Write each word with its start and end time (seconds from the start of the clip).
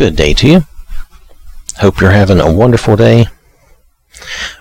Good 0.00 0.16
day 0.16 0.32
to 0.32 0.48
you. 0.48 0.60
Hope 1.76 2.00
you're 2.00 2.12
having 2.12 2.40
a 2.40 2.50
wonderful 2.50 2.96
day. 2.96 3.26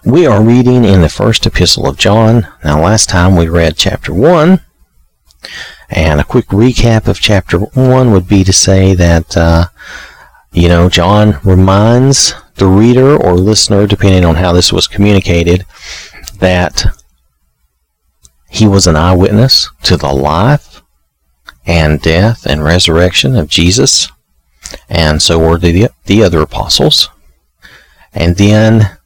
We 0.03 0.25
are 0.25 0.43
reading 0.43 0.83
in 0.83 0.99
the 0.99 1.07
first 1.07 1.45
epistle 1.45 1.87
of 1.87 1.97
John. 1.97 2.45
Now, 2.61 2.83
last 2.83 3.07
time 3.07 3.37
we 3.37 3.47
read 3.47 3.77
chapter 3.77 4.13
1, 4.13 4.59
and 5.91 6.19
a 6.19 6.25
quick 6.25 6.47
recap 6.47 7.07
of 7.07 7.21
chapter 7.21 7.57
1 7.57 8.11
would 8.11 8.27
be 8.27 8.43
to 8.43 8.51
say 8.51 8.93
that, 8.95 9.37
uh, 9.37 9.67
you 10.51 10.67
know, 10.67 10.89
John 10.89 11.39
reminds 11.45 12.33
the 12.55 12.67
reader 12.67 13.15
or 13.15 13.35
listener, 13.35 13.87
depending 13.87 14.25
on 14.25 14.35
how 14.35 14.51
this 14.51 14.73
was 14.73 14.87
communicated, 14.87 15.65
that 16.39 16.83
he 18.49 18.67
was 18.67 18.87
an 18.87 18.97
eyewitness 18.97 19.69
to 19.83 19.95
the 19.95 20.11
life 20.11 20.81
and 21.65 22.01
death 22.01 22.45
and 22.45 22.61
resurrection 22.61 23.37
of 23.37 23.47
Jesus, 23.47 24.09
and 24.87 25.21
so 25.21 25.39
were 25.39 25.57
the, 25.57 25.89
the 26.05 26.23
other 26.23 26.41
apostles. 26.41 27.09
And 28.13 28.37
then 28.37 28.97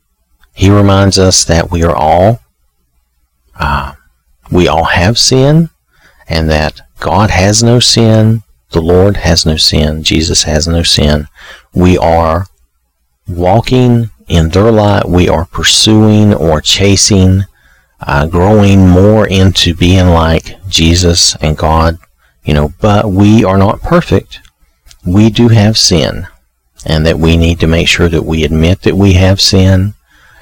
he 0.53 0.69
reminds 0.69 1.19
us 1.19 1.43
that 1.45 1.71
we 1.71 1.83
are 1.83 1.95
all, 1.95 2.39
uh, 3.59 3.93
we 4.51 4.67
all 4.67 4.85
have 4.85 5.17
sin, 5.17 5.69
and 6.27 6.49
that 6.49 6.81
God 6.99 7.29
has 7.29 7.63
no 7.63 7.79
sin, 7.79 8.43
the 8.71 8.81
Lord 8.81 9.17
has 9.17 9.45
no 9.45 9.57
sin, 9.57 10.03
Jesus 10.03 10.43
has 10.43 10.67
no 10.67 10.83
sin. 10.83 11.27
We 11.73 11.97
are 11.97 12.47
walking 13.27 14.09
in 14.27 14.49
their 14.49 14.71
light, 14.71 15.07
we 15.07 15.27
are 15.27 15.45
pursuing 15.45 16.33
or 16.33 16.61
chasing, 16.61 17.43
uh, 17.99 18.27
growing 18.27 18.87
more 18.87 19.27
into 19.27 19.75
being 19.75 20.07
like 20.07 20.57
Jesus 20.67 21.35
and 21.37 21.57
God, 21.57 21.97
you 22.43 22.53
know, 22.53 22.73
but 22.79 23.09
we 23.09 23.43
are 23.43 23.57
not 23.57 23.81
perfect. 23.81 24.39
We 25.05 25.29
do 25.29 25.49
have 25.49 25.77
sin, 25.77 26.27
and 26.85 27.05
that 27.05 27.19
we 27.19 27.37
need 27.37 27.59
to 27.59 27.67
make 27.67 27.87
sure 27.87 28.09
that 28.09 28.25
we 28.25 28.43
admit 28.43 28.81
that 28.81 28.95
we 28.95 29.13
have 29.13 29.41
sin 29.41 29.93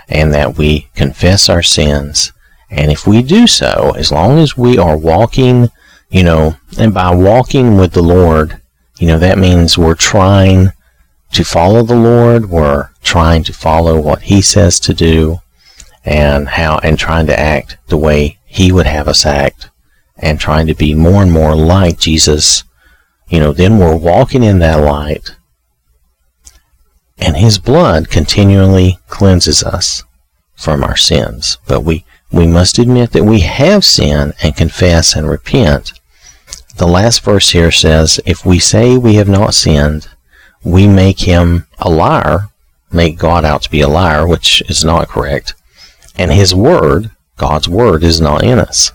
and 0.07 0.33
that 0.33 0.57
we 0.57 0.89
confess 0.95 1.49
our 1.49 1.63
sins. 1.63 2.31
And 2.69 2.91
if 2.91 3.07
we 3.07 3.21
do 3.23 3.47
so, 3.47 3.93
as 3.97 4.11
long 4.11 4.39
as 4.39 4.57
we 4.57 4.77
are 4.77 4.97
walking, 4.97 5.69
you 6.09 6.23
know, 6.23 6.57
and 6.77 6.93
by 6.93 7.13
walking 7.13 7.77
with 7.77 7.93
the 7.93 8.03
Lord, 8.03 8.61
you 8.99 9.07
know, 9.07 9.17
that 9.17 9.37
means 9.37 9.77
we're 9.77 9.95
trying 9.95 10.69
to 11.33 11.43
follow 11.43 11.83
the 11.83 11.95
Lord, 11.95 12.49
we're 12.49 12.89
trying 13.01 13.43
to 13.45 13.53
follow 13.53 13.99
what 13.99 14.23
He 14.23 14.41
says 14.41 14.79
to 14.81 14.93
do, 14.93 15.39
and 16.03 16.49
how, 16.49 16.77
and 16.79 16.99
trying 16.99 17.27
to 17.27 17.39
act 17.39 17.77
the 17.87 17.97
way 17.97 18.37
He 18.45 18.71
would 18.71 18.85
have 18.85 19.07
us 19.07 19.25
act, 19.25 19.69
and 20.17 20.39
trying 20.39 20.67
to 20.67 20.75
be 20.75 20.93
more 20.93 21.23
and 21.23 21.31
more 21.31 21.55
like 21.55 21.99
Jesus, 21.99 22.63
you 23.31 23.39
know, 23.39 23.53
then 23.53 23.79
we're 23.79 23.95
walking 23.95 24.43
in 24.43 24.59
that 24.59 24.83
light, 24.83 25.37
and 27.17 27.37
His 27.37 27.57
blood 27.57 28.09
continually 28.09 28.99
cleanses 29.07 29.63
us 29.63 30.03
from 30.53 30.83
our 30.83 30.97
sins. 30.97 31.57
But 31.65 31.85
we, 31.85 32.05
we 32.29 32.45
must 32.45 32.77
admit 32.77 33.13
that 33.13 33.23
we 33.23 33.39
have 33.39 33.85
sinned 33.85 34.33
and 34.43 34.55
confess 34.55 35.15
and 35.15 35.29
repent. 35.29 35.93
The 36.75 36.87
last 36.87 37.23
verse 37.23 37.51
here 37.51 37.71
says, 37.71 38.19
If 38.25 38.45
we 38.45 38.59
say 38.59 38.97
we 38.97 39.15
have 39.15 39.29
not 39.29 39.53
sinned, 39.53 40.09
we 40.61 40.85
make 40.85 41.21
him 41.21 41.67
a 41.79 41.89
liar, 41.89 42.49
make 42.91 43.17
God 43.17 43.45
out 43.45 43.61
to 43.63 43.71
be 43.71 43.79
a 43.79 43.87
liar, 43.87 44.27
which 44.27 44.61
is 44.69 44.83
not 44.83 45.07
correct, 45.07 45.53
and 46.17 46.33
his 46.33 46.53
word, 46.53 47.11
God's 47.37 47.69
word, 47.69 48.03
is 48.03 48.19
not 48.19 48.43
in 48.43 48.59
us. 48.59 48.91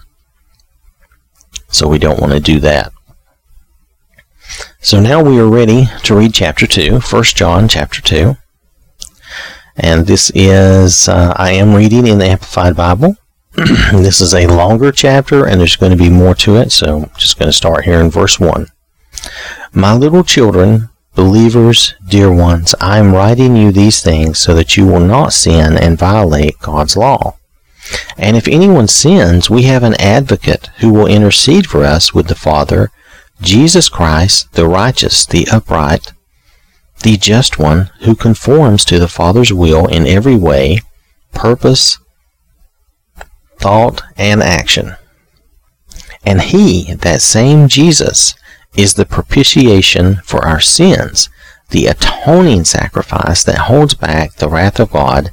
So 1.68 1.88
we 1.88 1.98
don't 1.98 2.20
want 2.20 2.34
to 2.34 2.40
do 2.40 2.60
that. 2.60 2.92
So 4.86 5.00
now 5.00 5.20
we 5.20 5.40
are 5.40 5.48
ready 5.48 5.88
to 6.04 6.14
read 6.14 6.32
chapter 6.32 6.64
2, 6.64 7.00
1 7.00 7.24
John 7.24 7.66
chapter 7.66 8.00
2. 8.00 8.36
And 9.74 10.06
this 10.06 10.30
is, 10.32 11.08
uh, 11.08 11.34
I 11.34 11.54
am 11.54 11.74
reading 11.74 12.06
in 12.06 12.18
the 12.18 12.26
Amplified 12.26 12.76
Bible. 12.76 13.16
this 13.56 14.20
is 14.20 14.32
a 14.32 14.46
longer 14.46 14.92
chapter 14.92 15.44
and 15.44 15.58
there's 15.60 15.74
going 15.74 15.90
to 15.90 15.98
be 15.98 16.08
more 16.08 16.36
to 16.36 16.54
it, 16.54 16.70
so 16.70 17.02
I'm 17.02 17.10
just 17.18 17.36
going 17.36 17.48
to 17.48 17.52
start 17.52 17.84
here 17.84 17.98
in 17.98 18.10
verse 18.10 18.38
1. 18.38 18.68
My 19.72 19.92
little 19.92 20.22
children, 20.22 20.90
Believers, 21.16 21.94
dear 22.06 22.32
ones, 22.32 22.72
I 22.80 22.98
am 22.98 23.12
writing 23.12 23.56
you 23.56 23.72
these 23.72 24.04
things 24.04 24.38
so 24.38 24.54
that 24.54 24.76
you 24.76 24.86
will 24.86 25.00
not 25.00 25.32
sin 25.32 25.76
and 25.76 25.98
violate 25.98 26.60
God's 26.60 26.96
law. 26.96 27.38
And 28.16 28.36
if 28.36 28.46
anyone 28.46 28.86
sins, 28.86 29.50
we 29.50 29.62
have 29.62 29.82
an 29.82 30.00
advocate 30.00 30.70
who 30.78 30.92
will 30.92 31.08
intercede 31.08 31.66
for 31.66 31.82
us 31.82 32.14
with 32.14 32.28
the 32.28 32.36
Father, 32.36 32.92
Jesus 33.40 33.88
Christ, 33.88 34.52
the 34.52 34.66
righteous, 34.66 35.26
the 35.26 35.46
upright, 35.52 36.12
the 37.02 37.16
just 37.16 37.58
one, 37.58 37.90
who 38.00 38.14
conforms 38.14 38.84
to 38.86 38.98
the 38.98 39.08
Father's 39.08 39.52
will 39.52 39.86
in 39.86 40.06
every 40.06 40.36
way, 40.36 40.80
purpose, 41.32 41.98
thought, 43.58 44.02
and 44.16 44.42
action. 44.42 44.96
And 46.24 46.40
he, 46.40 46.94
that 46.94 47.22
same 47.22 47.68
Jesus, 47.68 48.34
is 48.76 48.94
the 48.94 49.06
propitiation 49.06 50.16
for 50.24 50.44
our 50.44 50.60
sins, 50.60 51.28
the 51.70 51.86
atoning 51.86 52.64
sacrifice 52.64 53.44
that 53.44 53.58
holds 53.58 53.94
back 53.94 54.34
the 54.34 54.48
wrath 54.48 54.80
of 54.80 54.92
God 54.92 55.30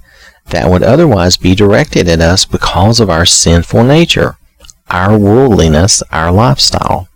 that 0.47 0.69
would 0.69 0.83
otherwise 0.83 1.37
be 1.37 1.55
directed 1.55 2.07
at 2.07 2.21
us 2.21 2.45
because 2.45 2.99
of 2.99 3.09
our 3.09 3.25
sinful 3.25 3.83
nature, 3.83 4.37
our 4.89 5.17
worldliness, 5.17 6.03
our 6.11 6.31
lifestyle. 6.31 7.07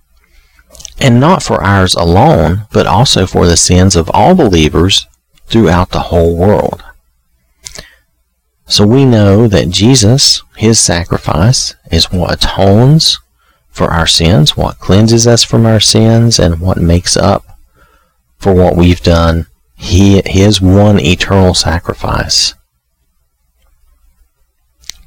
And 0.99 1.19
not 1.19 1.43
for 1.43 1.63
ours 1.63 1.93
alone, 1.93 2.67
but 2.71 2.87
also 2.87 3.27
for 3.27 3.45
the 3.45 3.57
sins 3.57 3.95
of 3.95 4.09
all 4.13 4.33
believers 4.35 5.05
throughout 5.45 5.91
the 5.91 5.99
whole 5.99 6.35
world. 6.35 6.83
So 8.65 8.85
we 8.85 9.05
know 9.05 9.47
that 9.47 9.69
Jesus, 9.69 10.43
his 10.57 10.79
sacrifice, 10.79 11.75
is 11.89 12.11
what 12.11 12.33
atones 12.33 13.19
for 13.69 13.87
our 13.87 14.07
sins, 14.07 14.57
what 14.57 14.79
cleanses 14.79 15.25
us 15.27 15.43
from 15.43 15.65
our 15.65 15.79
sins, 15.79 16.39
and 16.39 16.59
what 16.59 16.77
makes 16.77 17.15
up 17.15 17.45
for 18.37 18.53
what 18.53 18.75
we've 18.75 19.01
done. 19.01 19.47
He, 19.75 20.21
his 20.25 20.59
one 20.59 20.99
eternal 20.99 21.53
sacrifice 21.53 22.55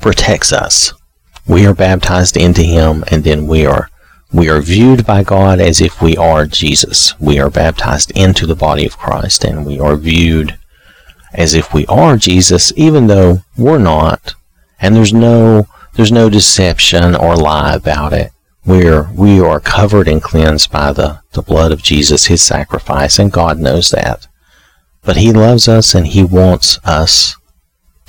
protects 0.00 0.52
us. 0.52 0.94
We 1.46 1.66
are 1.66 1.74
baptized 1.74 2.36
into 2.36 2.62
him, 2.62 3.04
and 3.10 3.24
then 3.24 3.46
we 3.46 3.66
are 3.66 3.90
we 4.32 4.48
are 4.48 4.60
viewed 4.60 5.06
by 5.06 5.24
God 5.24 5.60
as 5.60 5.80
if 5.80 6.00
we 6.00 6.16
are 6.16 6.46
Jesus. 6.46 7.18
We 7.18 7.38
are 7.38 7.50
baptized 7.50 8.12
into 8.12 8.46
the 8.46 8.54
body 8.54 8.86
of 8.86 8.98
Christ, 8.98 9.44
and 9.44 9.66
we 9.66 9.78
are 9.80 9.96
viewed 9.96 10.58
as 11.32 11.54
if 11.54 11.72
we 11.74 11.86
are 11.86 12.16
Jesus, 12.16 12.72
even 12.76 13.06
though 13.06 13.42
we're 13.56 13.78
not. 13.78 14.34
And 14.80 14.94
there's 14.94 15.12
no 15.12 15.66
there's 15.94 16.12
no 16.12 16.30
deception 16.30 17.14
or 17.14 17.36
lie 17.36 17.74
about 17.74 18.12
it 18.12 18.32
where 18.62 19.10
we 19.14 19.40
are 19.40 19.58
covered 19.60 20.06
and 20.06 20.22
cleansed 20.22 20.70
by 20.70 20.92
the, 20.92 21.20
the 21.32 21.42
blood 21.42 21.72
of 21.72 21.82
Jesus, 21.82 22.26
his 22.26 22.42
sacrifice, 22.42 23.18
and 23.18 23.32
God 23.32 23.58
knows 23.58 23.90
that. 23.90 24.28
But 25.02 25.16
he 25.16 25.32
loves 25.32 25.66
us 25.66 25.94
and 25.94 26.06
he 26.06 26.22
wants 26.22 26.78
us 26.84 27.36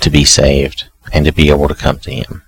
to 0.00 0.10
be 0.10 0.24
saved 0.24 0.88
and 1.12 1.24
to 1.24 1.32
be 1.32 1.48
able 1.48 1.68
to 1.68 1.74
come 1.74 1.98
to 2.00 2.10
him. 2.12 2.42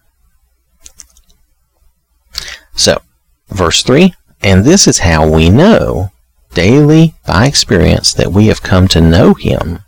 So, 2.77 3.01
verse 3.49 3.83
3 3.83 4.15
And 4.43 4.65
this 4.65 4.87
is 4.87 4.99
how 4.99 5.29
we 5.29 5.51
know 5.51 6.11
daily 6.53 7.15
by 7.27 7.47
experience 7.47 8.13
that 8.15 8.33
we 8.33 8.47
have 8.47 8.63
come 8.63 8.89
to 8.89 9.01
know 9.01 9.35
him, 9.35 9.81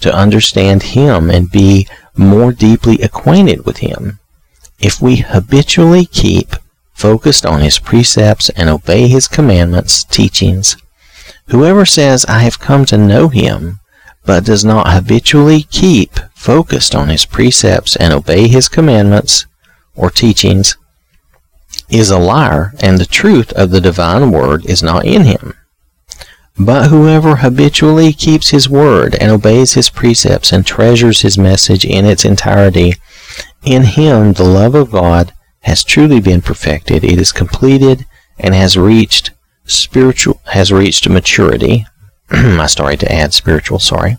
to 0.00 0.14
understand 0.14 0.82
him, 0.82 1.30
and 1.30 1.50
be 1.50 1.88
more 2.14 2.52
deeply 2.52 3.00
acquainted 3.00 3.64
with 3.64 3.78
him. 3.78 4.18
If 4.78 5.00
we 5.00 5.16
habitually 5.16 6.06
keep 6.06 6.54
focused 6.92 7.44
on 7.44 7.60
his 7.60 7.78
precepts 7.78 8.48
and 8.50 8.68
obey 8.68 9.08
his 9.08 9.26
commandments, 9.26 10.04
teachings. 10.04 10.76
Whoever 11.48 11.84
says, 11.84 12.24
I 12.26 12.40
have 12.40 12.60
come 12.60 12.84
to 12.86 12.96
know 12.96 13.28
him, 13.28 13.80
but 14.24 14.44
does 14.44 14.64
not 14.64 14.92
habitually 14.92 15.64
keep 15.64 16.20
focused 16.34 16.94
on 16.94 17.08
his 17.08 17.26
precepts 17.26 17.96
and 17.96 18.12
obey 18.12 18.46
his 18.46 18.68
commandments 18.68 19.46
or 19.96 20.10
teachings, 20.10 20.76
is 21.88 22.10
a 22.10 22.18
liar, 22.18 22.72
and 22.80 22.98
the 22.98 23.06
truth 23.06 23.52
of 23.52 23.70
the 23.70 23.80
divine 23.80 24.30
word 24.30 24.64
is 24.66 24.82
not 24.82 25.04
in 25.04 25.24
him. 25.24 25.54
But 26.58 26.88
whoever 26.88 27.36
habitually 27.36 28.12
keeps 28.12 28.50
his 28.50 28.68
word 28.68 29.14
and 29.16 29.30
obeys 29.30 29.74
his 29.74 29.90
precepts 29.90 30.52
and 30.52 30.66
treasures 30.66 31.22
his 31.22 31.38
message 31.38 31.84
in 31.84 32.04
its 32.04 32.24
entirety, 32.24 32.94
in 33.62 33.84
him 33.84 34.34
the 34.34 34.44
love 34.44 34.74
of 34.74 34.90
God 34.90 35.32
has 35.60 35.84
truly 35.84 36.20
been 36.20 36.42
perfected. 36.42 37.04
It 37.04 37.18
is 37.18 37.32
completed 37.32 38.06
and 38.38 38.54
has 38.54 38.76
reached 38.76 39.30
spiritual 39.64 40.40
has 40.46 40.72
reached 40.72 41.08
maturity. 41.08 41.86
I 42.30 42.66
started 42.66 43.00
to 43.00 43.12
add 43.12 43.32
spiritual, 43.32 43.78
sorry. 43.78 44.18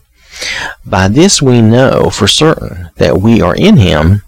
By 0.85 1.09
this 1.09 1.41
we 1.41 1.61
know 1.61 2.09
for 2.09 2.27
certain 2.27 2.89
that 2.95 3.21
we 3.21 3.41
are 3.41 3.55
in 3.55 3.77
him. 3.77 4.23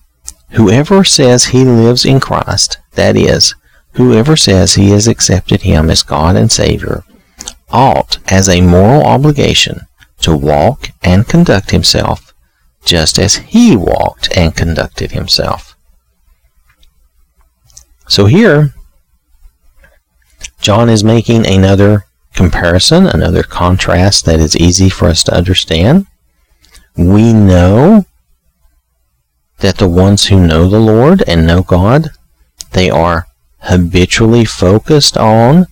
Whoever 0.52 1.04
says 1.04 1.46
he 1.46 1.64
lives 1.66 2.06
in 2.06 2.20
Christ, 2.20 2.78
that 2.96 3.16
is, 3.16 3.56
whoever 3.94 4.36
says 4.36 4.76
he 4.76 4.90
has 4.90 5.08
accepted 5.08 5.62
him 5.62 5.90
as 5.90 6.04
God 6.04 6.36
and 6.36 6.52
Savior, 6.52 7.04
ought, 7.70 8.18
as 8.32 8.50
a 8.50 8.62
moral 8.62 9.04
obligation, 9.04 9.82
to 10.22 10.36
walk 10.36 10.90
and 11.04 11.28
conduct 11.28 11.72
himself 11.72 12.34
just 12.86 13.18
as 13.18 13.38
he 13.38 13.76
walked 13.76 14.36
and 14.38 14.56
conducted 14.56 15.12
himself. 15.12 15.76
So 18.08 18.28
here, 18.28 18.74
John 20.62 20.90
is 20.90 21.04
making 21.04 21.48
another 21.48 22.06
comparison, 22.34 23.08
another 23.08 23.44
contrast 23.44 24.26
that 24.26 24.40
is 24.40 24.56
easy 24.56 24.90
for 24.90 25.08
us 25.08 25.24
to 25.24 25.36
understand. 25.36 26.06
We 26.96 27.34
know 27.34 28.06
that 29.60 29.78
the 29.78 29.90
ones 29.90 30.28
who 30.28 30.46
know 30.46 30.70
the 30.70 30.80
Lord 30.80 31.24
and 31.28 31.48
know 31.48 31.64
God, 31.64 32.12
they 32.76 32.90
are 32.90 33.26
habitually 33.60 34.44
focused 34.44 35.18
on 35.18 35.68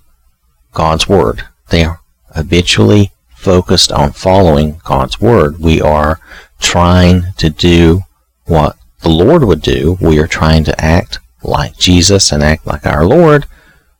God's 0.71 1.07
Word. 1.07 1.43
They 1.69 1.83
are 1.83 1.99
habitually 2.33 3.11
focused 3.35 3.91
on 3.91 4.13
following 4.13 4.79
God's 4.85 5.19
Word. 5.19 5.59
We 5.59 5.81
are 5.81 6.21
trying 6.61 7.25
to 7.37 7.49
do 7.49 8.03
what 8.45 8.77
the 9.01 9.09
Lord 9.09 9.43
would 9.43 9.61
do. 9.61 9.97
We 9.99 10.17
are 10.19 10.27
trying 10.27 10.63
to 10.63 10.81
act 10.83 11.19
like 11.43 11.77
Jesus 11.77 12.31
and 12.31 12.41
act 12.41 12.65
like 12.65 12.85
our 12.85 13.05
Lord. 13.05 13.47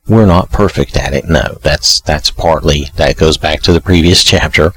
We're 0.07 0.25
not 0.25 0.51
perfect 0.51 0.95
at 0.95 1.13
it. 1.13 1.25
No, 1.25 1.57
that's 1.61 1.99
that's 1.99 2.31
partly 2.31 2.85
that 2.95 3.17
goes 3.17 3.37
back 3.37 3.61
to 3.63 3.73
the 3.73 3.81
previous 3.81 4.23
chapter. 4.33 4.71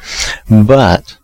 But 0.51 1.17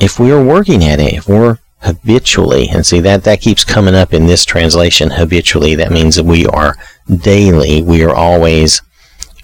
if 0.00 0.18
we 0.18 0.32
are 0.32 0.44
working 0.44 0.82
at 0.82 0.98
it, 0.98 1.14
if 1.14 1.28
we're 1.28 1.58
habitually, 1.80 2.68
and 2.68 2.84
see 2.84 3.00
that 3.00 3.24
that 3.24 3.40
keeps 3.40 3.64
coming 3.64 3.94
up 3.94 4.12
in 4.12 4.26
this 4.26 4.44
translation 4.44 5.10
habitually, 5.10 5.74
that 5.74 5.92
means 5.92 6.16
that 6.16 6.24
we 6.24 6.46
are 6.46 6.76
daily, 7.22 7.82
we 7.82 8.02
are 8.02 8.14
always 8.14 8.82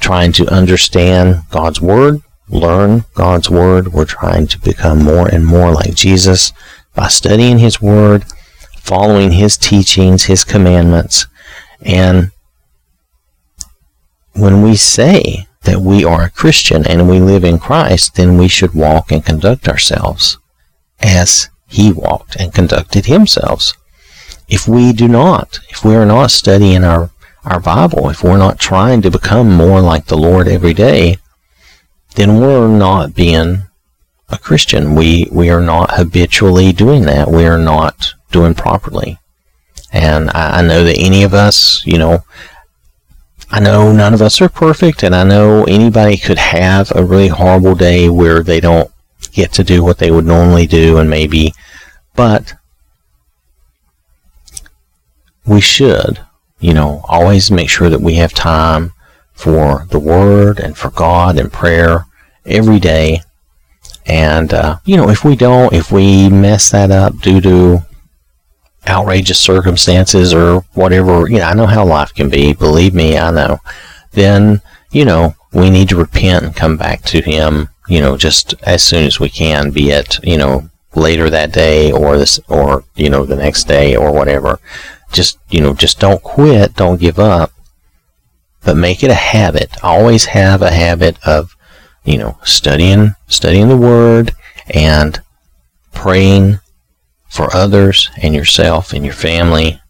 trying 0.00 0.32
to 0.32 0.48
understand 0.48 1.42
God's 1.50 1.80
word, 1.80 2.22
learn 2.52 3.04
God's 3.14 3.50
Word. 3.50 3.92
We're 3.92 4.04
trying 4.04 4.46
to 4.48 4.60
become 4.60 5.02
more 5.02 5.26
and 5.26 5.44
more 5.44 5.72
like 5.72 5.94
Jesus 5.94 6.52
by 6.94 7.08
studying 7.08 7.58
His 7.58 7.80
Word, 7.80 8.24
following 8.76 9.32
His 9.32 9.56
teachings, 9.56 10.24
His 10.24 10.44
commandments. 10.44 11.26
And 11.80 12.30
when 14.34 14.62
we 14.62 14.76
say 14.76 15.46
that 15.62 15.80
we 15.80 16.04
are 16.04 16.24
a 16.24 16.30
Christian 16.30 16.86
and 16.86 17.08
we 17.08 17.20
live 17.20 17.44
in 17.44 17.58
Christ, 17.58 18.14
then 18.14 18.36
we 18.36 18.48
should 18.48 18.74
walk 18.74 19.10
and 19.10 19.24
conduct 19.24 19.68
ourselves 19.68 20.38
as 21.00 21.48
He 21.72 21.90
walked 21.90 22.36
and 22.36 22.52
conducted 22.52 23.06
Himself. 23.06 23.72
If 24.46 24.68
we 24.68 24.92
do 24.92 25.08
not, 25.08 25.58
if 25.70 25.82
we 25.82 25.94
are 25.94 26.04
not 26.04 26.30
studying 26.30 26.84
our, 26.84 27.10
our 27.44 27.60
Bible, 27.60 28.10
if 28.10 28.22
we're 28.22 28.36
not 28.36 28.58
trying 28.58 29.00
to 29.02 29.10
become 29.10 29.50
more 29.50 29.80
like 29.80 30.06
the 30.06 30.18
Lord 30.18 30.48
every 30.48 30.74
day, 30.74 31.16
then 32.14 32.38
we're 32.38 32.68
not 32.68 33.14
being 33.14 33.62
a 34.28 34.36
Christian. 34.36 34.94
We 34.94 35.28
we 35.32 35.48
are 35.48 35.62
not 35.62 35.96
habitually 35.96 36.72
doing 36.72 37.02
that. 37.06 37.30
We 37.30 37.46
are 37.46 37.58
not 37.58 38.12
doing 38.30 38.54
properly. 38.54 39.18
And 39.90 40.30
I, 40.30 40.58
I 40.58 40.62
know 40.62 40.84
that 40.84 40.98
any 40.98 41.22
of 41.22 41.32
us, 41.32 41.86
you 41.86 41.96
know, 41.96 42.24
I 43.50 43.60
know 43.60 43.92
none 43.92 44.12
of 44.12 44.20
us 44.20 44.42
are 44.42 44.48
perfect, 44.50 45.02
and 45.02 45.14
I 45.14 45.24
know 45.24 45.64
anybody 45.64 46.18
could 46.18 46.38
have 46.38 46.92
a 46.94 47.04
really 47.04 47.28
horrible 47.28 47.74
day 47.74 48.10
where 48.10 48.42
they 48.42 48.60
don't 48.60 48.90
get 49.32 49.52
to 49.54 49.64
do 49.64 49.82
what 49.82 49.98
they 49.98 50.10
would 50.10 50.26
normally 50.26 50.66
do, 50.66 50.98
and 50.98 51.08
maybe, 51.08 51.52
but 52.14 52.54
we 55.46 55.60
should, 55.60 56.20
you 56.60 56.74
know, 56.74 57.00
always 57.08 57.50
make 57.50 57.68
sure 57.68 57.88
that 57.88 58.00
we 58.00 58.14
have 58.14 58.32
time 58.32 58.92
for 59.32 59.86
the 59.90 59.98
Word 59.98 60.60
and 60.60 60.76
for 60.76 60.90
God 60.90 61.38
and 61.38 61.52
prayer 61.52 62.06
every 62.46 62.78
day. 62.78 63.22
And, 64.06 64.52
uh, 64.52 64.78
you 64.84 64.96
know, 64.96 65.08
if 65.08 65.24
we 65.24 65.36
don't, 65.36 65.72
if 65.72 65.90
we 65.90 66.28
mess 66.28 66.70
that 66.70 66.90
up 66.90 67.18
due 67.18 67.40
to 67.40 67.80
outrageous 68.86 69.40
circumstances 69.40 70.34
or 70.34 70.60
whatever, 70.74 71.28
you 71.28 71.38
know, 71.38 71.44
I 71.44 71.54
know 71.54 71.66
how 71.66 71.84
life 71.84 72.12
can 72.14 72.28
be, 72.28 72.52
believe 72.52 72.94
me, 72.94 73.16
I 73.16 73.30
know, 73.30 73.58
then, 74.12 74.60
you 74.90 75.04
know, 75.04 75.34
we 75.52 75.70
need 75.70 75.88
to 75.90 75.96
repent 75.96 76.44
and 76.44 76.56
come 76.56 76.76
back 76.76 77.02
to 77.02 77.20
Him, 77.20 77.68
you 77.88 78.00
know, 78.00 78.16
just 78.16 78.54
as 78.62 78.82
soon 78.82 79.04
as 79.04 79.18
we 79.18 79.28
can, 79.28 79.70
be 79.70 79.90
it, 79.90 80.18
you 80.22 80.36
know, 80.36 80.68
later 80.94 81.30
that 81.30 81.52
day 81.52 81.90
or 81.90 82.16
this, 82.16 82.38
or, 82.48 82.84
you 82.94 83.10
know, 83.10 83.24
the 83.24 83.36
next 83.36 83.64
day 83.64 83.96
or 83.96 84.12
whatever. 84.12 84.60
Just, 85.10 85.38
you 85.50 85.60
know, 85.60 85.74
just 85.74 85.98
don't 85.98 86.22
quit, 86.22 86.74
don't 86.74 87.00
give 87.00 87.18
up, 87.18 87.52
but 88.64 88.76
make 88.76 89.02
it 89.02 89.10
a 89.10 89.14
habit. 89.14 89.82
Always 89.82 90.26
have 90.26 90.62
a 90.62 90.72
habit 90.72 91.16
of, 91.26 91.56
you 92.04 92.18
know, 92.18 92.38
studying, 92.44 93.14
studying 93.26 93.68
the 93.68 93.76
Word 93.76 94.32
and 94.70 95.20
praying 95.92 96.60
for 97.28 97.54
others 97.54 98.10
and 98.22 98.34
yourself 98.34 98.92
and 98.92 99.04
your 99.04 99.14
family 99.14 99.80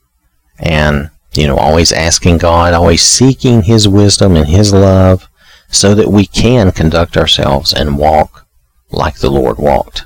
and, 0.59 1.11
you 1.35 1.47
know, 1.47 1.57
always 1.57 1.93
asking 1.93 2.39
God, 2.39 2.73
always 2.73 3.03
seeking 3.03 3.63
His 3.63 3.89
wisdom 3.89 4.37
and 4.37 4.47
His 4.49 4.73
love 4.73 5.29
so 5.73 5.95
that 5.97 6.09
we 6.09 6.27
can 6.27 6.71
conduct 6.71 7.17
ourselves 7.17 7.73
and 7.73 7.99
walk 7.99 8.47
like 8.93 9.17
the 9.17 9.31
Lord 9.31 9.59
walked. 9.59 10.05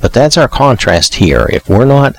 But 0.00 0.12
that's 0.12 0.36
our 0.36 0.48
contrast 0.48 1.14
here. 1.14 1.48
If 1.52 1.68
we're 1.68 1.84
not 1.84 2.16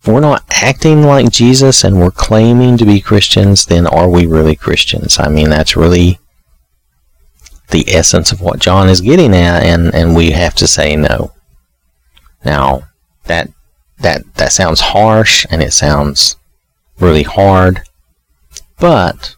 if 0.00 0.08
we're 0.08 0.20
not 0.20 0.44
acting 0.50 1.02
like 1.02 1.30
Jesus 1.30 1.84
and 1.84 1.98
we're 1.98 2.10
claiming 2.10 2.76
to 2.78 2.84
be 2.84 3.00
Christians, 3.00 3.66
then 3.66 3.86
are 3.86 4.08
we 4.08 4.26
really 4.26 4.54
Christians? 4.54 5.18
I 5.18 5.28
mean, 5.28 5.50
that's 5.50 5.76
really 5.76 6.18
the 7.70 7.84
essence 7.88 8.32
of 8.32 8.40
what 8.40 8.60
John 8.60 8.88
is 8.88 9.00
getting 9.00 9.34
at, 9.34 9.62
and, 9.64 9.94
and 9.94 10.16
we 10.16 10.30
have 10.30 10.54
to 10.54 10.66
say 10.66 10.96
no. 10.96 11.32
Now, 12.44 12.84
that 13.24 13.50
that 13.98 14.22
that 14.36 14.52
sounds 14.52 14.80
harsh 14.80 15.44
and 15.50 15.60
it 15.60 15.72
sounds 15.72 16.36
really 17.00 17.24
hard, 17.24 17.82
but 18.78 19.34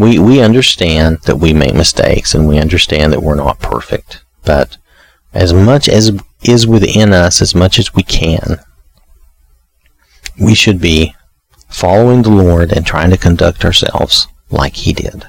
we 0.00 0.18
we 0.18 0.40
understand 0.40 1.18
that 1.26 1.36
we 1.36 1.52
make 1.52 1.74
mistakes 1.74 2.34
and 2.34 2.48
we 2.48 2.58
understand 2.58 3.12
that 3.12 3.22
we're 3.22 3.34
not 3.34 3.60
perfect. 3.60 4.24
But 4.44 4.76
as 5.34 5.52
much 5.52 5.88
as 5.88 6.18
is 6.42 6.66
within 6.66 7.12
us, 7.12 7.42
as 7.42 7.54
much 7.54 7.78
as 7.78 7.94
we 7.94 8.02
can, 8.02 8.60
we 10.40 10.54
should 10.54 10.80
be 10.80 11.14
following 11.68 12.22
the 12.22 12.30
Lord 12.30 12.72
and 12.72 12.86
trying 12.86 13.10
to 13.10 13.18
conduct 13.18 13.64
ourselves 13.64 14.26
like 14.50 14.74
He 14.74 14.92
did. 14.92 15.26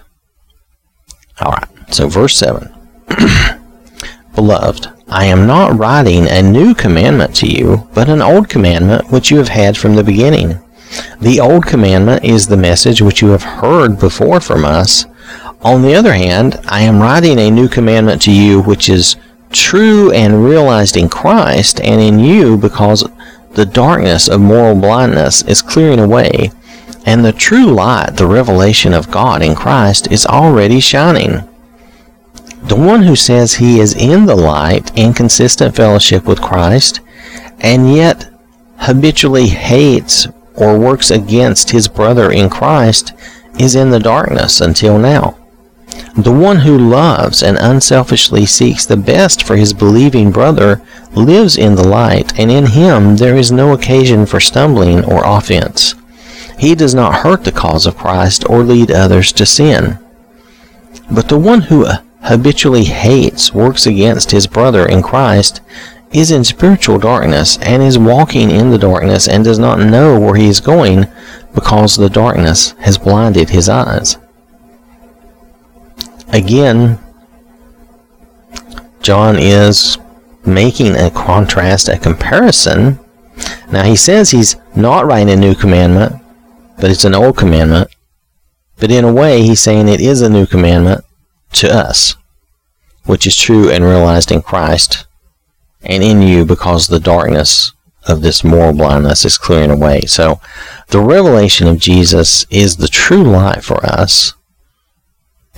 All 1.42 1.52
right. 1.52 1.94
So, 1.94 2.08
verse 2.08 2.36
7 2.38 2.72
Beloved, 4.36 4.88
I 5.10 5.26
am 5.26 5.46
not 5.46 5.78
writing 5.78 6.28
a 6.28 6.42
new 6.42 6.74
commandment 6.74 7.36
to 7.38 7.48
you, 7.48 7.90
but 7.94 8.08
an 8.08 8.22
old 8.22 8.48
commandment 8.48 9.12
which 9.12 9.30
you 9.30 9.38
have 9.38 9.50
had 9.50 9.78
from 9.78 9.96
the 9.96 10.04
beginning. 10.04 10.60
The 11.20 11.40
old 11.40 11.66
commandment 11.66 12.24
is 12.24 12.48
the 12.48 12.58
message 12.58 13.02
which 13.02 13.22
you 13.22 13.30
have 13.30 13.44
heard 13.44 14.00
before 14.00 14.42
from 14.42 14.66
us. 14.66 15.06
On 15.62 15.82
the 15.82 15.94
other 15.94 16.14
hand, 16.14 16.60
I 16.68 16.82
am 16.82 17.02
writing 17.02 17.40
a 17.40 17.52
new 17.52 17.68
commandment 17.68 18.22
to 18.24 18.32
you 18.32 18.62
which 18.62 18.90
is 18.90 19.16
true 19.52 20.12
and 20.12 20.46
realized 20.46 20.98
in 20.98 21.10
Christ 21.10 21.80
and 21.82 22.02
in 22.02 22.20
you 22.20 22.58
because 22.58 23.08
the 23.54 23.66
darkness 23.66 24.28
of 24.28 24.42
moral 24.42 24.76
blindness 24.76 25.44
is 25.44 25.62
clearing 25.62 26.00
away, 26.00 26.52
and 27.06 27.24
the 27.24 27.34
true 27.34 27.66
light, 27.66 28.16
the 28.16 28.26
revelation 28.26 28.94
of 28.94 29.12
God 29.12 29.42
in 29.42 29.56
Christ, 29.56 30.12
is 30.12 30.26
already 30.26 30.80
shining. 30.80 31.48
The 32.64 32.76
one 32.76 33.04
who 33.04 33.16
says 33.16 33.56
he 33.56 33.80
is 33.80 33.94
in 33.94 34.26
the 34.26 34.36
light 34.36 34.96
in 34.98 35.14
consistent 35.14 35.76
fellowship 35.76 36.26
with 36.26 36.42
Christ, 36.42 37.02
and 37.60 37.94
yet 37.94 38.30
habitually 38.78 39.48
hates 39.48 40.28
or 40.56 40.78
works 40.78 41.12
against 41.12 41.72
his 41.72 41.88
brother 41.88 42.32
in 42.32 42.50
Christ, 42.50 43.14
is 43.60 43.76
in 43.76 43.90
the 43.90 44.00
darkness 44.00 44.62
until 44.62 44.98
now. 44.98 45.38
The 46.16 46.32
one 46.32 46.58
who 46.58 46.78
loves 46.78 47.42
and 47.42 47.58
unselfishly 47.58 48.46
seeks 48.46 48.86
the 48.86 48.98
best 48.98 49.44
for 49.44 49.56
his 49.56 49.74
believing 49.74 50.32
brother 50.32 50.82
lives 51.14 51.58
in 51.58 51.76
the 51.76 51.88
light, 51.88 52.38
and 52.40 52.52
in 52.52 52.68
him 52.68 53.18
there 53.18 53.36
is 53.36 53.52
no 53.52 53.74
occasion 53.74 54.26
for 54.26 54.40
stumbling 54.40 55.06
or 55.06 55.24
offense. 55.24 55.96
He 56.58 56.76
does 56.76 56.94
not 56.94 57.16
hurt 57.16 57.44
the 57.44 57.52
cause 57.52 57.86
of 57.86 57.98
Christ 57.98 58.48
or 58.50 58.64
lead 58.64 58.92
others 58.92 59.32
to 59.34 59.46
sin. 59.46 60.00
But 61.10 61.30
the 61.30 61.40
one 61.40 61.62
who 61.62 61.88
habitually 62.24 62.84
hates, 62.84 63.54
works 63.54 63.86
against 63.86 64.32
his 64.32 64.48
brother 64.48 64.86
in 64.86 65.02
Christ, 65.02 65.62
is 66.12 66.32
in 66.32 66.44
spiritual 66.44 67.00
darkness 67.00 67.58
and 67.60 67.82
is 67.82 67.98
walking 67.98 68.52
in 68.52 68.70
the 68.70 68.78
darkness 68.78 69.28
and 69.28 69.44
does 69.44 69.60
not 69.60 69.80
know 69.80 70.20
where 70.20 70.36
he 70.36 70.48
is 70.48 70.60
going 70.60 71.06
because 71.54 71.96
the 71.96 72.10
darkness 72.10 72.72
has 72.80 72.98
blinded 72.98 73.50
his 73.50 73.70
eyes. 73.70 74.18
Again, 76.30 77.00
John 79.02 79.38
is 79.38 79.98
making 80.46 80.96
a 80.96 81.10
contrast, 81.12 81.88
a 81.88 81.98
comparison. 81.98 83.00
Now 83.72 83.84
he 83.84 83.96
says 83.96 84.32
he's 84.32 84.56
not 84.76 85.06
writing 85.06 85.30
a 85.30 85.36
new 85.36 85.56
commandment, 85.56 86.22
but 86.78 86.92
it's 86.92 87.06
an 87.06 87.16
old 87.16 87.38
commandment. 87.38 87.90
But 88.80 88.92
in 88.92 89.06
a 89.06 89.14
way, 89.14 89.44
he's 89.44 89.62
saying 89.62 89.88
it 89.88 90.02
is 90.02 90.22
a 90.22 90.30
new 90.30 90.46
commandment 90.46 91.06
to 91.54 91.74
us, 91.74 92.16
which 93.06 93.28
is 93.28 93.36
true 93.36 93.70
and 93.70 93.84
realized 93.84 94.32
in 94.32 94.42
Christ 94.42 95.06
and 95.84 96.04
in 96.04 96.22
you 96.22 96.46
because 96.46 96.88
the 96.88 97.00
darkness 97.00 97.74
of 98.08 98.22
this 98.22 98.44
moral 98.44 98.74
blindness 98.74 99.26
is 99.26 99.38
clearing 99.38 99.72
away. 99.72 100.02
So 100.02 100.40
the 100.90 101.02
revelation 101.02 101.68
of 101.68 101.80
Jesus 101.80 102.46
is 102.50 102.78
the 102.78 102.88
true 102.88 103.24
light 103.24 103.64
for 103.64 103.84
us. 103.86 104.34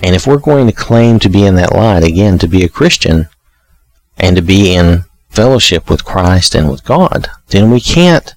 And 0.02 0.14
if 0.14 0.26
we're 0.26 0.38
going 0.38 0.66
to 0.66 0.72
claim 0.72 1.18
to 1.20 1.28
be 1.28 1.44
in 1.44 1.54
that 1.54 1.74
light, 1.74 2.04
again, 2.04 2.38
to 2.38 2.48
be 2.48 2.64
a 2.64 2.68
Christian 2.68 3.28
and 4.18 4.36
to 4.36 4.42
be 4.42 4.74
in 4.74 5.04
fellowship 5.30 5.88
with 5.88 6.04
Christ 6.04 6.54
and 6.54 6.70
with 6.70 6.84
God, 6.84 7.28
then 7.48 7.70
we 7.70 7.80
can't 7.80 8.34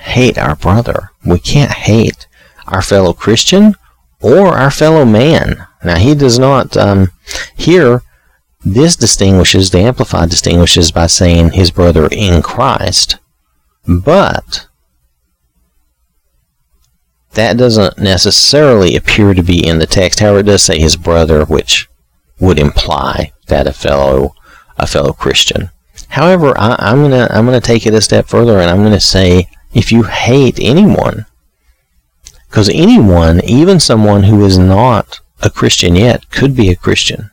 hate 0.00 0.38
our 0.38 0.56
brother. 0.56 1.10
We 1.24 1.38
can't 1.38 1.70
hate 1.70 2.26
our 2.66 2.82
fellow 2.82 3.12
Christian 3.12 3.74
or 4.20 4.48
our 4.48 4.70
fellow 4.70 5.04
man. 5.04 5.66
Now, 5.84 5.98
he 5.98 6.14
does 6.14 6.38
not, 6.38 6.76
um, 6.76 7.10
here, 7.56 8.02
this 8.64 8.96
distinguishes, 8.96 9.70
the 9.70 9.80
Amplified 9.80 10.30
distinguishes 10.30 10.90
by 10.90 11.06
saying 11.06 11.52
his 11.52 11.70
brother 11.70 12.08
in 12.10 12.42
Christ, 12.42 13.18
but 13.86 14.66
that 17.34 17.56
doesn't 17.56 17.98
necessarily 17.98 18.96
appear 18.96 19.34
to 19.34 19.42
be 19.42 19.66
in 19.66 19.78
the 19.78 19.86
text. 19.86 20.20
However, 20.20 20.38
it 20.38 20.46
does 20.46 20.62
say 20.62 20.78
his 20.78 20.96
brother, 20.96 21.44
which 21.44 21.88
would 22.40 22.58
imply 22.58 23.32
that 23.48 23.66
a 23.66 23.72
fellow 23.72 24.34
a 24.76 24.86
fellow 24.86 25.12
Christian. 25.12 25.70
However, 26.08 26.56
I, 26.58 26.76
am 26.90 27.02
gonna 27.02 27.28
I'm 27.30 27.44
gonna 27.44 27.60
take 27.60 27.86
it 27.86 27.94
a 27.94 28.00
step 28.00 28.26
further, 28.26 28.58
and 28.58 28.70
I'm 28.70 28.82
gonna 28.82 29.00
say 29.00 29.48
if 29.72 29.92
you 29.92 30.04
hate 30.04 30.58
anyone, 30.60 31.26
because 32.48 32.68
anyone, 32.70 33.42
even 33.44 33.80
someone 33.80 34.24
who 34.24 34.44
is 34.44 34.58
not 34.58 35.20
a 35.42 35.50
Christian 35.50 35.96
yet, 35.96 36.30
could 36.30 36.56
be 36.56 36.70
a 36.70 36.76
Christian. 36.76 37.30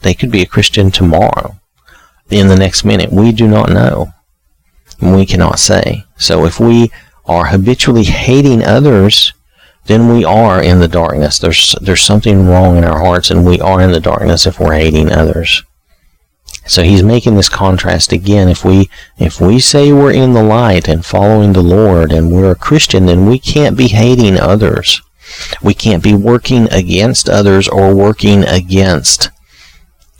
They 0.00 0.14
could 0.14 0.30
be 0.30 0.42
a 0.42 0.46
Christian 0.46 0.90
tomorrow, 0.90 1.56
in 2.30 2.48
the 2.48 2.56
next 2.56 2.84
minute. 2.84 3.12
We 3.12 3.32
do 3.32 3.46
not 3.46 3.70
know. 3.70 4.12
We 5.00 5.26
cannot 5.26 5.58
say. 5.58 6.04
So 6.16 6.44
if 6.44 6.58
we 6.58 6.90
are 7.26 7.46
habitually 7.46 8.04
hating 8.04 8.64
others, 8.64 9.32
then 9.86 10.08
we 10.08 10.24
are 10.24 10.62
in 10.62 10.80
the 10.80 10.88
darkness. 10.88 11.38
There's 11.38 11.74
there's 11.80 12.02
something 12.02 12.46
wrong 12.46 12.76
in 12.76 12.84
our 12.84 12.98
hearts, 12.98 13.30
and 13.30 13.44
we 13.44 13.60
are 13.60 13.80
in 13.80 13.92
the 13.92 14.00
darkness 14.00 14.46
if 14.46 14.58
we're 14.58 14.74
hating 14.74 15.12
others. 15.12 15.62
So 16.66 16.82
he's 16.82 17.04
making 17.04 17.36
this 17.36 17.48
contrast 17.48 18.12
again. 18.12 18.48
If 18.48 18.64
we 18.64 18.90
if 19.18 19.40
we 19.40 19.60
say 19.60 19.92
we're 19.92 20.12
in 20.12 20.32
the 20.32 20.42
light 20.42 20.88
and 20.88 21.06
following 21.06 21.52
the 21.52 21.62
Lord 21.62 22.12
and 22.12 22.32
we're 22.32 22.50
a 22.50 22.56
Christian, 22.56 23.06
then 23.06 23.26
we 23.26 23.38
can't 23.38 23.76
be 23.76 23.88
hating 23.88 24.38
others. 24.38 25.00
We 25.62 25.74
can't 25.74 26.02
be 26.02 26.14
working 26.14 26.68
against 26.72 27.28
others 27.28 27.68
or 27.68 27.94
working 27.94 28.44
against 28.44 29.30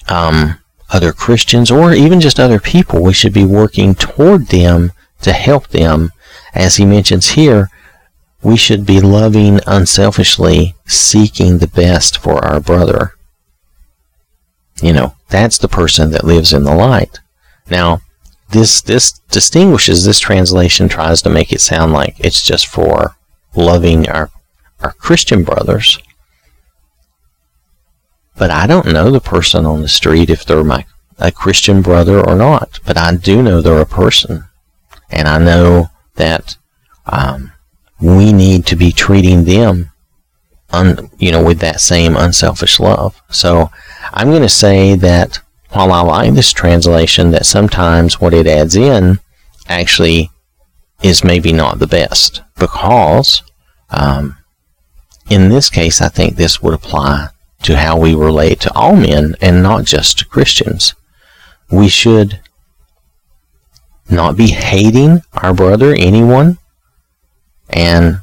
um, 0.09 0.59
other 0.91 1.13
Christians 1.13 1.71
or 1.71 1.93
even 1.93 2.21
just 2.21 2.39
other 2.39 2.61
people. 2.61 3.03
We 3.03 3.13
should 3.13 3.33
be 3.33 3.45
working 3.45 3.95
toward 3.95 4.49
them 4.49 4.93
to 5.23 5.33
help 5.33 5.69
them. 5.69 6.13
As 6.55 6.77
he 6.77 6.87
mentions 6.87 7.31
here, 7.31 7.71
we 8.43 8.57
should 8.57 8.87
be 8.87 9.01
loving 9.01 9.61
unselfishly, 9.67 10.75
seeking 10.87 11.59
the 11.59 11.67
best 11.67 12.19
for 12.19 12.45
our 12.45 12.61
brother. 12.61 13.13
You 14.81 14.93
know, 14.93 15.17
that's 15.29 15.59
the 15.59 15.69
person 15.69 16.11
that 16.11 16.25
lives 16.25 16.53
in 16.53 16.65
the 16.65 16.75
light. 16.75 17.21
Now, 17.71 18.01
this 18.51 18.81
this 18.81 19.13
distinguishes 19.31 20.05
this 20.05 20.21
translation 20.21 20.89
tries 20.89 21.23
to 21.23 21.31
make 21.31 21.53
it 21.53 21.61
sound 21.61 21.93
like 21.93 22.15
it's 22.19 22.43
just 22.43 22.67
for 22.67 23.17
loving 23.55 24.09
our 24.09 24.31
our 24.81 24.93
Christian 24.93 25.43
brothers. 25.43 25.99
But 28.37 28.51
I 28.51 28.67
don't 28.67 28.93
know 28.93 29.11
the 29.11 29.21
person 29.21 29.65
on 29.65 29.81
the 29.83 29.89
street 29.89 30.31
if 30.31 30.45
they're 30.45 30.65
my 30.65 30.85
a 31.19 31.33
Christian 31.33 31.81
brother 31.81 32.21
or 32.21 32.37
not. 32.37 32.81
But 32.85 32.99
I 32.99 33.17
do 33.17 33.43
know 33.43 33.61
they're 33.61 33.81
a 33.81 33.87
person, 33.87 34.45
and 35.11 35.27
I 35.27 35.39
know 35.39 35.91
that 36.17 36.57
um, 37.07 37.53
we 38.01 38.33
need 38.33 38.67
to 38.67 38.77
be 38.77 38.93
treating 38.93 39.45
them, 39.45 39.91
un, 40.71 41.11
you 41.19 41.33
know, 41.33 41.43
with 41.43 41.61
that 41.61 41.81
same 41.81 42.17
unselfish 42.17 42.79
love. 42.79 43.21
So 43.31 43.71
I'm 44.13 44.29
going 44.29 44.43
to 44.43 44.49
say 44.49 44.95
that 44.97 45.41
while 45.71 45.93
I 45.93 46.01
like 46.01 46.35
this 46.35 46.53
translation, 46.53 47.31
that 47.31 47.47
sometimes 47.47 48.21
what 48.21 48.35
it 48.35 48.47
adds 48.47 48.77
in 48.77 49.19
actually 49.69 50.31
is 51.03 51.25
maybe 51.25 51.53
not 51.53 51.79
the 51.79 51.87
best 51.87 52.43
because 52.59 53.43
um, 53.91 54.37
in 55.29 55.49
this 55.49 55.69
case, 55.69 56.01
I 56.01 56.09
think 56.09 56.37
this 56.37 56.63
would 56.63 56.75
apply 56.75 57.29
to 57.63 57.77
how 57.77 57.99
we 57.99 58.15
relate 58.15 58.61
to 58.61 58.75
all 58.75 58.97
men 58.97 59.35
and 59.41 59.63
not 59.63 59.85
just 59.85 60.19
to 60.19 60.25
Christians. 60.27 60.95
We 61.71 61.89
should 61.89 62.41
not 64.09 64.37
be 64.37 64.49
hating 64.49 65.23
our 65.33 65.53
brother, 65.53 65.95
anyone, 65.95 66.59
and 67.71 68.21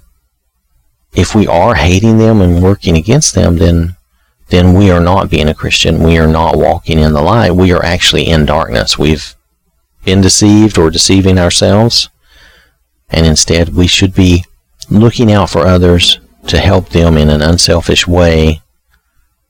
if 1.13 1.36
we 1.36 1.46
are 1.48 1.75
hating 1.75 2.18
them 2.18 2.42
and 2.42 2.63
working 2.63 2.98
against 2.98 3.36
them, 3.36 3.58
then 3.58 3.96
then 4.50 4.74
we 4.74 4.92
are 4.92 5.00
not 5.00 5.30
being 5.30 5.50
a 5.50 5.54
Christian. 5.54 6.04
We 6.04 6.18
are 6.20 6.28
not 6.28 6.58
walking 6.58 7.00
in 7.00 7.13
the 7.13 7.22
light. 7.22 7.56
We 7.56 7.72
are 7.72 7.84
actually 7.84 8.28
in 8.28 8.46
darkness. 8.46 9.00
We've 9.00 9.36
been 10.04 10.22
deceived 10.22 10.78
or 10.78 10.92
deceiving 10.92 11.40
ourselves. 11.40 12.10
And 13.10 13.25
instead, 13.25 13.70
we 13.70 13.88
should 13.88 14.13
be 14.13 14.46
looking 14.90 15.32
out 15.32 15.50
for 15.50 15.62
others 15.62 16.20
to 16.48 16.60
help 16.60 16.90
them 16.90 17.18
in 17.18 17.30
an 17.30 17.42
unselfish 17.42 18.06
way 18.06 18.62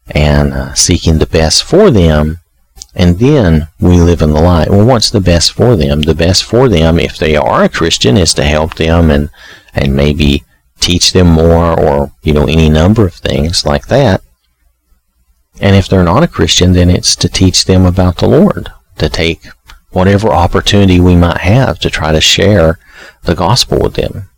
and 0.09 0.53
uh, 0.53 0.73
seeking 0.73 1.17
the 1.17 1.25
best 1.25 1.63
for 1.63 1.91
them. 1.91 2.39
And 2.95 3.17
then 3.17 3.67
we 3.79 3.99
live 4.01 4.21
in 4.21 4.31
the 4.31 4.41
light. 4.41 4.69
Well, 4.69 4.85
what's 4.85 5.09
the 5.09 5.21
best 5.21 5.53
for 5.53 5.75
them? 5.75 6.01
The 6.01 6.13
best 6.13 6.43
for 6.43 6.69
them, 6.69 6.99
if 6.99 7.17
they 7.17 7.35
are 7.35 7.63
a 7.63 7.69
Christian, 7.69 8.17
is 8.17 8.33
to 8.35 8.43
help 8.43 8.75
them 8.75 9.09
and, 9.09 9.29
and 9.73 9.95
maybe 9.95 10.43
teach 10.79 11.13
them 11.13 11.27
more 11.27 11.79
or, 11.79 12.11
you 12.21 12.33
know, 12.33 12.43
any 12.43 12.69
number 12.69 13.07
of 13.07 13.15
things 13.15 13.65
like 13.65 13.87
that. 13.87 14.21
And 15.59 15.75
if 15.75 15.87
they're 15.87 16.03
not 16.03 16.23
a 16.23 16.27
Christian, 16.27 16.73
then 16.73 16.89
it's 16.89 17.15
to 17.17 17.29
teach 17.29 17.65
them 17.65 17.85
about 17.85 18.17
the 18.17 18.27
Lord, 18.27 18.71
to 18.97 19.09
take 19.09 19.47
whatever 19.91 20.29
opportunity 20.29 20.99
we 20.99 21.15
might 21.15 21.37
have 21.39 21.79
to 21.79 21.89
try 21.89 22.11
to 22.11 22.21
share 22.21 22.79
the 23.23 23.35
gospel 23.35 23.79
with 23.79 23.93
them. 23.93 24.29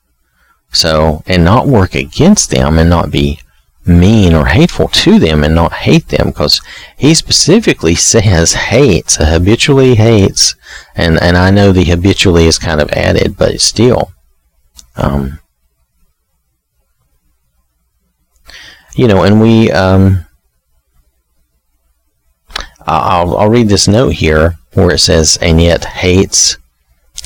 So, 0.72 1.24
and 1.25 1.43
not 1.43 1.67
work 1.67 1.95
against 1.95 2.51
them 2.51 2.77
and 2.77 2.89
not 2.89 3.12
be 3.12 3.39
mean 3.88 4.34
or 4.34 4.46
hateful 4.46 4.88
to 4.88 5.20
them 5.20 5.44
and 5.44 5.54
not 5.54 5.74
hate 5.74 6.08
them 6.08 6.27
because 6.27 6.62
he 6.98 7.13
specifically 7.13 7.96
says 7.96 8.54
hates, 8.54 9.18
habitually 9.20 9.96
hates. 9.96 10.56
And, 10.96 11.22
and 11.22 11.38
I 11.38 11.51
know 11.51 11.72
the 11.72 11.84
habitually 11.84 12.46
is 12.46 12.58
kind 12.58 12.82
of 12.82 12.89
added, 12.92 13.38
but 13.38 13.62
still, 13.62 14.12
um, 14.96 15.39
you 18.96 19.08
know, 19.08 19.24
and 19.24 19.39
we, 19.42 19.72
um, 19.72 20.25
I'll, 22.88 23.38
I'll 23.38 23.50
read 23.50 23.70
this 23.70 23.88
note 23.88 24.13
here 24.13 24.58
where 24.74 24.92
it 24.92 25.00
says, 25.00 25.38
and 25.42 25.62
yet 25.62 25.86
hates 25.86 26.58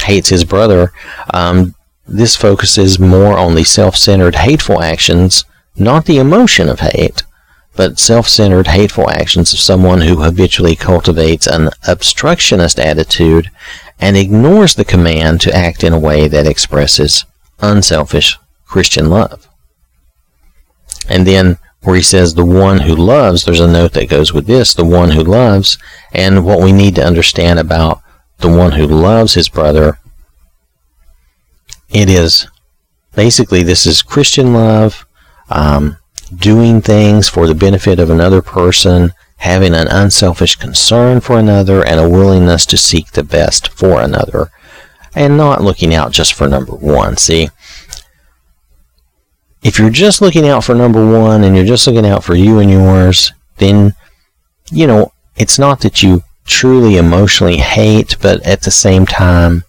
hates 0.01 0.29
his 0.29 0.45
brother. 0.45 0.91
Um, 1.33 1.75
this 2.07 2.35
focuses 2.35 2.99
more 2.99 3.37
on 3.37 3.55
the 3.55 3.63
self-centered, 3.63 4.35
hateful 4.35 4.81
actions, 4.81 5.45
not 5.79 6.05
the 6.05 6.17
emotion 6.17 6.69
of 6.69 6.79
hate, 6.79 7.23
but 7.75 7.99
self-centered, 7.99 8.67
hateful 8.67 9.09
actions 9.09 9.53
of 9.53 9.59
someone 9.59 10.01
who 10.01 10.17
habitually 10.17 10.75
cultivates 10.75 11.47
an 11.47 11.69
obstructionist 11.87 12.79
attitude 12.79 13.49
and 13.99 14.17
ignores 14.17 14.75
the 14.75 14.85
command 14.85 15.41
to 15.41 15.55
act 15.55 15.83
in 15.83 15.93
a 15.93 15.99
way 15.99 16.27
that 16.27 16.47
expresses 16.47 17.25
unselfish 17.59 18.37
Christian 18.65 19.09
love. 19.09 19.47
And 21.07 21.25
then 21.25 21.57
where 21.81 21.95
he 21.95 22.01
says 22.01 22.33
the 22.33 22.45
one 22.45 22.79
who 22.79 22.95
loves, 22.95 23.43
there's 23.43 23.59
a 23.59 23.67
note 23.67 23.93
that 23.93 24.09
goes 24.09 24.33
with 24.33 24.45
this, 24.45 24.73
the 24.73 24.85
one 24.85 25.11
who 25.11 25.23
loves, 25.23 25.77
and 26.11 26.45
what 26.45 26.61
we 26.61 26.71
need 26.71 26.95
to 26.95 27.05
understand 27.05 27.59
about 27.59 28.01
the 28.39 28.49
one 28.49 28.73
who 28.73 28.85
loves 28.85 29.33
his 29.33 29.49
brother, 29.49 29.99
it 31.89 32.09
is 32.09 32.47
basically 33.15 33.63
this 33.63 33.85
is 33.85 34.01
Christian 34.01 34.53
love, 34.53 35.05
um, 35.49 35.97
doing 36.35 36.81
things 36.81 37.27
for 37.27 37.47
the 37.47 37.55
benefit 37.55 37.99
of 37.99 38.09
another 38.09 38.41
person, 38.41 39.11
having 39.37 39.73
an 39.73 39.87
unselfish 39.87 40.55
concern 40.55 41.19
for 41.19 41.39
another, 41.39 41.85
and 41.85 41.99
a 41.99 42.09
willingness 42.09 42.65
to 42.67 42.77
seek 42.77 43.11
the 43.11 43.23
best 43.23 43.69
for 43.69 44.01
another, 44.01 44.49
and 45.15 45.37
not 45.37 45.63
looking 45.63 45.93
out 45.93 46.11
just 46.11 46.33
for 46.33 46.47
number 46.47 46.73
one. 46.73 47.17
See, 47.17 47.49
if 49.63 49.79
you're 49.79 49.89
just 49.89 50.21
looking 50.21 50.47
out 50.47 50.63
for 50.63 50.75
number 50.75 51.05
one 51.05 51.43
and 51.43 51.55
you're 51.55 51.65
just 51.65 51.85
looking 51.87 52.05
out 52.05 52.23
for 52.23 52.35
you 52.35 52.59
and 52.59 52.69
yours, 52.71 53.33
then, 53.57 53.93
you 54.71 54.87
know, 54.87 55.11
it's 55.35 55.59
not 55.59 55.81
that 55.81 56.01
you 56.01 56.23
truly 56.45 56.97
emotionally 56.97 57.57
hate, 57.57 58.15
but 58.21 58.41
at 58.45 58.61
the 58.61 58.71
same 58.71 59.05
time, 59.05 59.63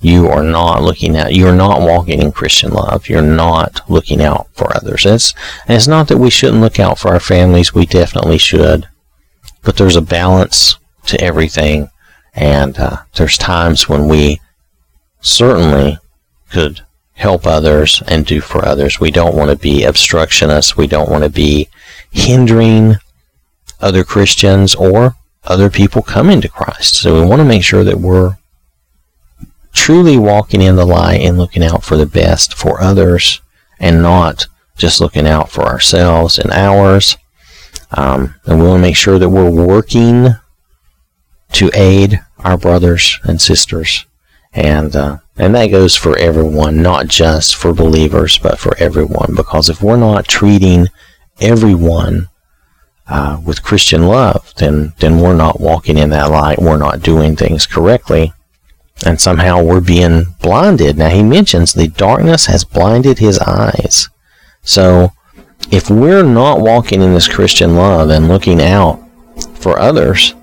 you 0.00 0.28
are 0.28 0.42
not 0.42 0.82
looking 0.82 1.16
out, 1.16 1.34
you're 1.34 1.54
not 1.54 1.82
walking 1.82 2.20
in 2.22 2.32
Christian 2.32 2.70
love. 2.70 3.08
You're 3.08 3.20
not 3.20 3.82
looking 3.88 4.22
out 4.22 4.48
for 4.54 4.74
others. 4.74 5.04
It's, 5.04 5.34
and 5.66 5.76
it's 5.76 5.88
not 5.88 6.08
that 6.08 6.18
we 6.18 6.30
shouldn't 6.30 6.62
look 6.62 6.80
out 6.80 6.98
for 6.98 7.08
our 7.08 7.20
families. 7.20 7.74
We 7.74 7.86
definitely 7.86 8.38
should. 8.38 8.88
but 9.62 9.76
there's 9.76 9.96
a 9.96 10.02
balance 10.02 10.76
to 11.06 11.20
everything, 11.20 11.90
and 12.34 12.78
uh, 12.78 12.98
there's 13.16 13.36
times 13.36 13.88
when 13.88 14.08
we 14.08 14.40
certainly 15.20 15.98
could 16.50 16.80
help 17.14 17.46
others 17.46 18.02
and 18.08 18.24
do 18.24 18.40
for 18.40 18.64
others. 18.64 18.98
We 18.98 19.10
don't 19.10 19.36
want 19.36 19.50
to 19.50 19.56
be 19.56 19.84
obstructionists. 19.84 20.76
We 20.76 20.86
don't 20.86 21.10
want 21.10 21.24
to 21.24 21.30
be 21.30 21.68
hindering 22.10 22.96
other 23.80 24.04
Christians 24.04 24.74
or 24.74 25.16
other 25.44 25.68
people 25.68 26.02
coming 26.02 26.40
to 26.40 26.48
Christ. 26.48 26.94
So 27.00 27.20
we 27.20 27.26
want 27.26 27.40
to 27.40 27.44
make 27.44 27.62
sure 27.62 27.84
that 27.84 27.98
we're 27.98 28.36
truly 29.72 30.16
walking 30.16 30.62
in 30.62 30.76
the 30.76 30.86
light 30.86 31.20
and 31.20 31.38
looking 31.38 31.62
out 31.62 31.84
for 31.84 31.96
the 31.96 32.06
best 32.06 32.54
for 32.54 32.80
others 32.80 33.40
and 33.78 34.02
not 34.02 34.46
just 34.76 35.00
looking 35.00 35.26
out 35.26 35.50
for 35.50 35.62
ourselves 35.62 36.38
and 36.38 36.50
ours. 36.50 37.16
Um, 37.92 38.34
and 38.46 38.60
we 38.60 38.66
want 38.66 38.78
to 38.78 38.88
make 38.88 38.96
sure 38.96 39.18
that 39.18 39.28
we're 39.30 39.50
working 39.50 40.28
to 41.52 41.70
aid 41.74 42.20
our 42.38 42.56
brothers 42.56 43.18
and 43.24 43.40
sisters. 43.40 44.06
And, 44.52 44.94
uh, 44.96 45.18
and 45.36 45.54
that 45.54 45.68
goes 45.68 45.96
for 45.96 46.16
everyone, 46.18 46.82
not 46.82 47.08
just 47.08 47.56
for 47.56 47.72
believers, 47.72 48.38
but 48.38 48.58
for 48.58 48.76
everyone. 48.78 49.34
Because 49.36 49.68
if 49.68 49.82
we're 49.82 49.96
not 49.96 50.28
treating 50.28 50.88
everyone 51.40 52.28
uh, 53.06 53.40
with 53.44 53.62
Christian 53.62 54.06
love, 54.06 54.52
then, 54.56 54.92
then 54.98 55.20
we're 55.20 55.34
not 55.34 55.60
walking 55.60 55.98
in 55.98 56.10
that 56.10 56.30
light. 56.30 56.60
We're 56.60 56.76
not 56.76 57.02
doing 57.02 57.36
things 57.36 57.66
correctly. 57.66 58.32
And 59.06 59.20
somehow 59.20 59.62
we're 59.62 59.80
being 59.80 60.24
blinded. 60.42 60.98
Now, 60.98 61.08
he 61.08 61.22
mentions 61.22 61.72
the 61.72 61.88
darkness 61.88 62.46
has 62.46 62.64
blinded 62.64 63.18
his 63.18 63.38
eyes. 63.38 64.08
So, 64.62 65.12
if 65.70 65.88
we're 65.88 66.22
not 66.22 66.60
walking 66.60 67.00
in 67.00 67.14
this 67.14 67.28
Christian 67.28 67.76
love 67.76 68.10
and 68.10 68.28
looking 68.28 68.60
out 68.60 69.00
for 69.54 69.78
others, 69.78 70.34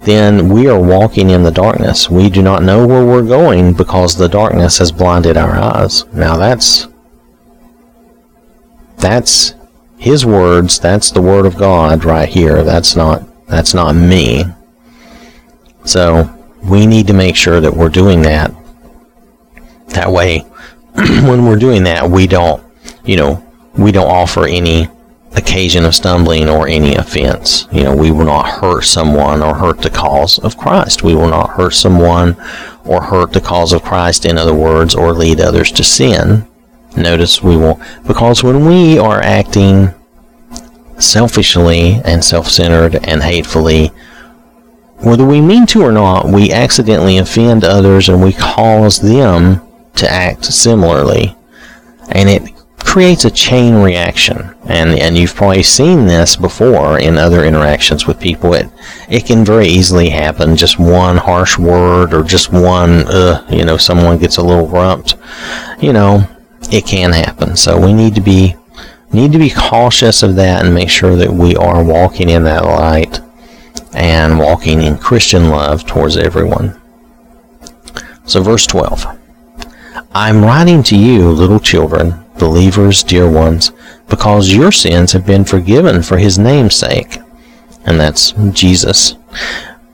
then 0.00 0.48
we 0.48 0.68
are 0.68 0.80
walking 0.80 1.30
in 1.30 1.42
the 1.42 1.50
darkness. 1.50 2.08
We 2.08 2.30
do 2.30 2.42
not 2.42 2.62
know 2.62 2.86
where 2.86 3.04
we're 3.04 3.22
going 3.22 3.74
because 3.74 4.16
the 4.16 4.28
darkness 4.28 4.78
has 4.78 4.92
blinded 4.92 5.36
our 5.36 5.54
eyes. 5.54 6.04
Now 6.14 6.36
that's 6.36 6.88
that's 8.98 9.54
his 9.98 10.24
words, 10.24 10.78
that's 10.78 11.10
the 11.10 11.22
word 11.22 11.46
of 11.46 11.56
God 11.56 12.04
right 12.04 12.28
here. 12.28 12.62
That's 12.62 12.96
not 12.96 13.22
that's 13.48 13.74
not 13.74 13.94
me. 13.94 14.44
So 15.84 16.34
we 16.62 16.86
need 16.86 17.06
to 17.06 17.12
make 17.12 17.36
sure 17.36 17.60
that 17.60 17.74
we're 17.74 17.88
doing 17.88 18.22
that. 18.22 18.54
That 19.88 20.10
way 20.10 20.40
when 20.94 21.44
we're 21.44 21.56
doing 21.58 21.84
that, 21.84 22.10
we 22.10 22.26
don't, 22.26 22.62
you 23.04 23.16
know, 23.16 23.44
we 23.76 23.92
don't 23.92 24.10
offer 24.10 24.46
any 24.46 24.88
occasion 25.36 25.84
of 25.84 25.94
stumbling 25.94 26.48
or 26.48 26.66
any 26.66 26.94
offense. 26.94 27.68
You 27.70 27.84
know, 27.84 27.96
we 27.96 28.10
will 28.10 28.24
not 28.24 28.48
hurt 28.48 28.84
someone 28.84 29.42
or 29.42 29.54
hurt 29.54 29.82
the 29.82 29.90
cause 29.90 30.38
of 30.38 30.56
Christ. 30.56 31.02
We 31.02 31.14
will 31.14 31.28
not 31.28 31.50
hurt 31.50 31.74
someone 31.74 32.36
or 32.84 33.02
hurt 33.02 33.32
the 33.32 33.40
cause 33.40 33.72
of 33.72 33.82
Christ, 33.82 34.24
in 34.24 34.38
other 34.38 34.54
words, 34.54 34.94
or 34.94 35.12
lead 35.12 35.40
others 35.40 35.70
to 35.72 35.84
sin. 35.84 36.46
Notice 36.96 37.42
we 37.42 37.56
will, 37.56 37.80
because 38.06 38.42
when 38.42 38.66
we 38.66 38.98
are 38.98 39.20
acting 39.20 39.94
selfishly 40.98 42.00
and 42.04 42.24
self 42.24 42.48
centered 42.48 42.96
and 43.06 43.22
hatefully, 43.22 43.92
whether 45.00 45.24
we 45.24 45.40
mean 45.40 45.66
to 45.66 45.82
or 45.82 45.92
not, 45.92 46.26
we 46.26 46.52
accidentally 46.52 47.18
offend 47.18 47.64
others 47.64 48.08
and 48.08 48.22
we 48.22 48.32
cause 48.32 49.00
them 49.00 49.60
to 49.94 50.10
act 50.10 50.44
similarly. 50.44 51.36
And 52.10 52.28
it 52.28 52.42
creates 52.78 53.24
a 53.24 53.30
chain 53.30 53.74
reaction. 53.76 54.54
And, 54.64 54.98
and 54.98 55.16
you've 55.16 55.34
probably 55.34 55.62
seen 55.62 56.06
this 56.06 56.36
before 56.36 56.98
in 56.98 57.16
other 57.16 57.44
interactions 57.44 58.06
with 58.06 58.18
people. 58.18 58.54
It, 58.54 58.68
it 59.08 59.26
can 59.26 59.44
very 59.44 59.68
easily 59.68 60.08
happen. 60.08 60.56
Just 60.56 60.80
one 60.80 61.16
harsh 61.16 61.58
word 61.58 62.12
or 62.12 62.24
just 62.24 62.52
one, 62.52 63.06
uh, 63.06 63.46
you 63.50 63.64
know, 63.64 63.76
someone 63.76 64.18
gets 64.18 64.38
a 64.38 64.42
little 64.42 64.66
grumped. 64.66 65.14
You 65.80 65.92
know, 65.92 66.28
it 66.72 66.86
can 66.86 67.12
happen. 67.12 67.56
So 67.56 67.80
we 67.80 67.92
need 67.92 68.14
to 68.16 68.20
be, 68.20 68.56
need 69.12 69.32
to 69.32 69.38
be 69.38 69.50
cautious 69.50 70.24
of 70.24 70.34
that 70.36 70.64
and 70.64 70.74
make 70.74 70.90
sure 70.90 71.14
that 71.14 71.30
we 71.30 71.54
are 71.56 71.84
walking 71.84 72.30
in 72.30 72.42
that 72.44 72.64
light 72.64 73.20
and 73.94 74.38
walking 74.38 74.82
in 74.82 74.98
Christian 74.98 75.48
love 75.48 75.86
towards 75.86 76.16
everyone. 76.16 76.80
So 78.24 78.42
verse 78.42 78.66
12. 78.66 79.06
I'm 80.12 80.44
writing 80.44 80.82
to 80.84 80.96
you, 80.96 81.30
little 81.30 81.60
children, 81.60 82.24
believers, 82.38 83.02
dear 83.02 83.30
ones, 83.30 83.72
because 84.08 84.52
your 84.52 84.72
sins 84.72 85.12
have 85.12 85.26
been 85.26 85.44
forgiven 85.44 86.02
for 86.02 86.18
his 86.18 86.38
name's 86.38 86.76
sake. 86.76 87.18
And 87.84 87.98
that's 87.98 88.32
Jesus. 88.52 89.16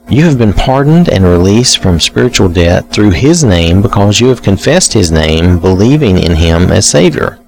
You 0.09 0.25
have 0.25 0.37
been 0.37 0.53
pardoned 0.53 1.09
and 1.09 1.25
released 1.25 1.79
from 1.79 1.99
spiritual 1.99 2.49
debt 2.49 2.91
through 2.91 3.11
his 3.11 3.43
name 3.43 3.81
because 3.81 4.21
you 4.21 4.29
have 4.29 4.43
confessed 4.43 4.93
his 4.93 5.11
name, 5.11 5.59
believing 5.59 6.19
in 6.19 6.35
him 6.37 6.71
as 6.71 6.89
Savior. 6.89 7.39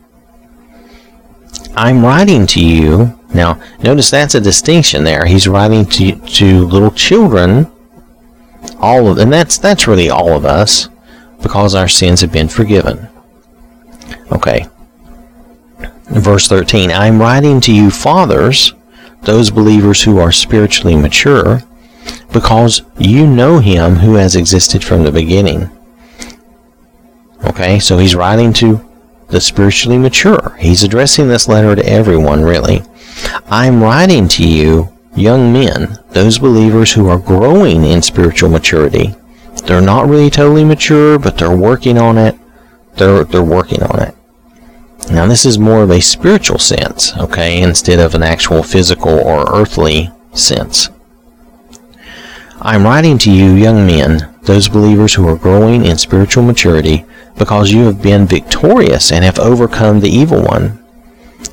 I'm 1.75 2.05
writing 2.05 2.47
to 2.49 2.65
you. 2.65 3.16
Now, 3.35 3.61
notice 3.83 4.11
that's 4.11 4.35
a 4.35 4.41
distinction 4.41 5.05
there. 5.05 5.27
He's 5.27 5.49
writing 5.49 5.85
to, 5.87 6.13
to 6.13 6.67
little 6.67 6.91
children, 6.91 7.71
all 8.79 9.09
of, 9.09 9.19
and 9.19 9.33
that's, 9.33 9.59
that's 9.59 9.87
really 9.87 10.11
all 10.11 10.37
of 10.37 10.45
us 10.45 10.89
because 11.43 11.75
our 11.75 11.89
sins 11.89 12.21
have 12.21 12.33
been 12.33 12.49
forgiven. 12.49 13.09
Okay. 14.33 14.67
Verse 16.05 16.49
13 16.49 16.91
I 16.91 17.07
am 17.07 17.21
writing 17.21 17.61
to 17.63 17.75
you, 17.75 17.91
fathers, 17.91 18.73
those 19.23 19.51
believers 19.51 20.03
who 20.03 20.19
are 20.19 20.33
spiritually 20.33 20.97
mature, 20.97 21.63
because 22.33 22.83
you 22.97 23.27
know 23.27 23.59
him 23.59 23.97
who 23.97 24.15
has 24.15 24.37
existed 24.37 24.85
from 24.85 25.03
the 25.03 25.13
beginning. 25.13 25.71
Okay, 27.45 27.79
so 27.79 27.99
he's 27.99 28.15
writing 28.15 28.53
to 28.55 28.86
the 29.29 29.41
spiritually 29.41 29.99
mature. 29.99 30.57
He's 30.59 30.83
addressing 30.83 31.29
this 31.29 31.49
letter 31.49 31.75
to 31.75 31.87
everyone, 31.87 32.43
really. 32.43 32.83
I'm 33.47 33.83
writing 33.83 34.29
to 34.29 34.47
you, 34.47 34.93
young 35.15 35.53
men, 35.53 35.99
those 36.11 36.39
believers 36.39 36.93
who 36.93 37.09
are 37.09 37.19
growing 37.19 37.85
in 37.85 38.03
spiritual 38.03 38.51
maturity. 38.51 39.15
They're 39.65 39.81
not 39.81 40.09
really 40.09 40.31
totally 40.31 40.65
mature, 40.65 41.19
but 41.19 41.39
they're 41.39 41.57
working 41.57 41.99
on 41.99 42.19
it. 42.19 42.37
They're 42.95 43.25
they're 43.25 43.43
working 43.43 43.83
on 43.83 44.01
it. 44.01 44.15
Now 45.11 45.27
this 45.27 45.45
is 45.45 45.59
more 45.59 45.83
of 45.83 45.91
a 45.91 46.01
spiritual 46.01 46.59
sense, 46.59 47.17
okay, 47.17 47.63
instead 47.63 47.99
of 47.99 48.15
an 48.15 48.23
actual 48.23 48.63
physical 48.63 49.19
or 49.19 49.45
earthly 49.55 50.11
sense. 50.33 50.91
I'm 52.61 52.85
writing 52.85 53.19
to 53.19 53.31
you, 53.31 53.55
young 53.55 53.87
men, 53.87 54.35
those 54.43 54.69
believers 54.69 55.15
who 55.15 55.29
are 55.29 55.37
growing 55.37 55.85
in 55.85 55.99
spiritual 55.99 56.43
maturity, 56.43 57.05
because 57.39 57.73
you 57.73 57.85
have 57.85 58.03
been 58.03 58.27
victorious 58.27 59.13
and 59.13 59.25
have 59.25 59.39
overcome 59.39 60.01
the 60.01 60.09
evil 60.09 60.43
one. 60.43 60.83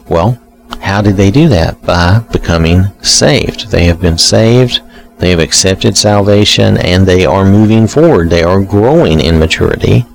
Well, 0.08 0.40
how 0.82 1.02
did 1.02 1.18
they 1.18 1.32
do 1.32 1.48
that? 1.50 1.82
By 1.82 2.20
becoming 2.32 2.86
saved. 3.02 3.72
They 3.72 3.86
have 3.86 4.02
been 4.02 4.18
saved 4.18 4.82
they 5.24 5.30
have 5.30 5.40
accepted 5.40 5.96
salvation 5.96 6.76
and 6.78 7.06
they 7.06 7.26
are 7.26 7.46
moving 7.46 7.88
forward. 7.88 8.30
They 8.30 8.44
are 8.44 8.62
growing 8.62 9.22
in 9.22 9.40
maturity. 9.40 10.06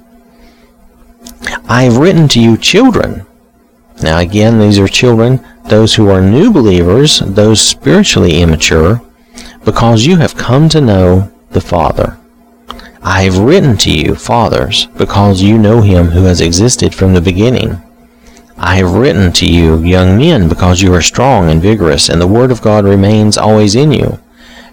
I 1.66 1.84
have 1.84 1.96
written 1.96 2.28
to 2.28 2.40
you 2.40 2.58
children. 2.58 3.24
Now, 4.02 4.18
again, 4.18 4.58
these 4.58 4.78
are 4.78 4.86
children, 4.86 5.42
those 5.64 5.94
who 5.94 6.10
are 6.10 6.20
new 6.20 6.52
believers, 6.52 7.20
those 7.20 7.58
spiritually 7.58 8.42
immature, 8.42 9.00
because 9.64 10.04
you 10.04 10.18
have 10.18 10.36
come 10.36 10.68
to 10.68 10.80
know 10.82 11.32
the 11.52 11.60
Father. 11.62 12.18
I 13.02 13.22
have 13.22 13.38
written 13.38 13.76
to 13.78 13.90
you, 13.90 14.14
fathers, 14.14 14.86
because 14.96 15.42
you 15.42 15.58
know 15.58 15.80
him 15.80 16.06
who 16.06 16.24
has 16.24 16.40
existed 16.40 16.94
from 16.94 17.14
the 17.14 17.20
beginning. 17.20 17.80
I 18.56 18.76
have 18.76 18.92
written 18.92 19.32
to 19.34 19.46
you, 19.46 19.82
young 19.82 20.18
men, 20.18 20.48
because 20.48 20.82
you 20.82 20.92
are 20.94 21.02
strong 21.02 21.48
and 21.48 21.62
vigorous, 21.62 22.08
and 22.08 22.20
the 22.20 22.26
word 22.26 22.50
of 22.50 22.62
God 22.62 22.84
remains 22.84 23.38
always 23.38 23.74
in 23.76 23.92
you 23.92 24.18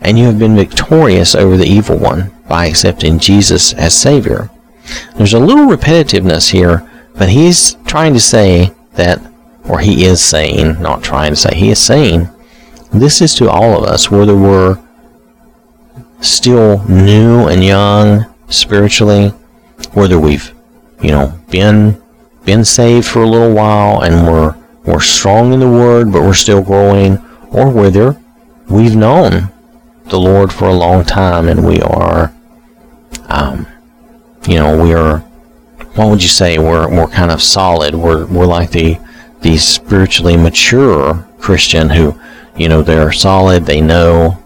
and 0.06 0.20
you 0.20 0.26
have 0.26 0.38
been 0.38 0.56
victorious 0.56 1.34
over 1.34 1.58
the 1.58 1.66
evil 1.66 1.98
one 1.98 2.32
by 2.48 2.68
accepting 2.68 3.18
Jesus 3.18 3.74
as 3.74 3.96
Savior. 3.96 4.52
There's 5.16 5.34
a 5.34 5.40
little 5.40 5.66
repetitiveness 5.66 6.52
here, 6.52 6.88
but 7.16 7.30
he's 7.30 7.74
trying 7.86 8.14
to 8.14 8.20
say 8.20 8.72
that, 8.94 9.20
or 9.68 9.80
he 9.80 10.06
is 10.06 10.24
saying, 10.24 10.80
not 10.80 11.04
trying 11.04 11.32
to 11.32 11.36
say, 11.36 11.56
he 11.56 11.72
is 11.72 11.80
saying, 11.80 12.30
this 12.94 13.20
is 13.20 13.34
to 13.36 13.50
all 13.50 13.84
of 13.84 13.90
us, 13.90 14.12
whether 14.12 14.36
we're 14.36 14.80
still 16.26 16.84
new 16.88 17.48
and 17.48 17.64
young 17.64 18.26
spiritually, 18.50 19.30
whether 19.94 20.20
we've, 20.20 20.54
you 21.02 21.12
know, 21.12 21.40
been 21.50 22.02
been 22.44 22.64
saved 22.64 23.08
for 23.08 23.24
a 23.24 23.28
little 23.28 23.54
while 23.54 24.04
and 24.04 24.28
we're 24.28 24.56
we're 24.86 25.02
strong 25.02 25.52
in 25.54 25.60
the 25.60 25.70
word, 25.70 26.12
but 26.12 26.22
we're 26.22 26.34
still 26.34 26.62
growing, 26.62 27.18
or 27.50 27.72
whether 27.72 28.22
we've 28.70 28.96
known 28.96 29.50
the 30.06 30.20
Lord 30.20 30.54
for 30.54 30.66
a 30.66 30.74
long 30.74 31.04
time, 31.04 31.48
and 31.48 31.66
we 31.66 31.82
are, 31.82 32.32
um, 33.28 33.66
you 34.48 34.56
know, 34.56 34.82
we 34.82 34.94
are. 34.94 35.20
What 35.96 36.10
would 36.10 36.22
you 36.22 36.30
say? 36.30 36.60
We're 36.60 36.88
we're 36.90 37.08
kind 37.08 37.32
of 37.32 37.42
solid. 37.42 37.96
We're 37.96 38.26
we're 38.28 38.46
like 38.46 38.72
the 38.72 39.00
the 39.42 39.58
spiritually 39.58 40.38
mature 40.38 41.28
Christian 41.40 41.90
who, 41.90 42.20
you 42.56 42.70
know, 42.70 42.82
they're 42.82 43.12
solid. 43.12 43.66
They 43.66 43.82
know 43.82 44.44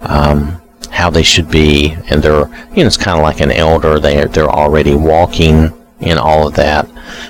um, 0.00 0.60
how 0.90 1.10
they 1.10 1.22
should 1.22 1.50
be, 1.50 1.96
and 2.10 2.22
they're, 2.22 2.48
you 2.74 2.82
know, 2.82 2.86
it's 2.86 2.96
kind 2.96 3.18
of 3.18 3.22
like 3.22 3.40
an 3.40 3.50
elder. 3.50 3.98
They 3.98 4.24
they're 4.26 4.50
already 4.50 4.94
walking 4.94 5.72
in 6.00 6.18
all 6.18 6.48
of 6.48 6.54
that. 6.54 6.88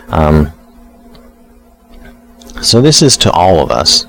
Um, 0.08 0.52
so 2.62 2.80
this 2.80 3.02
is 3.02 3.16
to 3.18 3.30
all 3.30 3.60
of 3.60 3.70
us. 3.70 4.06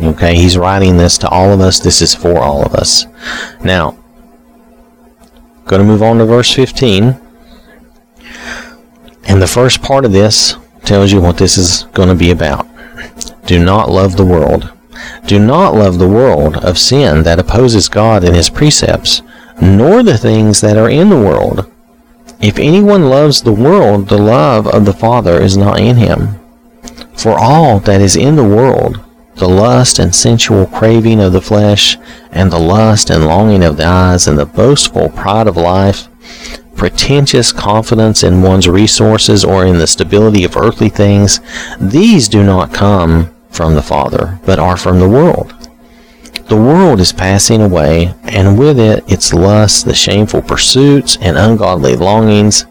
Okay, 0.00 0.34
he's 0.34 0.56
writing 0.56 0.96
this 0.96 1.18
to 1.18 1.28
all 1.28 1.52
of 1.52 1.60
us. 1.60 1.78
This 1.78 2.00
is 2.00 2.14
for 2.14 2.38
all 2.38 2.64
of 2.64 2.74
us. 2.74 3.06
Now, 3.62 3.98
going 5.66 5.80
to 5.80 5.86
move 5.86 6.02
on 6.02 6.18
to 6.18 6.24
verse 6.24 6.52
15. 6.52 7.20
And 9.28 9.42
the 9.42 9.46
first 9.46 9.82
part 9.82 10.04
of 10.04 10.12
this 10.12 10.56
tells 10.84 11.12
you 11.12 11.20
what 11.20 11.38
this 11.38 11.58
is 11.58 11.84
going 11.92 12.08
to 12.08 12.14
be 12.14 12.30
about. 12.30 12.66
Do 13.46 13.62
not 13.62 13.90
love 13.90 14.16
the 14.16 14.24
world. 14.24 14.72
Do 15.26 15.38
not 15.38 15.74
love 15.74 15.98
the 15.98 16.08
world 16.08 16.56
of 16.58 16.78
sin 16.78 17.22
that 17.24 17.38
opposes 17.38 17.88
God 17.88 18.24
and 18.24 18.34
his 18.34 18.50
precepts, 18.50 19.22
nor 19.60 20.02
the 20.02 20.18
things 20.18 20.60
that 20.60 20.76
are 20.76 20.90
in 20.90 21.10
the 21.10 21.20
world. 21.20 21.70
If 22.40 22.58
anyone 22.58 23.08
loves 23.08 23.42
the 23.42 23.52
world, 23.52 24.08
the 24.08 24.18
love 24.18 24.66
of 24.66 24.84
the 24.86 24.94
Father 24.94 25.40
is 25.40 25.56
not 25.56 25.78
in 25.78 25.96
him. 25.96 26.40
For 27.14 27.38
all 27.38 27.80
that 27.80 28.00
is 28.00 28.16
in 28.16 28.36
the 28.36 28.44
world, 28.48 29.04
the 29.36 29.48
lust 29.48 29.98
and 29.98 30.14
sensual 30.14 30.66
craving 30.66 31.20
of 31.20 31.32
the 31.32 31.42
flesh, 31.42 31.98
and 32.30 32.50
the 32.50 32.58
lust 32.58 33.10
and 33.10 33.26
longing 33.26 33.62
of 33.62 33.76
the 33.76 33.84
eyes, 33.84 34.26
and 34.26 34.38
the 34.38 34.46
boastful 34.46 35.10
pride 35.10 35.46
of 35.46 35.56
life, 35.56 36.08
pretentious 36.76 37.52
confidence 37.52 38.22
in 38.22 38.40
one's 38.40 38.68
resources 38.68 39.44
or 39.44 39.66
in 39.66 39.78
the 39.78 39.86
stability 39.86 40.44
of 40.44 40.56
earthly 40.56 40.88
things, 40.88 41.40
these 41.78 42.26
do 42.26 42.42
not 42.42 42.72
come 42.72 43.30
from 43.50 43.74
the 43.74 43.82
Father, 43.82 44.38
but 44.44 44.58
are 44.58 44.76
from 44.76 44.98
the 44.98 45.08
world. 45.08 45.54
The 46.48 46.56
world 46.56 47.00
is 47.00 47.12
passing 47.12 47.62
away, 47.62 48.14
and 48.24 48.58
with 48.58 48.78
it 48.78 49.04
its 49.06 49.32
lusts, 49.32 49.82
the 49.82 49.94
shameful 49.94 50.42
pursuits, 50.42 51.16
and 51.20 51.38
ungodly 51.38 51.94
longings. 51.94 52.66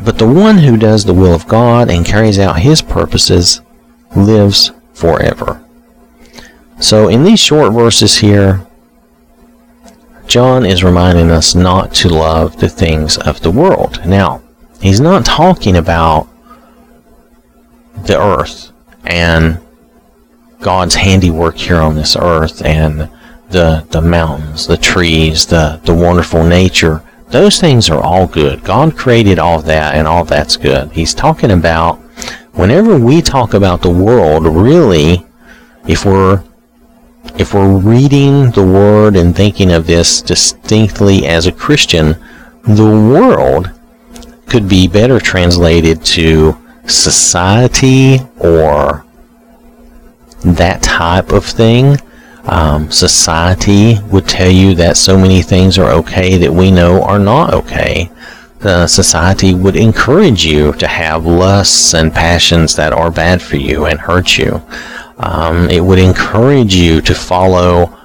But 0.00 0.18
the 0.18 0.26
one 0.26 0.58
who 0.58 0.76
does 0.76 1.04
the 1.04 1.14
will 1.14 1.34
of 1.34 1.46
God 1.46 1.90
and 1.90 2.06
carries 2.06 2.38
out 2.38 2.60
his 2.60 2.80
purposes 2.80 3.60
lives 4.16 4.72
forever. 4.92 5.62
So, 6.80 7.08
in 7.08 7.24
these 7.24 7.40
short 7.40 7.72
verses 7.72 8.18
here, 8.18 8.66
John 10.26 10.64
is 10.64 10.82
reminding 10.82 11.30
us 11.30 11.54
not 11.54 11.92
to 11.96 12.08
love 12.08 12.58
the 12.58 12.68
things 12.68 13.18
of 13.18 13.42
the 13.42 13.50
world. 13.50 14.00
Now, 14.06 14.42
he's 14.80 15.00
not 15.00 15.24
talking 15.24 15.76
about 15.76 16.28
the 18.06 18.18
earth 18.18 18.72
and 19.04 19.58
God's 20.60 20.94
handiwork 20.94 21.56
here 21.56 21.76
on 21.76 21.94
this 21.94 22.16
earth 22.16 22.64
and 22.64 23.10
the 23.50 23.86
the 23.90 24.00
mountains, 24.00 24.66
the 24.66 24.76
trees, 24.76 25.46
the 25.46 25.80
the 25.84 25.94
wonderful 25.94 26.44
nature. 26.44 27.02
Those 27.28 27.60
things 27.60 27.90
are 27.90 28.02
all 28.02 28.26
good. 28.26 28.64
God 28.64 28.96
created 28.96 29.38
all 29.38 29.60
that 29.62 29.94
and 29.94 30.06
all 30.06 30.24
that's 30.24 30.56
good. 30.56 30.92
He's 30.92 31.14
talking 31.14 31.50
about 31.50 31.98
whenever 32.52 32.98
we 32.98 33.20
talk 33.20 33.54
about 33.54 33.82
the 33.82 33.90
world, 33.90 34.46
really, 34.46 35.26
if 35.86 36.04
we're 36.04 36.42
if 37.36 37.54
we're 37.54 37.78
reading 37.78 38.50
the 38.52 38.64
word 38.64 39.16
and 39.16 39.34
thinking 39.34 39.72
of 39.72 39.86
this 39.86 40.22
distinctly 40.22 41.26
as 41.26 41.46
a 41.46 41.52
Christian, 41.52 42.16
the 42.62 42.84
world 42.84 43.70
could 44.46 44.68
be 44.68 44.86
better 44.86 45.18
translated 45.18 46.04
to 46.04 46.56
society 46.86 48.18
or 48.38 49.04
that 50.44 50.82
type 50.82 51.30
of 51.32 51.44
thing. 51.44 51.96
Um, 52.44 52.90
society 52.90 53.98
would 54.10 54.28
tell 54.28 54.50
you 54.50 54.74
that 54.74 54.98
so 54.98 55.16
many 55.16 55.40
things 55.40 55.78
are 55.78 55.90
okay 55.92 56.36
that 56.36 56.52
we 56.52 56.70
know 56.70 57.02
are 57.02 57.18
not 57.18 57.54
okay 57.54 58.10
society 58.86 59.54
would 59.54 59.76
encourage 59.76 60.44
you 60.44 60.72
to 60.72 60.86
have 60.86 61.26
lusts 61.26 61.94
and 61.94 62.12
passions 62.12 62.74
that 62.76 62.92
are 62.92 63.10
bad 63.10 63.42
for 63.42 63.56
you 63.56 63.86
and 63.86 64.00
hurt 64.00 64.38
you. 64.38 64.62
Um, 65.18 65.68
it 65.70 65.80
would 65.80 65.98
encourage 65.98 66.74
you 66.74 67.00
to 67.02 67.14
follow, 67.14 67.96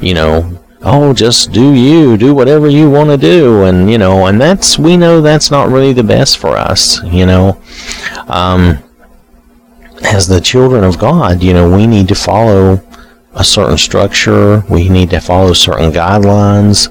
you 0.00 0.14
know, 0.14 0.58
oh, 0.84 1.12
just 1.12 1.52
do 1.52 1.72
you, 1.74 2.16
do 2.16 2.34
whatever 2.34 2.68
you 2.68 2.90
want 2.90 3.10
to 3.10 3.16
do, 3.16 3.64
and 3.64 3.90
you 3.90 3.98
know, 3.98 4.26
and 4.26 4.40
that's 4.40 4.78
we 4.78 4.96
know 4.96 5.20
that's 5.20 5.50
not 5.50 5.68
really 5.68 5.92
the 5.92 6.04
best 6.04 6.38
for 6.38 6.56
us, 6.56 7.02
you 7.04 7.26
know. 7.26 7.60
Um, 8.28 8.78
as 10.02 10.28
the 10.28 10.40
children 10.40 10.84
of 10.84 10.98
God, 10.98 11.42
you 11.42 11.52
know, 11.52 11.74
we 11.74 11.86
need 11.86 12.08
to 12.08 12.14
follow 12.14 12.82
a 13.34 13.44
certain 13.44 13.78
structure. 13.78 14.62
We 14.68 14.88
need 14.88 15.10
to 15.10 15.20
follow 15.20 15.54
certain 15.54 15.90
guidelines 15.90 16.88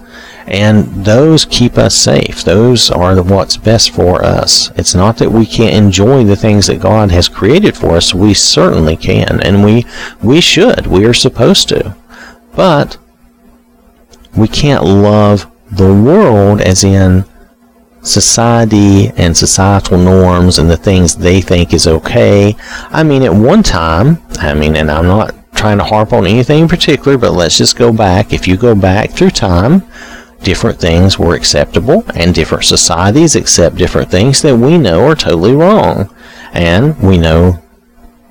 and 0.47 1.05
those 1.05 1.45
keep 1.45 1.77
us 1.77 1.95
safe. 1.95 2.43
Those 2.43 2.91
are 2.91 3.21
what's 3.21 3.57
best 3.57 3.91
for 3.91 4.23
us. 4.23 4.71
It's 4.75 4.95
not 4.95 5.17
that 5.17 5.31
we 5.31 5.45
can't 5.45 5.75
enjoy 5.75 6.23
the 6.23 6.35
things 6.35 6.67
that 6.67 6.81
God 6.81 7.11
has 7.11 7.29
created 7.29 7.77
for 7.77 7.91
us. 7.91 8.13
We 8.13 8.33
certainly 8.33 8.97
can, 8.97 9.41
and 9.41 9.63
we 9.63 9.85
we 10.21 10.41
should. 10.41 10.87
We 10.87 11.05
are 11.05 11.13
supposed 11.13 11.69
to. 11.69 11.95
But 12.55 12.97
we 14.35 14.47
can't 14.47 14.83
love 14.83 15.49
the 15.71 15.93
world 15.93 16.61
as 16.61 16.83
in 16.83 17.25
society 18.01 19.07
and 19.15 19.35
societal 19.35 19.97
norms 19.97 20.59
and 20.59 20.69
the 20.69 20.77
things 20.77 21.15
they 21.15 21.41
think 21.41 21.73
is 21.73 21.87
okay. 21.87 22.55
I 22.89 23.03
mean, 23.03 23.23
at 23.23 23.33
one 23.33 23.63
time, 23.63 24.21
I 24.39 24.53
mean, 24.53 24.75
and 24.75 24.91
I'm 24.91 25.07
not 25.07 25.35
trying 25.55 25.77
to 25.77 25.83
harp 25.83 26.13
on 26.13 26.27
anything 26.27 26.63
in 26.63 26.67
particular, 26.67 27.17
but 27.17 27.31
let's 27.31 27.57
just 27.57 27.77
go 27.77 27.93
back. 27.93 28.33
If 28.33 28.47
you 28.47 28.57
go 28.57 28.75
back 28.75 29.11
through 29.11 29.31
time, 29.31 29.83
different 30.41 30.79
things 30.79 31.17
were 31.17 31.35
acceptable, 31.35 32.03
and 32.15 32.35
different 32.35 32.65
societies 32.65 33.35
accept 33.35 33.77
different 33.77 34.11
things 34.11 34.41
that 34.41 34.57
we 34.57 34.77
know 34.77 35.07
are 35.07 35.15
totally 35.15 35.53
wrong. 35.53 36.13
And 36.51 36.99
we 36.99 37.17
know 37.17 37.63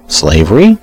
slavery, 0.08 0.78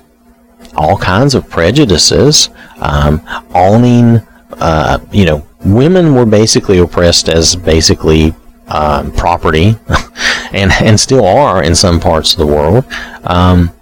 all 0.74 0.98
kinds 0.98 1.34
of 1.34 1.48
prejudices, 1.48 2.50
um, 2.78 3.22
owning, 3.54 4.26
uh, 4.60 4.98
you 5.12 5.24
know, 5.24 5.46
women 5.64 6.14
were 6.14 6.26
basically 6.26 6.78
oppressed 6.78 7.28
as 7.28 7.56
basically 7.56 8.34
um, 8.68 9.12
property, 9.12 9.76
and 10.52 10.70
and 10.80 10.98
still 10.98 11.24
are 11.24 11.62
in 11.62 11.74
some 11.74 12.00
parts 12.00 12.32
of 12.32 12.38
the 12.38 12.46
world. 12.46 12.84
Um, 13.24 13.72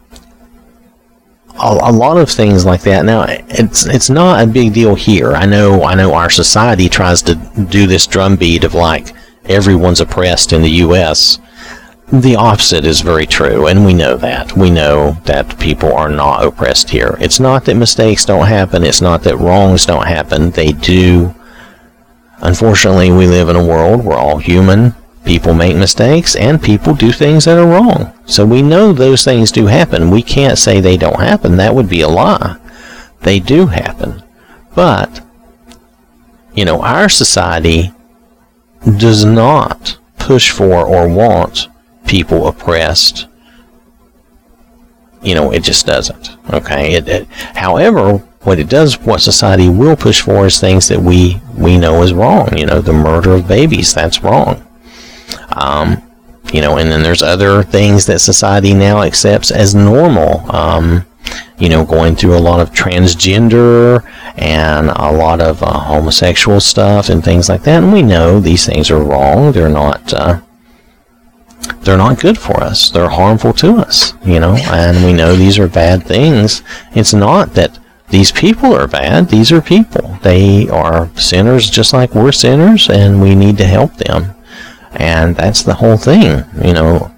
a, 1.60 1.92
lot 1.92 2.16
of 2.18 2.30
things 2.30 2.64
like 2.64 2.82
that. 2.82 3.04
Now, 3.04 3.26
it's 3.28 3.86
it's 3.86 4.10
not 4.10 4.42
a 4.42 4.46
big 4.46 4.72
deal 4.72 4.94
here. 4.94 5.32
I 5.32 5.44
know 5.46 5.82
I 5.82 5.94
know 5.94 6.14
our 6.14 6.30
society 6.30 6.88
tries 6.88 7.22
to 7.22 7.34
do 7.68 7.86
this 7.86 8.06
drumbeat 8.06 8.64
of 8.64 8.74
like 8.74 9.14
everyone's 9.46 10.00
oppressed 10.00 10.52
in 10.52 10.62
the 10.62 10.70
U.S. 10.70 11.38
The 12.10 12.36
opposite 12.36 12.84
is 12.84 13.00
very 13.00 13.26
true, 13.26 13.66
and 13.66 13.84
we 13.84 13.92
know 13.92 14.16
that. 14.16 14.56
We 14.56 14.70
know 14.70 15.18
that 15.24 15.58
people 15.58 15.92
are 15.92 16.08
not 16.08 16.44
oppressed 16.44 16.90
here. 16.90 17.16
It's 17.20 17.38
not 17.38 17.64
that 17.66 17.74
mistakes 17.74 18.24
don't 18.24 18.46
happen. 18.46 18.82
It's 18.82 19.02
not 19.02 19.22
that 19.24 19.36
wrongs 19.36 19.84
don't 19.84 20.06
happen. 20.06 20.50
They 20.50 20.72
do. 20.72 21.34
Unfortunately, 22.38 23.10
we 23.10 23.26
live 23.26 23.48
in 23.48 23.56
a 23.56 23.66
world 23.66 24.04
where 24.04 24.16
all 24.16 24.38
human 24.38 24.94
People 25.28 25.52
make 25.52 25.76
mistakes 25.76 26.34
and 26.36 26.62
people 26.62 26.94
do 26.94 27.12
things 27.12 27.44
that 27.44 27.58
are 27.58 27.66
wrong. 27.66 28.14
So 28.24 28.46
we 28.46 28.62
know 28.62 28.94
those 28.94 29.24
things 29.24 29.52
do 29.52 29.66
happen. 29.66 30.10
We 30.10 30.22
can't 30.22 30.56
say 30.56 30.80
they 30.80 30.96
don't 30.96 31.20
happen. 31.20 31.58
That 31.58 31.74
would 31.74 31.86
be 31.86 32.00
a 32.00 32.08
lie. 32.08 32.56
They 33.20 33.38
do 33.38 33.66
happen. 33.66 34.22
But, 34.74 35.20
you 36.54 36.64
know, 36.64 36.80
our 36.80 37.10
society 37.10 37.92
does 38.96 39.22
not 39.22 39.98
push 40.18 40.50
for 40.50 40.86
or 40.86 41.06
want 41.06 41.68
people 42.08 42.48
oppressed. 42.48 43.26
You 45.22 45.34
know, 45.34 45.52
it 45.52 45.62
just 45.62 45.86
doesn't. 45.86 46.36
Okay. 46.52 46.94
It, 46.94 47.08
it, 47.08 47.28
however, 47.28 48.18
what 48.42 48.58
it 48.58 48.68
does, 48.68 48.98
what 49.00 49.20
society 49.20 49.68
will 49.68 49.96
push 49.96 50.20
for 50.20 50.46
is 50.46 50.58
things 50.58 50.88
that 50.88 51.00
we 51.00 51.40
we 51.56 51.76
know 51.76 52.02
is 52.02 52.12
wrong. 52.12 52.56
You 52.56 52.66
know, 52.66 52.80
the 52.80 52.92
murder 52.92 53.32
of 53.32 53.48
babies, 53.48 53.92
that's 53.92 54.22
wrong. 54.22 54.64
Um, 55.52 56.02
you 56.52 56.60
know, 56.60 56.78
and 56.78 56.90
then 56.90 57.02
there's 57.02 57.22
other 57.22 57.62
things 57.62 58.06
that 58.06 58.20
society 58.20 58.72
now 58.72 59.02
accepts 59.02 59.50
as 59.50 59.74
normal. 59.74 60.50
Um, 60.54 61.04
you 61.58 61.68
know, 61.68 61.84
going 61.84 62.14
through 62.14 62.36
a 62.36 62.38
lot 62.38 62.60
of 62.60 62.70
transgender 62.70 64.08
and 64.36 64.88
a 64.88 65.12
lot 65.12 65.40
of 65.40 65.62
uh, 65.62 65.78
homosexual 65.78 66.60
stuff 66.60 67.08
and 67.08 67.22
things 67.22 67.48
like 67.48 67.64
that. 67.64 67.82
And 67.82 67.92
we 67.92 68.02
know 68.02 68.40
these 68.40 68.64
things 68.64 68.90
are 68.90 69.02
wrong. 69.02 69.52
They're 69.52 69.68
not. 69.68 70.14
Uh, 70.14 70.40
they're 71.82 71.96
not 71.96 72.20
good 72.20 72.38
for 72.38 72.62
us. 72.62 72.90
They're 72.90 73.08
harmful 73.08 73.52
to 73.54 73.76
us. 73.76 74.14
You 74.24 74.40
know, 74.40 74.56
and 74.70 75.04
we 75.04 75.12
know 75.12 75.34
these 75.34 75.58
are 75.58 75.68
bad 75.68 76.04
things. 76.04 76.62
It's 76.92 77.14
not 77.14 77.54
that 77.54 77.78
these 78.10 78.32
people 78.32 78.74
are 78.74 78.88
bad. 78.88 79.28
These 79.28 79.52
are 79.52 79.60
people. 79.60 80.18
They 80.22 80.68
are 80.68 81.10
sinners 81.16 81.68
just 81.68 81.92
like 81.92 82.14
we're 82.14 82.32
sinners, 82.32 82.88
and 82.88 83.20
we 83.20 83.34
need 83.34 83.58
to 83.58 83.66
help 83.66 83.96
them. 83.96 84.34
And 84.92 85.36
that's 85.36 85.62
the 85.62 85.74
whole 85.74 85.98
thing, 85.98 86.44
you 86.62 86.72
know. 86.72 87.14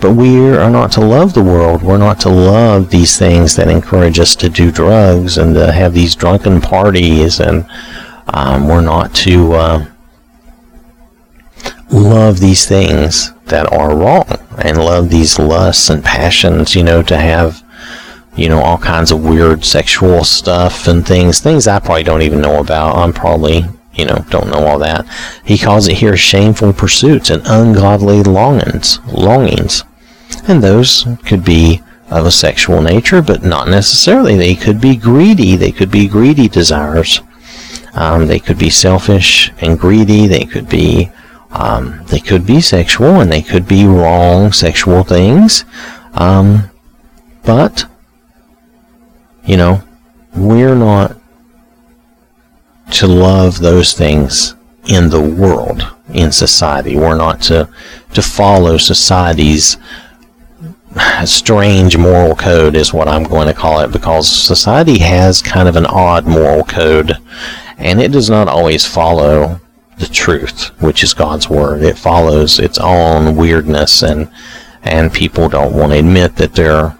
But 0.00 0.12
we 0.12 0.48
are 0.48 0.70
not 0.70 0.92
to 0.92 1.02
love 1.02 1.34
the 1.34 1.42
world. 1.42 1.82
We're 1.82 1.98
not 1.98 2.20
to 2.20 2.30
love 2.30 2.88
these 2.88 3.18
things 3.18 3.56
that 3.56 3.68
encourage 3.68 4.18
us 4.18 4.34
to 4.36 4.48
do 4.48 4.72
drugs 4.72 5.36
and 5.36 5.54
to 5.54 5.70
have 5.72 5.92
these 5.92 6.14
drunken 6.14 6.62
parties. 6.62 7.38
And 7.38 7.66
um, 8.32 8.66
we're 8.66 8.80
not 8.80 9.14
to 9.16 9.52
uh, 9.52 9.86
love 11.90 12.40
these 12.40 12.66
things 12.66 13.32
that 13.46 13.72
are 13.72 13.96
wrong 13.96 14.26
and 14.58 14.78
love 14.78 15.10
these 15.10 15.38
lusts 15.38 15.90
and 15.90 16.04
passions, 16.04 16.74
you 16.76 16.84
know, 16.84 17.02
to 17.02 17.16
have, 17.16 17.62
you 18.36 18.48
know, 18.48 18.60
all 18.60 18.78
kinds 18.78 19.10
of 19.10 19.24
weird 19.24 19.64
sexual 19.64 20.24
stuff 20.24 20.86
and 20.86 21.06
things, 21.06 21.40
things 21.40 21.66
I 21.66 21.80
probably 21.80 22.04
don't 22.04 22.22
even 22.22 22.40
know 22.40 22.60
about. 22.60 22.96
I'm 22.96 23.12
probably, 23.12 23.64
you 23.94 24.04
know, 24.04 24.24
don't 24.30 24.48
know 24.48 24.66
all 24.66 24.78
that. 24.78 25.06
He 25.44 25.58
calls 25.58 25.88
it 25.88 25.96
here 25.96 26.16
shameful 26.16 26.72
pursuits 26.72 27.30
and 27.30 27.42
ungodly 27.46 28.22
longings, 28.22 29.00
longings. 29.06 29.84
And 30.46 30.62
those 30.62 31.06
could 31.26 31.44
be 31.44 31.82
of 32.08 32.26
a 32.26 32.30
sexual 32.30 32.82
nature, 32.82 33.22
but 33.22 33.42
not 33.42 33.68
necessarily. 33.68 34.36
They 34.36 34.54
could 34.54 34.80
be 34.80 34.96
greedy. 34.96 35.56
They 35.56 35.72
could 35.72 35.90
be 35.90 36.08
greedy 36.08 36.48
desires. 36.48 37.20
Um, 37.94 38.26
they 38.26 38.38
could 38.38 38.58
be 38.58 38.70
selfish 38.70 39.52
and 39.60 39.78
greedy. 39.78 40.26
They 40.26 40.44
could 40.44 40.68
be 40.68 41.10
um, 41.52 42.04
they 42.06 42.20
could 42.20 42.46
be 42.46 42.60
sexual 42.60 43.20
and 43.20 43.30
they 43.30 43.42
could 43.42 43.66
be 43.66 43.86
wrong 43.86 44.52
sexual 44.52 45.02
things. 45.02 45.64
Um, 46.14 46.70
but, 47.44 47.86
you 49.44 49.56
know, 49.56 49.82
we're 50.34 50.76
not 50.76 51.16
to 52.92 53.06
love 53.06 53.58
those 53.58 53.92
things 53.92 54.54
in 54.88 55.10
the 55.10 55.20
world, 55.20 55.86
in 56.12 56.32
society. 56.32 56.96
We're 56.96 57.16
not 57.16 57.40
to, 57.42 57.68
to 58.14 58.22
follow 58.22 58.76
society's 58.76 59.76
strange 61.24 61.96
moral 61.96 62.34
code, 62.34 62.74
is 62.74 62.92
what 62.92 63.06
I'm 63.08 63.24
going 63.24 63.46
to 63.46 63.54
call 63.54 63.80
it, 63.80 63.92
because 63.92 64.28
society 64.28 64.98
has 64.98 65.40
kind 65.40 65.68
of 65.68 65.76
an 65.76 65.86
odd 65.86 66.26
moral 66.26 66.64
code, 66.64 67.12
and 67.78 68.00
it 68.00 68.10
does 68.10 68.28
not 68.28 68.48
always 68.48 68.86
follow 68.86 69.60
the 70.00 70.08
truth, 70.08 70.68
which 70.80 71.04
is 71.04 71.14
God's 71.14 71.48
word. 71.48 71.82
It 71.82 71.98
follows 71.98 72.58
its 72.58 72.78
own 72.78 73.36
weirdness, 73.36 74.02
and 74.02 74.30
and 74.82 75.12
people 75.12 75.48
don't 75.48 75.74
want 75.76 75.92
to 75.92 75.98
admit 75.98 76.36
that 76.36 76.54
they're, 76.54 76.96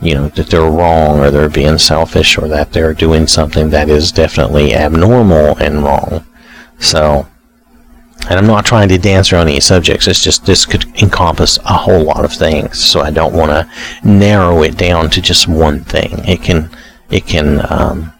you 0.00 0.14
know, 0.14 0.28
that 0.30 0.48
they're 0.48 0.70
wrong 0.70 1.20
or 1.20 1.30
they're 1.30 1.50
being 1.50 1.78
selfish 1.78 2.38
or 2.38 2.48
that 2.48 2.72
they're 2.72 2.94
doing 2.94 3.26
something 3.26 3.68
that 3.70 3.90
is 3.90 4.10
definitely 4.10 4.74
abnormal 4.74 5.58
and 5.58 5.84
wrong. 5.84 6.24
So, 6.78 7.26
and 8.30 8.38
I'm 8.38 8.46
not 8.46 8.64
trying 8.64 8.88
to 8.88 8.98
dance 8.98 9.30
around 9.30 9.48
any 9.48 9.60
subjects. 9.60 10.08
It's 10.08 10.24
just 10.24 10.46
this 10.46 10.64
could 10.64 10.86
encompass 11.02 11.58
a 11.58 11.74
whole 11.74 12.02
lot 12.02 12.24
of 12.24 12.32
things. 12.32 12.82
So 12.82 13.00
I 13.00 13.10
don't 13.10 13.34
want 13.34 13.50
to 13.50 13.68
narrow 14.08 14.62
it 14.62 14.78
down 14.78 15.10
to 15.10 15.20
just 15.20 15.46
one 15.46 15.84
thing. 15.84 16.24
It 16.26 16.42
can, 16.42 16.70
it 17.10 17.26
can, 17.26 17.60
um, 17.70 18.14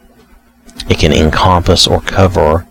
it 0.90 0.98
can 0.98 1.12
encompass 1.14 1.86
or 1.86 2.02
cover 2.02 2.66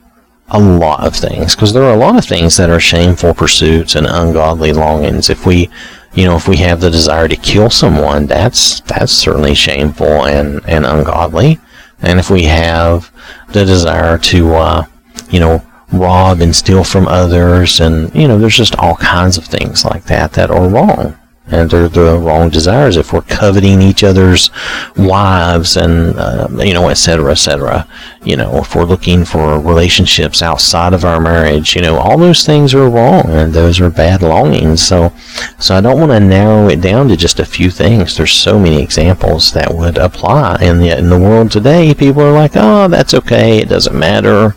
a 0.50 0.60
lot 0.60 1.06
of 1.06 1.16
things 1.16 1.56
because 1.56 1.74
there 1.74 1.84
are 1.84 1.94
a 1.94 1.98
lot 1.98 2.18
of 2.18 2.26
things 2.26 2.58
that 2.58 2.70
are 2.70 2.80
shameful 2.80 3.34
pursuits 3.34 3.96
and 3.96 4.06
ungodly 4.08 4.72
longings. 4.74 5.30
If 5.30 5.46
we, 5.46 5.70
you 6.14 6.26
know, 6.26 6.36
if 6.36 6.48
we 6.48 6.58
have 6.58 6.82
the 6.82 6.92
desire 6.92 7.28
to 7.28 7.36
kill 7.36 7.70
someone, 7.70 8.28
that's 8.28 8.82
that's 8.82 9.12
certainly 9.12 9.56
shameful 9.56 10.26
and 10.26 10.62
and 10.68 10.86
ungodly. 10.86 11.60
And 12.02 12.20
if 12.20 12.30
we 12.30 12.44
have 12.44 13.12
the 13.50 13.66
desire 13.66 14.18
to, 14.18 14.54
uh, 14.54 14.86
you 15.30 15.40
know, 15.40 15.66
rob 15.92 16.42
and 16.42 16.56
steal 16.56 16.84
from 16.84 17.08
others, 17.08 17.80
and 17.80 18.14
you 18.14 18.28
know, 18.28 18.38
there's 18.38 18.58
just 18.58 18.76
all 18.76 18.96
kinds 18.98 19.38
of 19.38 19.46
things 19.46 19.84
like 19.84 20.04
that 20.06 20.34
that 20.34 20.52
are 20.52 20.70
wrong 20.70 21.18
and 21.48 21.70
they're 21.70 21.88
the 21.88 22.18
wrong 22.18 22.50
desires. 22.50 22.98
If 22.98 23.14
we're 23.14 23.22
coveting 23.22 23.82
each 23.82 24.04
other's 24.04 24.50
wives 24.96 25.78
and 25.78 26.18
uh, 26.18 26.48
you 26.58 26.74
know 26.74 26.90
etc 26.90 27.32
etc 27.32 27.88
you 28.24 28.36
know 28.36 28.58
if 28.58 28.76
we're 28.76 28.86
looking 28.86 29.26
for 29.26 29.60
relationships 29.60 30.42
outside 30.42 30.94
of 30.94 31.06
our 31.06 31.20
marriage 31.20 31.76
you 31.76 31.82
know 31.82 31.98
all 31.98 32.18
those 32.18 32.46
things 32.46 32.74
are 32.74 32.90
wrong 32.90 33.26
and 33.30 33.54
those 33.54 33.80
are 33.80 33.90
bad 33.90 34.22
longings. 34.22 34.82
So 34.82 35.14
so 35.60 35.76
i 35.76 35.82
don't 35.82 36.00
want 36.00 36.12
to 36.12 36.20
narrow 36.20 36.68
it 36.70 36.82
down 36.82 37.08
to 37.10 37.18
just 37.18 37.40
a 37.40 37.46
few 37.46 37.70
things. 37.70 38.18
There's 38.18 38.32
so 38.32 38.60
many 38.60 38.82
examples 38.82 39.54
that 39.54 39.74
would 39.74 39.98
apply 39.98 40.58
and 40.62 40.84
yet 40.84 41.00
in 41.00 41.10
the 41.10 41.20
world 41.20 41.52
today. 41.52 41.94
People 41.94 42.24
are 42.24 42.34
like 42.34 42.54
oh 42.56 42.88
that's 42.88 43.14
okay. 43.14 43.60
It 43.60 43.70
doesn't 43.70 43.98
matter. 43.98 44.56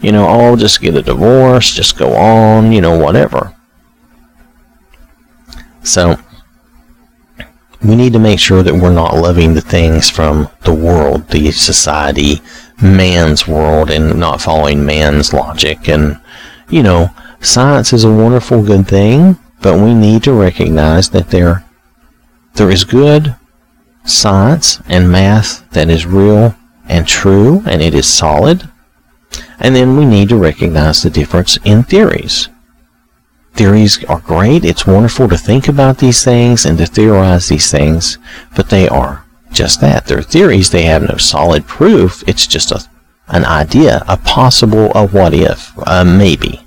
You 0.00 0.12
know 0.12 0.28
oh 0.28 0.56
just 0.56 0.80
get 0.80 0.94
a 0.94 1.02
divorce 1.02 1.74
just 1.74 1.98
go 1.98 2.12
on 2.14 2.70
you 2.70 2.80
know 2.80 2.96
whatever. 2.96 3.54
So 5.82 6.16
we 7.82 7.94
need 7.94 8.12
to 8.12 8.18
make 8.18 8.40
sure 8.40 8.62
that 8.62 8.74
we're 8.74 8.92
not 8.92 9.14
loving 9.14 9.54
the 9.54 9.60
things 9.60 10.10
from 10.10 10.48
the 10.62 10.74
world, 10.74 11.28
the 11.28 11.52
society, 11.52 12.42
man's 12.82 13.46
world, 13.46 13.90
and 13.90 14.18
not 14.18 14.40
following 14.40 14.84
man's 14.84 15.32
logic. 15.32 15.88
And, 15.88 16.20
you 16.68 16.82
know, 16.82 17.10
science 17.40 17.92
is 17.92 18.04
a 18.04 18.12
wonderful, 18.12 18.64
good 18.64 18.88
thing, 18.88 19.38
but 19.62 19.78
we 19.78 19.94
need 19.94 20.24
to 20.24 20.32
recognize 20.32 21.10
that 21.10 21.30
there, 21.30 21.64
there 22.54 22.70
is 22.70 22.84
good 22.84 23.36
science 24.04 24.80
and 24.88 25.12
math 25.12 25.68
that 25.70 25.88
is 25.88 26.06
real 26.06 26.56
and 26.88 27.06
true, 27.06 27.62
and 27.66 27.80
it 27.80 27.94
is 27.94 28.06
solid. 28.06 28.68
And 29.60 29.76
then 29.76 29.96
we 29.96 30.04
need 30.04 30.30
to 30.30 30.36
recognize 30.36 31.02
the 31.02 31.10
difference 31.10 31.58
in 31.64 31.84
theories 31.84 32.48
theories 33.58 34.04
are 34.04 34.20
great. 34.20 34.64
It's 34.64 34.86
wonderful 34.86 35.28
to 35.28 35.36
think 35.36 35.66
about 35.66 35.98
these 35.98 36.22
things 36.22 36.64
and 36.64 36.78
to 36.78 36.86
theorize 36.86 37.48
these 37.48 37.72
things, 37.72 38.16
but 38.54 38.70
they 38.70 38.88
are 38.88 39.24
just 39.50 39.80
that. 39.80 40.06
They're 40.06 40.22
theories. 40.22 40.70
They 40.70 40.84
have 40.84 41.02
no 41.02 41.16
solid 41.16 41.66
proof. 41.66 42.22
It's 42.28 42.46
just 42.46 42.70
a, 42.70 42.88
an 43.26 43.44
idea, 43.44 44.04
a 44.06 44.16
possible, 44.16 44.92
a 44.94 45.08
what 45.08 45.34
if, 45.34 45.72
a 45.88 46.04
maybe. 46.04 46.60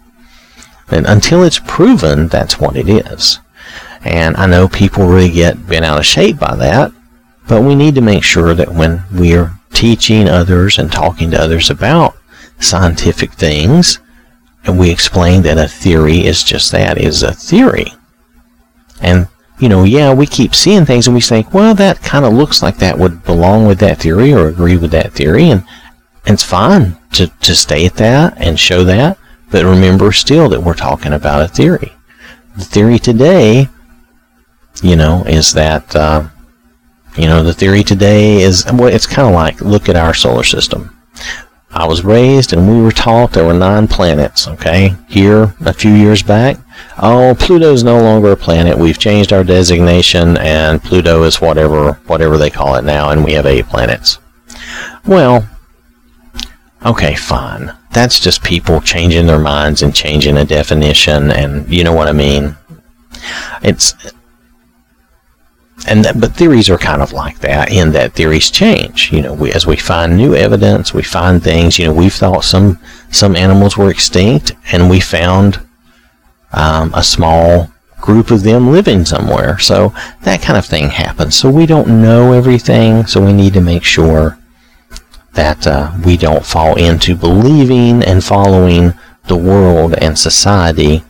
And 0.89 1.05
until 1.05 1.43
it's 1.43 1.61
proven, 1.65 2.27
that's 2.27 2.59
what 2.59 2.75
it 2.75 2.89
is. 2.89 3.39
And 4.03 4.35
I 4.35 4.45
know 4.45 4.67
people 4.67 5.07
really 5.07 5.31
get 5.31 5.67
bent 5.67 5.85
out 5.85 5.99
of 5.99 6.05
shape 6.05 6.39
by 6.39 6.55
that, 6.55 6.91
but 7.47 7.63
we 7.63 7.73
need 7.73 7.95
to 7.95 8.01
make 8.01 8.25
sure 8.25 8.53
that 8.53 8.73
when 8.73 9.03
we're 9.13 9.53
teaching 9.71 10.27
others 10.27 10.77
and 10.77 10.91
talking 10.91 11.31
to 11.31 11.41
others 11.41 11.69
about 11.69 12.17
scientific 12.59 13.31
things, 13.31 13.99
and 14.65 14.77
we 14.77 14.91
explained 14.91 15.45
that 15.45 15.57
a 15.57 15.67
theory 15.67 16.25
is 16.25 16.43
just 16.43 16.71
that, 16.71 16.97
is 16.97 17.23
a 17.23 17.33
theory. 17.33 17.93
And, 19.01 19.27
you 19.59 19.69
know, 19.69 19.83
yeah, 19.83 20.13
we 20.13 20.27
keep 20.27 20.53
seeing 20.53 20.85
things 20.85 21.07
and 21.07 21.15
we 21.15 21.21
think, 21.21 21.53
well, 21.53 21.73
that 21.75 22.01
kind 22.01 22.25
of 22.25 22.33
looks 22.33 22.61
like 22.61 22.77
that 22.77 22.97
would 22.97 23.23
belong 23.23 23.65
with 23.65 23.79
that 23.79 23.99
theory 23.99 24.33
or 24.33 24.47
agree 24.47 24.77
with 24.77 24.91
that 24.91 25.13
theory. 25.13 25.49
And, 25.49 25.63
and 26.25 26.35
it's 26.35 26.43
fine 26.43 26.97
to, 27.13 27.27
to 27.27 27.55
stay 27.55 27.85
at 27.85 27.95
that 27.95 28.37
and 28.37 28.59
show 28.59 28.83
that. 28.83 29.17
But 29.49 29.65
remember 29.65 30.11
still 30.11 30.47
that 30.49 30.61
we're 30.61 30.75
talking 30.75 31.13
about 31.13 31.41
a 31.41 31.47
theory. 31.47 31.91
The 32.55 32.65
theory 32.65 32.99
today, 32.99 33.67
you 34.83 34.95
know, 34.95 35.23
is 35.23 35.53
that, 35.53 35.95
uh, 35.95 36.27
you 37.17 37.25
know, 37.25 37.43
the 37.43 37.53
theory 37.53 37.83
today 37.83 38.41
is, 38.41 38.65
well, 38.71 38.87
it's 38.87 39.07
kind 39.07 39.27
of 39.27 39.33
like, 39.33 39.59
look 39.61 39.89
at 39.89 39.95
our 39.95 40.13
solar 40.13 40.43
system. 40.43 40.95
I 41.73 41.87
was 41.87 42.03
raised 42.03 42.53
and 42.53 42.67
we 42.67 42.81
were 42.81 42.91
taught 42.91 43.31
there 43.31 43.45
were 43.45 43.53
nine 43.53 43.87
planets, 43.87 44.47
okay? 44.47 44.95
Here, 45.07 45.53
a 45.61 45.73
few 45.73 45.93
years 45.93 46.21
back, 46.21 46.57
oh, 47.01 47.35
Pluto's 47.39 47.83
no 47.83 48.01
longer 48.01 48.31
a 48.31 48.37
planet. 48.37 48.77
We've 48.77 48.97
changed 48.97 49.31
our 49.31 49.43
designation 49.43 50.37
and 50.37 50.83
Pluto 50.83 51.23
is 51.23 51.39
whatever, 51.39 51.93
whatever 52.07 52.37
they 52.37 52.49
call 52.49 52.75
it 52.75 52.83
now, 52.83 53.09
and 53.09 53.23
we 53.23 53.33
have 53.33 53.45
eight 53.45 53.67
planets. 53.67 54.19
Well, 55.05 55.47
okay, 56.85 57.15
fine. 57.15 57.73
That's 57.91 58.19
just 58.19 58.43
people 58.43 58.81
changing 58.81 59.27
their 59.27 59.39
minds 59.39 59.81
and 59.81 59.95
changing 59.95 60.37
a 60.37 60.45
definition, 60.45 61.31
and 61.31 61.67
you 61.69 61.83
know 61.83 61.93
what 61.93 62.07
I 62.07 62.13
mean? 62.13 62.55
It's 63.61 63.95
and 65.87 66.05
but 66.19 66.35
theories 66.35 66.69
are 66.69 66.77
kind 66.77 67.01
of 67.01 67.13
like 67.13 67.39
that 67.39 67.71
in 67.71 67.91
that 67.91 68.13
theories 68.13 68.51
change. 68.51 69.11
You 69.11 69.21
know 69.21 69.33
we, 69.33 69.51
as 69.53 69.65
we 69.65 69.77
find 69.77 70.15
new 70.15 70.35
evidence 70.35 70.93
we 70.93 71.03
find 71.03 71.41
things 71.41 71.79
you 71.79 71.85
know 71.85 71.93
we've 71.93 72.13
thought 72.13 72.43
some 72.43 72.79
some 73.09 73.35
animals 73.35 73.77
were 73.77 73.89
extinct 73.89 74.53
and 74.71 74.89
we 74.89 74.99
found 74.99 75.59
um, 76.53 76.93
a 76.93 77.03
small 77.03 77.71
group 78.01 78.31
of 78.31 78.43
them 78.43 78.71
living 78.71 79.05
somewhere. 79.05 79.57
So 79.59 79.93
that 80.23 80.41
kind 80.41 80.57
of 80.57 80.65
thing 80.65 80.89
happens. 80.89 81.35
So 81.35 81.49
we 81.49 81.65
don't 81.65 82.01
know 82.01 82.33
everything. 82.33 83.05
So 83.05 83.23
we 83.23 83.31
need 83.31 83.53
to 83.53 83.61
make 83.61 83.83
sure 83.83 84.37
that 85.33 85.65
uh, 85.65 85.93
we 86.03 86.17
don't 86.17 86.45
fall 86.45 86.75
into 86.77 87.15
believing 87.15 88.03
and 88.03 88.23
following 88.23 88.93
the 89.27 89.37
world 89.37 89.93
and 89.95 90.17
society 90.17 91.03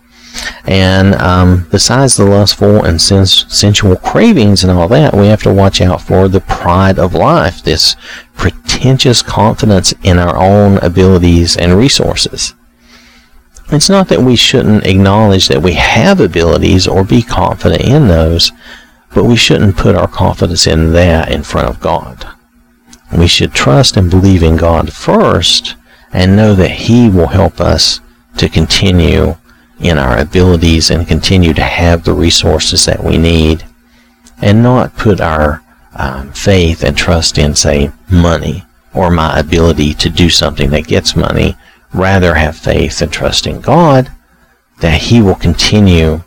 and 0.65 1.15
um, 1.15 1.67
besides 1.71 2.15
the 2.15 2.25
lustful 2.25 2.83
and 2.83 3.01
sens- 3.01 3.45
sensual 3.53 3.95
cravings 3.95 4.63
and 4.63 4.71
all 4.71 4.87
that, 4.89 5.13
we 5.13 5.27
have 5.27 5.43
to 5.43 5.53
watch 5.53 5.81
out 5.81 6.01
for 6.01 6.27
the 6.27 6.41
pride 6.41 6.99
of 6.99 7.13
life, 7.13 7.63
this 7.63 7.95
pretentious 8.35 9.21
confidence 9.21 9.93
in 10.03 10.17
our 10.17 10.37
own 10.37 10.77
abilities 10.77 11.57
and 11.57 11.77
resources. 11.77 12.53
It's 13.71 13.89
not 13.89 14.09
that 14.09 14.21
we 14.21 14.35
shouldn't 14.35 14.85
acknowledge 14.85 15.47
that 15.47 15.61
we 15.61 15.73
have 15.73 16.19
abilities 16.19 16.87
or 16.87 17.05
be 17.05 17.21
confident 17.21 17.81
in 17.81 18.07
those, 18.07 18.51
but 19.13 19.23
we 19.25 19.35
shouldn't 19.35 19.77
put 19.77 19.95
our 19.95 20.07
confidence 20.07 20.67
in 20.67 20.91
that 20.93 21.31
in 21.31 21.43
front 21.43 21.69
of 21.69 21.79
God. 21.79 22.27
We 23.17 23.27
should 23.27 23.53
trust 23.53 23.97
and 23.97 24.09
believe 24.09 24.43
in 24.43 24.57
God 24.57 24.93
first 24.93 25.75
and 26.13 26.35
know 26.35 26.53
that 26.55 26.71
He 26.71 27.09
will 27.09 27.27
help 27.27 27.59
us 27.59 28.01
to 28.37 28.49
continue 28.49 29.37
in 29.81 29.97
our 29.97 30.17
abilities 30.17 30.91
and 30.91 31.07
continue 31.07 31.53
to 31.53 31.63
have 31.63 32.03
the 32.03 32.13
resources 32.13 32.85
that 32.85 33.03
we 33.03 33.17
need 33.17 33.65
and 34.41 34.61
not 34.61 34.95
put 34.95 35.19
our 35.19 35.63
um, 35.95 36.31
faith 36.33 36.83
and 36.83 36.95
trust 36.95 37.37
in, 37.37 37.55
say, 37.55 37.91
money 38.09 38.63
or 38.93 39.09
my 39.09 39.39
ability 39.39 39.93
to 39.93 40.09
do 40.09 40.29
something 40.29 40.69
that 40.69 40.87
gets 40.87 41.15
money 41.15 41.55
rather 41.93 42.35
have 42.35 42.55
faith 42.55 43.01
and 43.01 43.11
trust 43.11 43.47
in 43.47 43.59
God 43.59 44.11
that 44.79 45.01
He 45.01 45.21
will 45.21 45.35
continue 45.35 46.21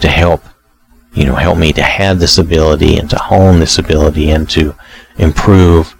to 0.00 0.08
help, 0.08 0.42
you 1.14 1.24
know, 1.24 1.34
help 1.34 1.58
me 1.58 1.72
to 1.72 1.82
have 1.82 2.18
this 2.18 2.38
ability 2.38 2.96
and 2.96 3.08
to 3.10 3.18
hone 3.18 3.58
this 3.58 3.78
ability 3.78 4.30
and 4.30 4.48
to 4.50 4.74
improve 5.16 5.96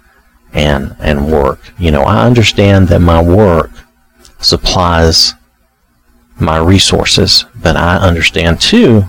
and, 0.53 0.95
and 0.99 1.31
work. 1.31 1.59
You 1.77 1.91
know, 1.91 2.03
I 2.03 2.25
understand 2.25 2.87
that 2.89 2.99
my 2.99 3.21
work 3.21 3.71
supplies 4.39 5.33
my 6.39 6.57
resources, 6.57 7.45
but 7.55 7.75
I 7.75 7.97
understand 7.97 8.61
too 8.61 9.05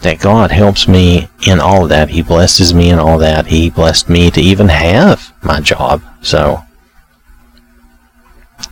that 0.00 0.18
God 0.18 0.50
helps 0.50 0.88
me 0.88 1.28
in 1.46 1.60
all 1.60 1.84
of 1.84 1.88
that. 1.90 2.10
He 2.10 2.22
blesses 2.22 2.74
me 2.74 2.90
in 2.90 2.98
all 2.98 3.18
that. 3.18 3.46
He 3.46 3.70
blessed 3.70 4.08
me 4.08 4.30
to 4.32 4.40
even 4.40 4.68
have 4.68 5.32
my 5.42 5.60
job. 5.60 6.02
So, 6.22 6.62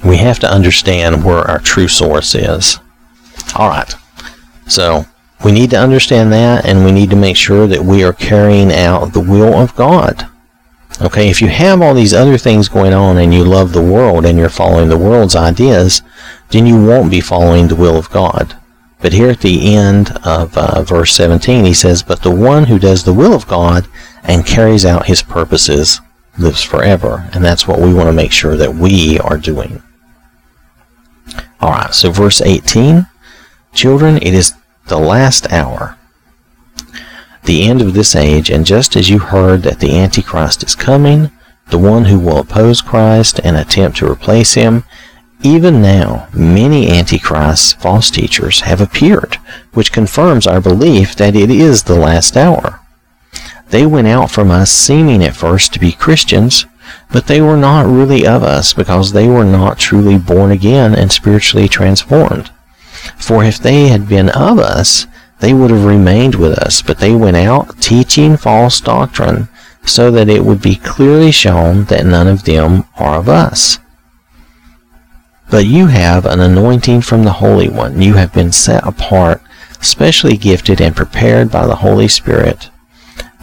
we 0.05 0.17
have 0.17 0.39
to 0.41 0.51
understand 0.51 1.25
where 1.25 1.43
our 1.43 1.59
true 1.59 1.89
source 1.89 2.35
is. 2.35 2.79
All 3.55 3.69
right. 3.69 3.93
So 4.67 5.05
we 5.45 5.53
need 5.53 5.71
to 5.71 5.81
understand 5.81 6.33
that 6.33 6.65
and 6.65 6.85
we 6.85 6.93
need 6.93 7.11
to 7.11 7.17
make 7.17 7.37
sure 7.37 7.67
that 7.67 7.83
we 7.83 8.05
are 8.05 8.13
carrying 8.13 8.73
out 8.73 9.13
the 9.13 9.21
will 9.21 9.55
of 9.55 9.75
God. 9.75 10.29
Okay, 11.03 11.31
if 11.31 11.41
you 11.41 11.49
have 11.49 11.81
all 11.81 11.95
these 11.95 12.13
other 12.13 12.37
things 12.37 12.69
going 12.69 12.93
on 12.93 13.17
and 13.17 13.33
you 13.33 13.43
love 13.43 13.73
the 13.73 13.83
world 13.83 14.27
and 14.27 14.39
you're 14.39 14.51
following 14.51 14.89
the 14.89 14.99
world's 14.99 15.35
ideas, 15.35 16.03
then 16.51 16.67
you 16.67 16.83
won't 16.83 17.11
be 17.11 17.21
following 17.21 17.69
the 17.69 17.77
will 17.77 17.97
of 17.97 18.11
God. 18.11 18.57
But 19.01 19.13
here 19.13 19.31
at 19.31 19.41
the 19.41 19.75
end 19.75 20.11
of 20.25 20.57
uh, 20.59 20.83
verse 20.83 21.15
17, 21.15 21.65
he 21.65 21.73
says, 21.73 22.03
But 22.03 22.23
the 22.23 22.35
one 22.35 22.65
who 22.65 22.79
does 22.79 23.05
the 23.05 23.15
will 23.15 23.33
of 23.33 23.47
God 23.49 23.89
and 24.23 24.47
carries 24.47 24.85
out 24.85 25.07
his 25.07 25.23
purposes 25.23 26.01
lives 26.39 26.63
forever. 26.63 27.29
And 27.33 27.45
that's 27.45 27.67
what 27.67 27.81
we 27.81 27.95
want 27.95 28.09
to 28.09 28.13
make 28.13 28.33
sure 28.33 28.57
that 28.57 28.75
we 28.75 29.19
are 29.19 29.39
doing. 29.39 29.83
All 31.61 31.71
right, 31.71 31.95
so 31.95 32.11
verse 32.11 32.41
18 32.41 33.07
Children, 33.73 34.17
it 34.17 34.35
is 34.35 34.55
the 34.89 34.99
last 34.99 35.51
hour, 35.53 35.97
the 37.45 37.63
end 37.63 37.81
of 37.81 37.95
this 37.95 38.17
age, 38.17 38.51
and 38.51 38.67
just 38.67 38.97
as 38.97 39.09
you 39.09 39.21
heard 39.21 39.63
that 39.63 39.79
the 39.79 39.97
Antichrist 39.97 40.65
is 40.65 40.75
coming, 40.75 41.31
the 41.69 41.79
one 41.79 42.07
who 42.07 42.19
will 42.19 42.39
oppose 42.39 42.81
Christ 42.83 43.41
and 43.45 43.57
attempt 43.57 43.99
to 43.99 44.11
replace 44.11 44.55
him, 44.55 44.83
even 45.43 45.81
now 45.81 46.29
many 46.35 46.91
Antichrists, 46.91 47.73
false 47.75 48.11
teachers, 48.11 48.61
have 48.61 48.81
appeared, 48.81 49.37
which 49.73 49.93
confirms 49.93 50.47
our 50.47 50.61
belief 50.61 51.15
that 51.17 51.35
it 51.35 51.51
is 51.51 51.85
the 51.85 51.99
last 51.99 52.37
hour. 52.37 52.81
They 53.71 53.87
went 53.87 54.09
out 54.09 54.31
from 54.31 54.51
us 54.51 54.71
seeming 54.71 55.23
at 55.25 55.37
first 55.37 55.73
to 55.73 55.79
be 55.79 55.93
Christians, 55.93 56.67
but 57.13 57.27
they 57.27 57.41
were 57.41 57.57
not 57.57 57.87
really 57.87 58.27
of 58.27 58.43
us 58.43 58.75
because 58.75 59.13
they 59.13 59.29
were 59.29 59.45
not 59.45 59.79
truly 59.79 60.19
born 60.19 60.51
again 60.51 60.95
and 60.95 61.11
spiritually 61.11 61.69
transformed. 61.69 62.51
For 63.17 63.45
if 63.45 63.59
they 63.59 63.89
had 63.89 64.09
been 64.09 64.29
of 64.31 64.59
us, 64.59 65.07
they 65.39 65.55
would 65.55 65.71
have 65.71 65.85
remained 65.85 66.35
with 66.35 66.53
us, 66.59 66.83
but 66.83 66.99
they 66.99 67.15
went 67.15 67.37
out 67.37 67.81
teaching 67.81 68.37
false 68.37 68.81
doctrine, 68.81 69.49
so 69.85 70.11
that 70.11 70.29
it 70.29 70.45
would 70.45 70.61
be 70.61 70.77
clearly 70.77 71.31
shown 71.31 71.85
that 71.85 72.05
none 72.05 72.27
of 72.27 72.45
them 72.45 72.85
are 72.99 73.19
of 73.19 73.29
us. 73.29 73.79
But 75.51 75.67
you 75.67 75.87
have 75.89 76.27
an 76.27 76.41
anointing 76.41 77.03
from 77.03 77.25
the 77.25 77.33
Holy 77.33 77.69
One. 77.69 78.01
You 78.01 78.15
have 78.15 78.33
been 78.33 78.53
set 78.53 78.87
apart, 78.87 79.43
specially 79.81 80.37
gifted 80.37 80.81
and 80.81 80.95
prepared 80.95 81.51
by 81.51 81.67
the 81.67 81.77
Holy 81.77 82.09
Spirit 82.09 82.71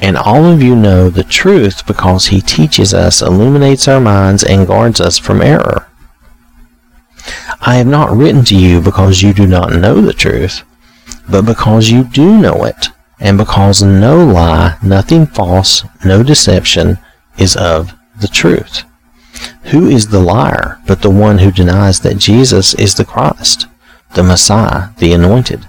and 0.01 0.15
all 0.15 0.45
of 0.45 0.61
you 0.61 0.75
know 0.75 1.09
the 1.09 1.23
truth 1.23 1.85
because 1.87 2.27
he 2.27 2.41
teaches 2.41 2.93
us, 2.93 3.21
illuminates 3.21 3.87
our 3.87 3.99
minds, 3.99 4.43
and 4.43 4.67
guards 4.67 5.01
us 5.01 5.17
from 5.17 5.41
error. 5.41 5.87
I 7.61 7.75
have 7.75 7.87
not 7.87 8.15
written 8.15 8.45
to 8.45 8.55
you 8.55 8.81
because 8.81 9.21
you 9.21 9.33
do 9.33 9.47
not 9.47 9.73
know 9.73 9.99
the 10.01 10.13
truth, 10.13 10.63
but 11.29 11.45
because 11.45 11.89
you 11.89 12.03
do 12.03 12.37
know 12.37 12.63
it, 12.63 12.89
and 13.19 13.37
because 13.37 13.81
no 13.81 14.23
lie, 14.23 14.77
nothing 14.83 15.25
false, 15.25 15.83
no 16.05 16.21
deception 16.23 16.99
is 17.37 17.55
of 17.55 17.93
the 18.21 18.27
truth. 18.27 18.83
Who 19.71 19.87
is 19.87 20.07
the 20.07 20.19
liar 20.19 20.79
but 20.87 21.01
the 21.01 21.09
one 21.09 21.39
who 21.39 21.51
denies 21.51 21.99
that 22.01 22.17
Jesus 22.17 22.73
is 22.75 22.95
the 22.95 23.05
Christ, 23.05 23.67
the 24.15 24.23
Messiah, 24.23 24.89
the 24.97 25.13
Anointed? 25.13 25.67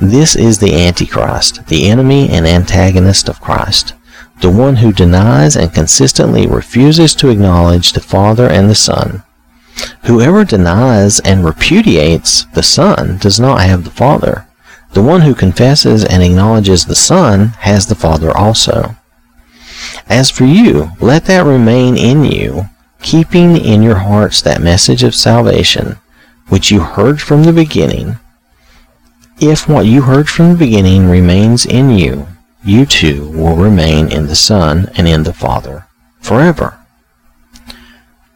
This 0.00 0.36
is 0.36 0.58
the 0.58 0.74
Antichrist, 0.74 1.66
the 1.66 1.88
enemy 1.88 2.28
and 2.28 2.46
antagonist 2.46 3.28
of 3.28 3.40
Christ, 3.40 3.94
the 4.40 4.50
one 4.50 4.76
who 4.76 4.92
denies 4.92 5.56
and 5.56 5.72
consistently 5.72 6.46
refuses 6.46 7.14
to 7.16 7.28
acknowledge 7.28 7.92
the 7.92 8.00
Father 8.00 8.48
and 8.48 8.68
the 8.68 8.74
Son. 8.74 9.22
Whoever 10.04 10.44
denies 10.44 11.20
and 11.20 11.44
repudiates 11.44 12.44
the 12.54 12.62
Son 12.62 13.18
does 13.18 13.38
not 13.38 13.60
have 13.62 13.84
the 13.84 13.90
Father. 13.90 14.46
The 14.92 15.02
one 15.02 15.20
who 15.20 15.34
confesses 15.34 16.04
and 16.04 16.22
acknowledges 16.22 16.84
the 16.84 16.94
Son 16.94 17.48
has 17.60 17.86
the 17.86 17.94
Father 17.94 18.36
also. 18.36 18.96
As 20.08 20.30
for 20.30 20.44
you, 20.44 20.90
let 21.00 21.26
that 21.26 21.46
remain 21.46 21.96
in 21.96 22.24
you, 22.24 22.68
keeping 23.02 23.56
in 23.56 23.82
your 23.82 23.96
hearts 23.96 24.42
that 24.42 24.62
message 24.62 25.02
of 25.02 25.14
salvation, 25.14 25.96
which 26.48 26.70
you 26.70 26.80
heard 26.80 27.20
from 27.20 27.44
the 27.44 27.52
beginning, 27.52 28.18
if 29.40 29.68
what 29.68 29.86
you 29.86 30.02
heard 30.02 30.28
from 30.28 30.52
the 30.52 30.58
beginning 30.58 31.08
remains 31.08 31.64
in 31.64 31.90
you, 31.90 32.26
you 32.62 32.84
too 32.84 33.30
will 33.30 33.56
remain 33.56 34.12
in 34.12 34.26
the 34.26 34.36
Son 34.36 34.90
and 34.96 35.08
in 35.08 35.22
the 35.22 35.32
Father 35.32 35.86
forever. 36.20 36.76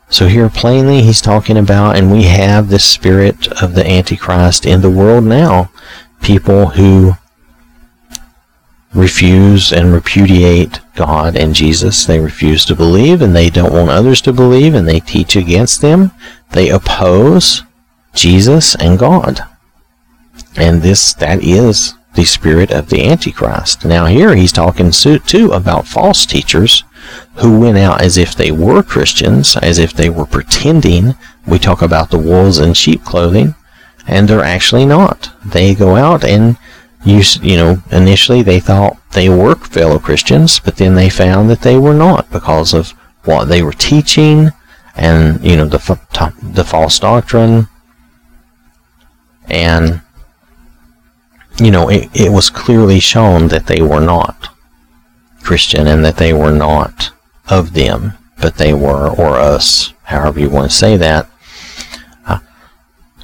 So 0.09 0.29
here 0.29 0.49
plainly 0.49 1.03
he's 1.03 1.21
talking 1.21 1.57
about, 1.57 1.97
and 1.97 2.11
we 2.11 2.25
have 2.25 2.69
the 2.69 2.79
spirit 2.79 3.49
of 3.61 3.75
the 3.75 3.87
Antichrist 3.87 4.65
in 4.65 4.81
the 4.81 4.91
world 4.91 5.25
now. 5.25 5.71
People 6.23 6.69
who 6.69 7.17
refuse 8.95 9.73
and 9.73 9.93
repudiate 9.93 10.81
God 10.95 11.37
and 11.37 11.55
Jesus. 11.55 12.05
They 12.05 12.21
refuse 12.21 12.65
to 12.67 12.77
believe 12.77 13.21
and 13.21 13.35
they 13.35 13.51
don't 13.51 13.73
want 13.73 13.91
others 13.91 14.21
to 14.23 14.33
believe 14.33 14.75
and 14.75 14.89
they 14.89 15.01
teach 15.01 15.37
against 15.37 15.81
them. 15.81 16.13
They 16.53 16.69
oppose 16.71 17.63
Jesus 18.15 18.75
and 18.77 18.99
God. 18.99 19.41
And 20.57 20.83
this, 20.83 21.13
that 21.15 21.43
is 21.43 21.95
the 22.15 22.25
spirit 22.25 22.71
of 22.71 22.89
the 22.89 23.05
Antichrist. 23.05 23.85
Now 23.85 24.07
here 24.07 24.37
he's 24.37 24.53
talking 24.53 24.93
too 24.93 25.51
about 25.53 25.89
false 25.89 26.25
teachers 26.25 26.85
who 27.37 27.59
went 27.59 27.77
out 27.77 28.01
as 28.01 28.17
if 28.17 28.35
they 28.35 28.53
were 28.53 28.83
Christians, 28.83 29.57
as 29.57 29.79
if 29.79 29.93
they 29.93 30.09
were 30.09 30.27
pretending. 30.27 31.17
We 31.47 31.59
talk 31.59 31.83
about 31.83 32.11
the 32.11 32.19
wolves 32.19 32.59
in 32.59 32.75
sheep 32.75 33.05
clothing, 33.05 33.55
and 34.07 34.29
they're 34.29 34.45
actually 34.45 34.87
not. 34.87 35.31
They 35.45 35.75
go 35.75 35.97
out 35.97 36.25
and 36.25 36.57
you, 37.05 37.23
you 37.43 37.57
know, 37.57 37.83
initially 37.91 38.43
they 38.43 38.61
thought 38.61 38.99
they 39.13 39.29
were 39.29 39.55
fellow 39.57 39.99
Christians, 39.99 40.59
but 40.59 40.77
then 40.77 40.95
they 40.95 41.11
found 41.11 41.51
that 41.51 41.63
they 41.63 41.77
were 41.77 41.95
not 41.95 42.31
because 42.31 42.75
of 42.75 42.91
what 43.25 43.47
they 43.47 43.63
were 43.63 43.73
teaching 43.73 44.51
and, 44.97 45.45
you 45.45 45.57
know, 45.57 45.67
the, 45.67 46.01
the 46.43 46.65
false 46.65 46.99
doctrine 46.99 47.69
and 49.49 50.01
you 51.61 51.71
know, 51.71 51.89
it, 51.89 52.09
it 52.15 52.33
was 52.33 52.51
clearly 52.51 53.01
shown 53.01 53.49
that 53.49 53.67
they 53.67 53.81
were 53.81 54.01
not 54.01 54.49
Christian 55.43 55.87
and 55.87 56.05
that 56.05 56.17
they 56.17 56.33
were 56.33 56.53
not 56.53 57.11
of 57.49 57.75
them, 57.75 58.15
but 58.41 58.57
they 58.57 58.73
were, 58.73 59.11
or 59.11 59.37
us, 59.37 59.93
however 60.05 60.41
you 60.41 60.51
want 60.51 60.71
to 60.71 60.77
say 60.77 60.97
that. 60.97 61.29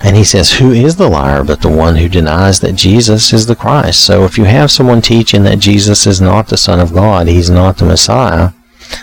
And 0.03 0.17
he 0.17 0.25
says, 0.25 0.53
Who 0.53 0.73
is 0.73 0.97
the 0.97 1.09
liar 1.09 1.45
but 1.45 1.61
the 1.61 1.69
one 1.69 1.97
who 1.97 2.09
denies 2.09 2.61
that 2.61 2.75
Jesus 2.75 3.33
is 3.33 3.47
the 3.47 3.57
Christ? 3.57 4.05
So 4.05 4.25
if 4.25 4.39
you 4.39 4.45
have 4.45 4.71
someone 4.71 5.03
teaching 5.03 5.43
that 5.45 5.59
Jesus 5.59 6.07
is 6.07 6.21
not 6.21 6.49
the 6.49 6.57
Son 6.57 6.81
of 6.81 6.95
God, 6.95 7.27
he's 7.27 7.51
not 7.51 7.77
the 7.77 7.85
Messiah, 7.85 8.51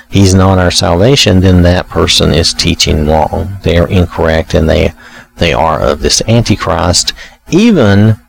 he's 0.09 0.33
not 0.33 0.57
our 0.57 0.71
salvation, 0.71 1.39
then 1.39 1.61
that 1.61 1.87
person 1.87 2.31
is 2.31 2.53
teaching 2.53 3.07
wrong. 3.07 3.57
They 3.63 3.77
are 3.77 3.87
incorrect 3.87 4.55
and 4.55 4.67
they, 4.67 4.93
they 5.37 5.53
are 5.53 5.79
of 5.79 6.01
this 6.01 6.21
Antichrist, 6.27 7.13
even 7.51 8.19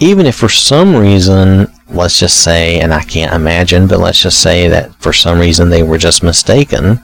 even 0.00 0.24
if 0.24 0.34
for 0.34 0.48
some 0.48 0.96
reason, 0.96 1.70
let's 1.90 2.18
just 2.18 2.42
say, 2.42 2.80
and 2.80 2.92
I 2.92 3.02
can't 3.02 3.34
imagine, 3.34 3.86
but 3.86 4.00
let's 4.00 4.22
just 4.22 4.42
say 4.42 4.66
that 4.68 4.94
for 4.94 5.12
some 5.12 5.38
reason 5.38 5.68
they 5.68 5.82
were 5.82 5.98
just 5.98 6.22
mistaken 6.22 7.02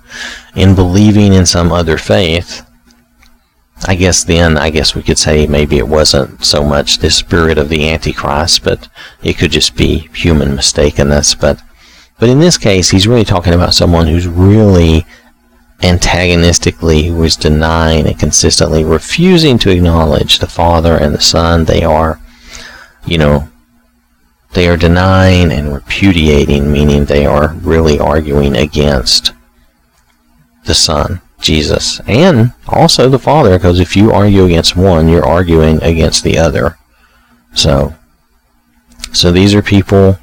in 0.55 0.75
believing 0.75 1.35
in 1.35 1.45
some 1.45 1.73
other 1.73 1.99
faith, 1.99 2.67
I 3.85 3.95
guess 3.95 4.25
then, 4.25 4.57
I 4.57 4.71
guess 4.71 4.95
we 4.95 5.03
could 5.03 5.19
say 5.19 5.47
maybe 5.47 5.77
it 5.77 5.89
wasn't 5.89 6.45
so 6.45 6.65
much 6.65 6.99
the 6.99 7.11
spirit 7.11 7.59
of 7.59 7.69
the 7.69 7.89
Antichrist, 7.89 8.65
but 8.65 8.89
it 9.23 9.37
could 9.37 9.51
just 9.51 9.77
be 9.77 10.09
human 10.15 10.57
mistakenness. 10.57 11.39
But, 11.39 11.61
but 12.19 12.29
in 12.29 12.41
this 12.41 12.57
case, 12.57 12.91
he's 12.91 13.07
really 13.07 13.25
talking 13.25 13.53
about 13.53 13.75
someone 13.75 14.07
who's 14.07 14.27
really 14.27 15.05
antagonistically, 15.83 17.05
who 17.09 17.23
is 17.23 17.37
denying 17.37 18.07
and 18.07 18.19
consistently 18.19 18.83
refusing 18.83 19.59
to 19.59 19.71
acknowledge 19.71 20.39
the 20.39 20.47
Father 20.47 20.97
and 20.97 21.15
the 21.15 21.21
Son. 21.21 21.67
They 21.67 21.85
are, 21.85 22.19
you 23.05 23.19
know, 23.19 23.49
they 24.55 24.69
are 24.69 24.79
denying 24.79 25.53
and 25.53 25.75
repudiating, 25.75 26.73
meaning 26.73 27.05
they 27.05 27.27
are 27.27 27.53
really 27.57 27.99
arguing 27.99 28.57
against 28.57 29.33
the 30.65 30.75
Son. 30.75 31.21
Jesus, 31.41 32.01
and 32.07 32.53
also 32.67 33.09
the 33.09 33.19
Father, 33.19 33.59
because 33.59 33.81
if 33.81 33.97
you 33.97 34.11
argue 34.11 34.45
against 34.45 34.77
one, 34.77 35.09
you're 35.09 35.27
arguing 35.27 35.83
against 35.83 36.25
the 36.25 36.39
other. 36.39 36.79
So, 37.55 37.95
so 39.13 39.33
these 39.33 39.55
are 39.55 39.63
people 39.63 40.19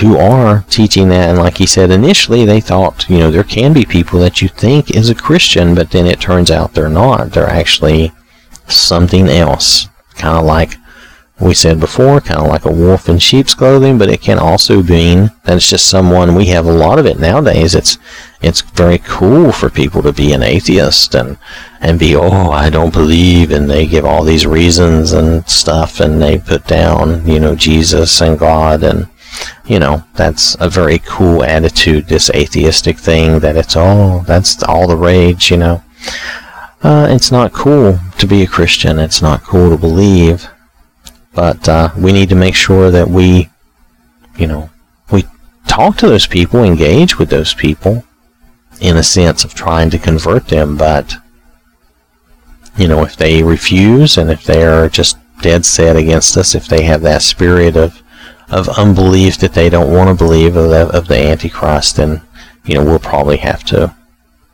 who 0.00 0.16
are 0.16 0.64
teaching 0.68 1.08
that, 1.08 1.30
and 1.30 1.38
like 1.38 1.56
he 1.56 1.66
said 1.66 1.90
initially, 1.90 2.44
they 2.44 2.60
thought, 2.60 3.08
you 3.08 3.18
know, 3.18 3.30
there 3.30 3.44
can 3.44 3.72
be 3.72 3.84
people 3.84 4.20
that 4.20 4.42
you 4.42 4.48
think 4.48 4.90
is 4.90 5.08
a 5.08 5.14
Christian, 5.14 5.74
but 5.74 5.90
then 5.90 6.06
it 6.06 6.20
turns 6.20 6.50
out 6.50 6.74
they're 6.74 6.88
not. 6.88 7.32
They're 7.32 7.48
actually 7.48 8.12
something 8.68 9.28
else, 9.28 9.88
kind 10.14 10.36
of 10.36 10.44
like 10.44 10.74
we 11.40 11.54
said 11.54 11.78
before, 11.78 12.20
kind 12.20 12.40
of 12.40 12.48
like 12.48 12.64
a 12.64 12.72
wolf 12.72 13.08
in 13.08 13.20
sheep's 13.20 13.54
clothing, 13.54 13.96
but 13.96 14.10
it 14.10 14.20
can 14.20 14.38
also 14.38 14.82
mean 14.82 15.30
that 15.44 15.56
it's 15.56 15.70
just 15.70 15.88
someone. 15.88 16.34
We 16.34 16.46
have 16.46 16.66
a 16.66 16.72
lot 16.72 16.98
of 16.98 17.06
it 17.06 17.20
nowadays. 17.20 17.76
It's 17.76 17.96
it's 18.40 18.60
very 18.60 18.98
cool 18.98 19.52
for 19.52 19.70
people 19.70 20.02
to 20.02 20.12
be 20.12 20.32
an 20.32 20.42
atheist 20.42 21.14
and 21.14 21.38
and 21.80 21.98
be 21.98 22.16
oh 22.16 22.50
I 22.50 22.70
don't 22.70 22.92
believe, 22.92 23.52
and 23.52 23.70
they 23.70 23.86
give 23.86 24.04
all 24.04 24.24
these 24.24 24.46
reasons 24.46 25.12
and 25.12 25.48
stuff, 25.48 26.00
and 26.00 26.20
they 26.20 26.38
put 26.38 26.66
down 26.66 27.26
you 27.26 27.38
know 27.38 27.54
Jesus 27.54 28.20
and 28.20 28.36
God, 28.36 28.82
and 28.82 29.08
you 29.64 29.78
know 29.78 30.02
that's 30.14 30.56
a 30.58 30.68
very 30.68 30.98
cool 30.98 31.44
attitude. 31.44 32.08
This 32.08 32.30
atheistic 32.30 32.98
thing 32.98 33.38
that 33.40 33.56
it's 33.56 33.76
oh 33.76 34.24
that's 34.26 34.60
all 34.64 34.88
the 34.88 34.96
rage, 34.96 35.52
you 35.52 35.56
know. 35.56 35.84
Uh, 36.82 37.06
it's 37.10 37.30
not 37.30 37.52
cool 37.52 37.98
to 38.18 38.26
be 38.26 38.42
a 38.42 38.46
Christian. 38.46 38.98
It's 38.98 39.22
not 39.22 39.44
cool 39.44 39.70
to 39.70 39.76
believe 39.76 40.48
but 41.38 41.68
uh, 41.68 41.92
we 41.96 42.10
need 42.10 42.28
to 42.30 42.34
make 42.34 42.56
sure 42.56 42.90
that 42.90 43.08
we, 43.08 43.48
you 44.36 44.48
know, 44.48 44.70
we 45.12 45.22
talk 45.68 45.96
to 45.98 46.08
those 46.08 46.26
people, 46.26 46.64
engage 46.64 47.16
with 47.16 47.30
those 47.30 47.54
people 47.54 48.02
in 48.80 48.96
a 48.96 49.04
sense 49.04 49.44
of 49.44 49.54
trying 49.54 49.88
to 49.90 50.00
convert 50.00 50.48
them. 50.48 50.76
But, 50.76 51.14
you 52.76 52.88
know, 52.88 53.04
if 53.04 53.14
they 53.16 53.44
refuse 53.44 54.18
and 54.18 54.32
if 54.32 54.42
they 54.42 54.64
are 54.64 54.88
just 54.88 55.16
dead 55.40 55.64
set 55.64 55.94
against 55.94 56.36
us, 56.36 56.56
if 56.56 56.66
they 56.66 56.82
have 56.82 57.02
that 57.02 57.22
spirit 57.22 57.76
of, 57.76 58.02
of 58.50 58.68
unbelief 58.70 59.38
that 59.38 59.54
they 59.54 59.70
don't 59.70 59.94
want 59.94 60.08
to 60.08 60.24
believe 60.24 60.56
of 60.56 60.70
the, 60.70 60.88
of 60.88 61.06
the 61.06 61.18
Antichrist, 61.18 61.98
then, 61.98 62.20
you 62.64 62.74
know, 62.74 62.84
we'll 62.84 62.98
probably 62.98 63.36
have 63.36 63.62
to, 63.62 63.94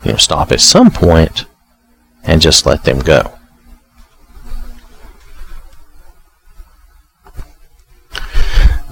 you 0.05 0.11
know, 0.11 0.19
stop 0.19 0.53
at 0.53 0.61
some 0.61 0.91
point 0.91 1.47
and 2.25 2.43
just 2.43 2.67
let 2.67 2.85
them 2.85 2.99
go. 2.99 3.39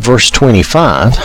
Verse 0.03 0.31
25 0.31 1.17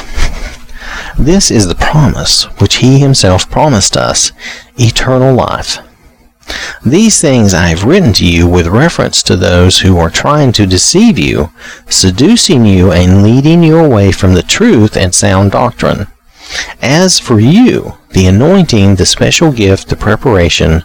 This 1.18 1.50
is 1.50 1.68
the 1.68 1.76
promise 1.76 2.44
which 2.60 2.76
he 2.76 3.00
himself 3.00 3.50
promised 3.50 3.98
us 3.98 4.32
eternal 4.78 5.34
life. 5.34 5.80
These 6.86 7.20
things 7.20 7.54
I 7.54 7.68
have 7.68 7.84
written 7.84 8.14
to 8.14 8.26
you 8.26 8.48
with 8.48 8.68
reference 8.68 9.24
to 9.24 9.36
those 9.36 9.80
who 9.80 9.98
are 9.98 10.12
trying 10.12 10.52
to 10.54 10.68
deceive 10.68 11.18
you, 11.18 11.52
seducing 11.90 12.66
you, 12.66 12.92
and 12.92 13.24
leading 13.24 13.64
you 13.64 13.78
away 13.78 14.12
from 14.12 14.34
the 14.34 14.44
truth 14.44 14.96
and 14.96 15.14
sound 15.14 15.52
doctrine. 15.52 16.08
As 16.82 17.20
for 17.20 17.40
you, 17.40 17.98
the 18.12 18.28
anointing, 18.28 18.96
the 18.96 19.06
special 19.06 19.52
gift, 19.52 19.90
the 19.90 19.98
preparation, 19.98 20.84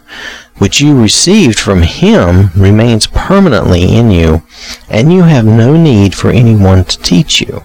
which 0.59 0.81
you 0.81 1.01
received 1.01 1.59
from 1.59 1.83
him 1.83 2.51
remains 2.57 3.07
permanently 3.07 3.95
in 3.95 4.11
you, 4.11 4.43
and 4.89 5.13
you 5.13 5.23
have 5.25 5.45
no 5.45 5.77
need 5.77 6.15
for 6.15 6.31
anyone 6.31 6.85
to 6.85 6.99
teach 6.99 7.41
you. 7.41 7.65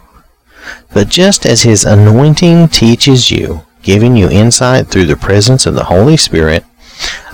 But 0.94 1.10
just 1.10 1.46
as 1.46 1.62
his 1.64 1.86
anointing 1.86 2.70
teaches 2.70 3.30
you, 3.32 3.62
giving 3.82 4.16
you 4.16 4.30
insight 4.30 4.88
through 4.88 5.06
the 5.06 5.16
presence 5.16 5.66
of 5.66 5.76
the 5.76 5.86
Holy 5.86 6.18
Spirit 6.18 6.66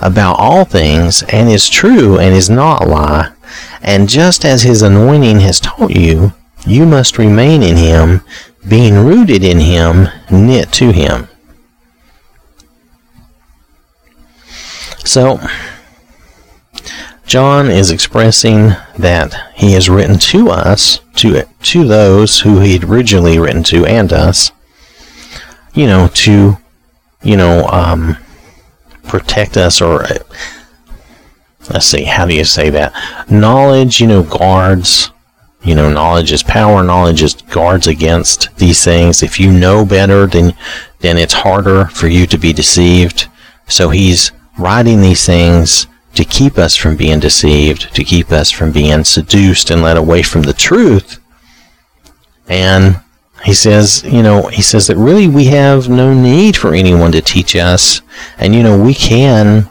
about 0.00 0.38
all 0.38 0.64
things, 0.64 1.22
and 1.24 1.48
is 1.48 1.68
true 1.68 2.18
and 2.18 2.34
is 2.34 2.50
not 2.50 2.82
a 2.82 2.86
lie, 2.86 3.32
and 3.82 4.08
just 4.08 4.44
as 4.44 4.62
his 4.62 4.82
anointing 4.82 5.40
has 5.40 5.60
taught 5.60 5.90
you, 5.90 6.32
you 6.66 6.86
must 6.86 7.18
remain 7.18 7.62
in 7.62 7.76
him, 7.76 8.22
being 8.66 9.04
rooted 9.04 9.44
in 9.44 9.60
him, 9.60 10.08
knit 10.30 10.72
to 10.72 10.92
him. 10.92 11.28
So, 15.04 15.38
John 17.26 17.70
is 17.70 17.90
expressing 17.90 18.70
that 18.98 19.52
he 19.54 19.72
has 19.72 19.88
written 19.88 20.18
to 20.18 20.50
us, 20.50 21.00
to 21.16 21.42
to 21.42 21.84
those 21.84 22.40
who 22.40 22.60
he'd 22.60 22.84
originally 22.84 23.38
written 23.38 23.62
to 23.64 23.86
and 23.86 24.12
us, 24.12 24.52
you 25.72 25.86
know, 25.86 26.08
to, 26.08 26.58
you 27.22 27.36
know, 27.36 27.66
um, 27.68 28.16
protect 29.04 29.56
us 29.56 29.80
or, 29.80 30.04
let's 31.70 31.86
see, 31.86 32.04
how 32.04 32.26
do 32.26 32.34
you 32.34 32.44
say 32.44 32.70
that? 32.70 32.92
Knowledge, 33.30 34.00
you 34.00 34.06
know, 34.06 34.22
guards, 34.22 35.10
you 35.62 35.74
know, 35.74 35.90
knowledge 35.90 36.30
is 36.30 36.42
power, 36.42 36.82
knowledge 36.82 37.22
is 37.22 37.34
guards 37.34 37.86
against 37.86 38.54
these 38.56 38.84
things. 38.84 39.22
If 39.22 39.40
you 39.40 39.50
know 39.50 39.84
better, 39.84 40.26
then, 40.26 40.54
then 41.00 41.16
it's 41.16 41.32
harder 41.32 41.86
for 41.86 42.06
you 42.06 42.26
to 42.26 42.38
be 42.38 42.52
deceived. 42.52 43.28
So 43.66 43.88
he's 43.88 44.30
writing 44.58 45.00
these 45.00 45.24
things 45.24 45.86
to 46.14 46.24
keep 46.24 46.58
us 46.58 46.76
from 46.76 46.96
being 46.96 47.20
deceived, 47.20 47.94
to 47.94 48.04
keep 48.04 48.30
us 48.30 48.50
from 48.50 48.72
being 48.72 49.04
seduced 49.04 49.70
and 49.70 49.82
led 49.82 49.96
away 49.96 50.22
from 50.22 50.42
the 50.42 50.52
truth. 50.52 51.20
And 52.48 53.00
he 53.44 53.54
says, 53.54 54.02
you 54.04 54.22
know, 54.22 54.46
he 54.46 54.62
says 54.62 54.86
that 54.86 54.96
really 54.96 55.28
we 55.28 55.46
have 55.46 55.88
no 55.88 56.14
need 56.14 56.56
for 56.56 56.74
anyone 56.74 57.12
to 57.12 57.20
teach 57.20 57.54
us. 57.56 58.00
And, 58.38 58.54
you 58.54 58.62
know, 58.62 58.82
we 58.82 58.94
can, 58.94 59.68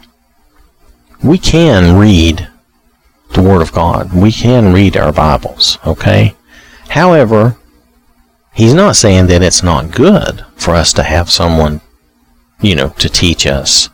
we 1.24 1.38
can 1.38 1.98
read 1.98 2.48
the 3.34 3.42
Word 3.42 3.62
of 3.62 3.72
God. 3.72 4.14
We 4.14 4.32
can 4.32 4.74
read 4.74 4.96
our 4.96 5.12
Bibles, 5.12 5.80
okay? 5.86 6.36
However, 6.90 7.58
he's 8.54 8.74
not 8.74 8.96
saying 8.96 9.28
that 9.28 9.42
it's 9.42 9.64
not 9.64 9.92
good 9.92 10.46
for 10.56 10.76
us 10.76 10.94
to 10.94 11.04
have 11.04 11.32
someone, 11.32 11.82
you 12.62 12.76
know, 12.76 12.90
to 12.90 13.10
teach 13.10 13.48
us 13.48 13.90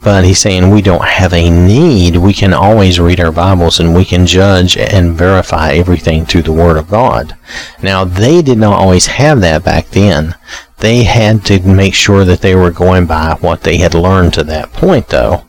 but 0.00 0.24
he's 0.24 0.38
saying 0.38 0.70
we 0.70 0.82
don't 0.82 1.04
have 1.04 1.32
a 1.32 1.50
need. 1.50 2.16
We 2.16 2.32
can 2.32 2.52
always 2.52 3.00
read 3.00 3.20
our 3.20 3.32
Bibles 3.32 3.80
and 3.80 3.94
we 3.94 4.04
can 4.04 4.26
judge 4.26 4.76
and 4.76 5.16
verify 5.16 5.72
everything 5.72 6.24
through 6.24 6.42
the 6.42 6.52
Word 6.52 6.76
of 6.76 6.88
God. 6.88 7.36
Now, 7.82 8.04
they 8.04 8.40
did 8.42 8.58
not 8.58 8.78
always 8.78 9.06
have 9.06 9.40
that 9.40 9.64
back 9.64 9.88
then. 9.88 10.36
They 10.78 11.02
had 11.02 11.44
to 11.46 11.60
make 11.60 11.94
sure 11.94 12.24
that 12.24 12.40
they 12.40 12.54
were 12.54 12.70
going 12.70 13.06
by 13.06 13.36
what 13.40 13.62
they 13.62 13.78
had 13.78 13.94
learned 13.94 14.34
to 14.34 14.44
that 14.44 14.72
point, 14.72 15.08
though. 15.08 15.44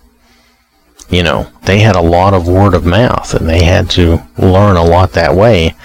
You 1.10 1.24
know, 1.24 1.48
they 1.64 1.80
had 1.80 1.96
a 1.96 2.02
lot 2.02 2.34
of 2.34 2.48
word 2.48 2.74
of 2.74 2.86
mouth 2.86 3.34
and 3.34 3.48
they 3.48 3.64
had 3.64 3.90
to 3.92 4.24
learn 4.38 4.78
a 4.78 4.84
lot 4.84 5.14
that 5.14 5.36
way 5.36 5.76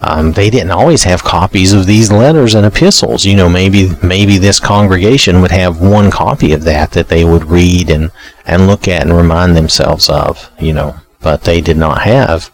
um, 0.00 0.32
they 0.32 0.48
didn't 0.48 0.70
always 0.70 1.02
have 1.04 1.24
copies 1.24 1.72
of 1.72 1.86
these 1.86 2.12
letters 2.12 2.54
and 2.54 2.64
epistles. 2.64 3.24
You 3.24 3.36
know, 3.36 3.48
maybe 3.48 3.90
maybe 4.02 4.38
this 4.38 4.60
congregation 4.60 5.40
would 5.40 5.50
have 5.50 5.80
one 5.80 6.10
copy 6.10 6.52
of 6.52 6.62
that 6.64 6.92
that 6.92 7.08
they 7.08 7.24
would 7.24 7.44
read 7.44 7.90
and 7.90 8.12
and 8.46 8.66
look 8.66 8.86
at 8.86 9.02
and 9.02 9.16
remind 9.16 9.56
themselves 9.56 10.08
of. 10.08 10.50
You 10.60 10.72
know, 10.72 10.96
but 11.20 11.42
they 11.42 11.60
did 11.60 11.76
not 11.76 12.02
have. 12.02 12.50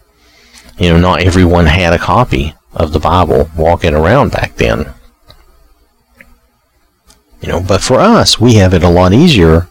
You 0.78 0.90
know, 0.90 0.98
not 0.98 1.22
everyone 1.22 1.66
had 1.66 1.92
a 1.92 1.98
copy 1.98 2.54
of 2.72 2.92
the 2.92 2.98
Bible 2.98 3.50
walking 3.56 3.94
around 3.94 4.32
back 4.32 4.56
then. 4.56 4.92
You 7.42 7.48
know, 7.48 7.60
but 7.60 7.82
for 7.82 8.00
us, 8.00 8.40
we 8.40 8.54
have 8.54 8.72
it 8.72 8.82
a 8.82 8.88
lot 8.88 9.12
easier, 9.12 9.68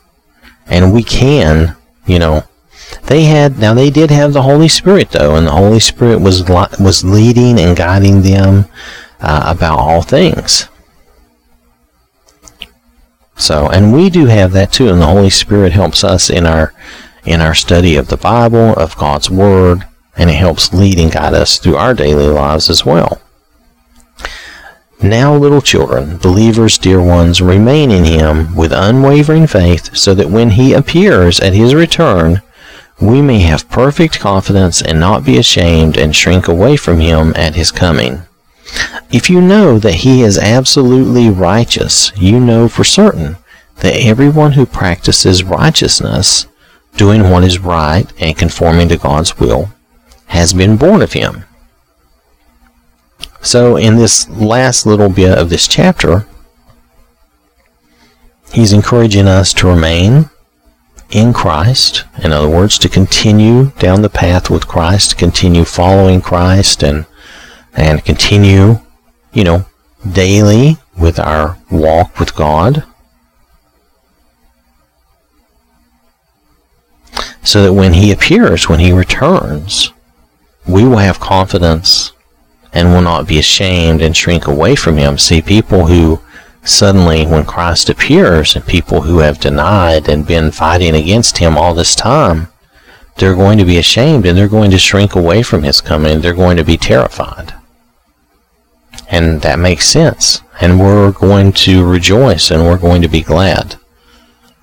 and 0.68 0.94
we 0.94 1.04
can, 1.04 1.76
you 2.06 2.20
know, 2.20 2.44
they 3.08 3.24
had 3.24 3.60
now 3.60 3.74
they 3.74 3.90
did 3.90 4.12
have 4.12 4.34
the 4.34 4.42
Holy 4.42 4.68
Spirit 4.68 5.12
though, 5.12 5.36
and 5.36 5.48
the 5.48 5.52
Holy 5.52 5.80
Spirit 5.80 6.20
was 6.20 6.44
was 6.44 7.04
leading 7.04 7.60
and 7.60 7.76
guiding 7.76 8.22
them 8.22 8.66
uh, 9.20 9.44
about 9.46 9.80
all 9.80 10.02
things. 10.02 10.68
So, 13.36 13.70
and 13.70 13.94
we 13.94 14.10
do 14.10 14.28
have 14.28 14.52
that 14.54 14.72
too, 14.72 14.90
and 14.90 15.02
the 15.02 15.08
Holy 15.08 15.30
Spirit 15.30 15.74
helps 15.74 16.04
us 16.04 16.30
in 16.30 16.46
our 16.46 16.74
in 17.26 17.42
our 17.42 17.56
study 17.56 17.96
of 17.96 18.08
the 18.08 18.18
Bible, 18.18 18.74
of 18.74 18.98
God's 18.98 19.30
Word, 19.30 19.88
and 20.16 20.30
it 20.30 20.36
helps 20.36 20.74
lead 20.74 21.00
and 21.00 21.12
guide 21.12 21.34
us 21.34 21.58
through 21.58 21.78
our 21.78 21.94
daily 21.94 22.28
lives 22.28 22.70
as 22.70 22.86
well. 22.86 23.22
Now, 25.02 25.36
little 25.36 25.62
children, 25.62 26.18
believers, 26.18 26.78
dear 26.78 27.02
ones, 27.02 27.42
remain 27.42 27.92
in 27.92 28.06
Him 28.06 28.56
with 28.56 28.72
unwavering 28.72 29.48
faith, 29.48 29.96
so 29.96 30.14
that 30.14 30.30
when 30.30 30.52
He 30.52 30.74
appears 30.74 31.40
at 31.40 31.54
His 31.54 31.76
return, 31.76 32.42
we 33.04 33.22
may 33.22 33.40
have 33.40 33.70
perfect 33.70 34.20
confidence 34.20 34.82
and 34.82 35.00
not 35.00 35.26
be 35.26 35.38
ashamed 35.38 35.98
and 35.98 36.16
shrink 36.16 36.48
away 36.48 36.78
from 36.78 37.00
him 37.00 37.34
at 37.36 37.56
his 37.56 37.72
coming. 37.72 38.22
If 39.12 39.30
you 39.30 39.42
know 39.42 39.78
that 39.80 39.96
he 39.96 40.22
is 40.22 40.38
absolutely 40.38 41.30
righteous, 41.30 42.12
you 42.16 42.40
know 42.40 42.68
for 42.68 42.84
certain 42.84 43.38
that 43.78 43.96
everyone 43.96 44.54
who 44.54 44.66
practices 44.66 45.44
righteousness, 45.44 46.48
doing 46.96 47.30
what 47.30 47.44
is 47.44 47.60
right 47.60 48.12
and 48.20 48.38
conforming 48.38 48.88
to 48.90 48.98
God's 48.98 49.38
will, 49.38 49.70
has 50.28 50.54
been 50.54 50.78
born 50.78 51.02
of 51.02 51.14
him. 51.14 51.44
So, 53.42 53.76
in 53.76 53.98
this 53.98 54.30
last 54.30 54.86
little 54.86 55.10
bit 55.10 55.38
of 55.38 55.50
this 55.50 55.68
chapter, 55.68 56.26
he's 58.54 58.72
encouraging 58.72 59.28
us 59.28 59.54
to 59.56 59.68
remain 59.68 60.30
in 61.14 61.32
Christ. 61.32 62.04
In 62.24 62.34
other 62.34 62.50
words, 62.50 62.78
to 62.80 62.90
continue 62.90 63.72
down 63.80 64.02
the 64.02 64.10
path 64.10 64.50
with 64.50 64.68
Christ, 64.68 65.12
to 65.12 65.16
continue 65.16 65.64
following 65.64 66.22
Christ 66.22 66.84
and 66.84 67.06
and 67.76 68.04
continue, 68.06 68.80
you 69.32 69.44
know, 69.44 69.66
daily 70.12 70.78
with 70.98 71.20
our 71.20 71.58
walk 71.72 72.20
with 72.20 72.36
God. 72.36 72.84
So 77.44 77.64
that 77.64 77.74
when 77.74 77.94
he 77.94 78.12
appears, 78.12 78.70
when 78.70 78.80
he 78.80 78.92
returns, 78.92 79.92
we 80.68 80.86
will 80.86 80.98
have 80.98 81.20
confidence 81.20 82.14
and 82.72 82.92
will 82.92 83.02
not 83.02 83.28
be 83.28 83.38
ashamed 83.38 84.02
and 84.02 84.16
shrink 84.16 84.48
away 84.48 84.76
from 84.76 84.98
him. 84.98 85.18
See, 85.18 85.42
people 85.42 85.88
who 85.88 86.22
suddenly, 86.64 87.26
when 87.26 87.46
Christ 87.46 87.90
appears, 87.90 88.56
and 88.56 88.66
people 88.66 89.02
who 89.02 89.20
have 89.20 89.40
denied 89.40 90.10
and 90.10 90.26
been 90.26 90.52
fighting 90.52 90.96
against 90.96 91.38
him 91.38 91.58
all 91.58 91.74
this 91.74 91.96
time, 91.96 92.48
they're 93.18 93.36
going 93.36 93.58
to 93.58 93.66
be 93.66 93.78
ashamed 93.78 94.26
and 94.26 94.38
they're 94.38 94.48
going 94.48 94.72
to 94.72 94.80
shrink 94.80 95.16
away 95.16 95.44
from 95.44 95.64
his 95.64 95.82
coming. 95.82 96.20
They're 96.20 96.34
going 96.34 96.58
to 96.58 96.64
be 96.64 96.78
terrified. 96.78 97.54
And 99.10 99.42
that 99.42 99.60
makes 99.60 99.88
sense. 99.88 100.42
And 100.60 100.80
we're 100.80 101.12
going 101.12 101.52
to 101.54 101.86
rejoice 101.86 102.50
and 102.50 102.64
we're 102.64 102.78
going 102.78 103.02
to 103.04 103.08
be 103.08 103.22
glad. 103.22 103.76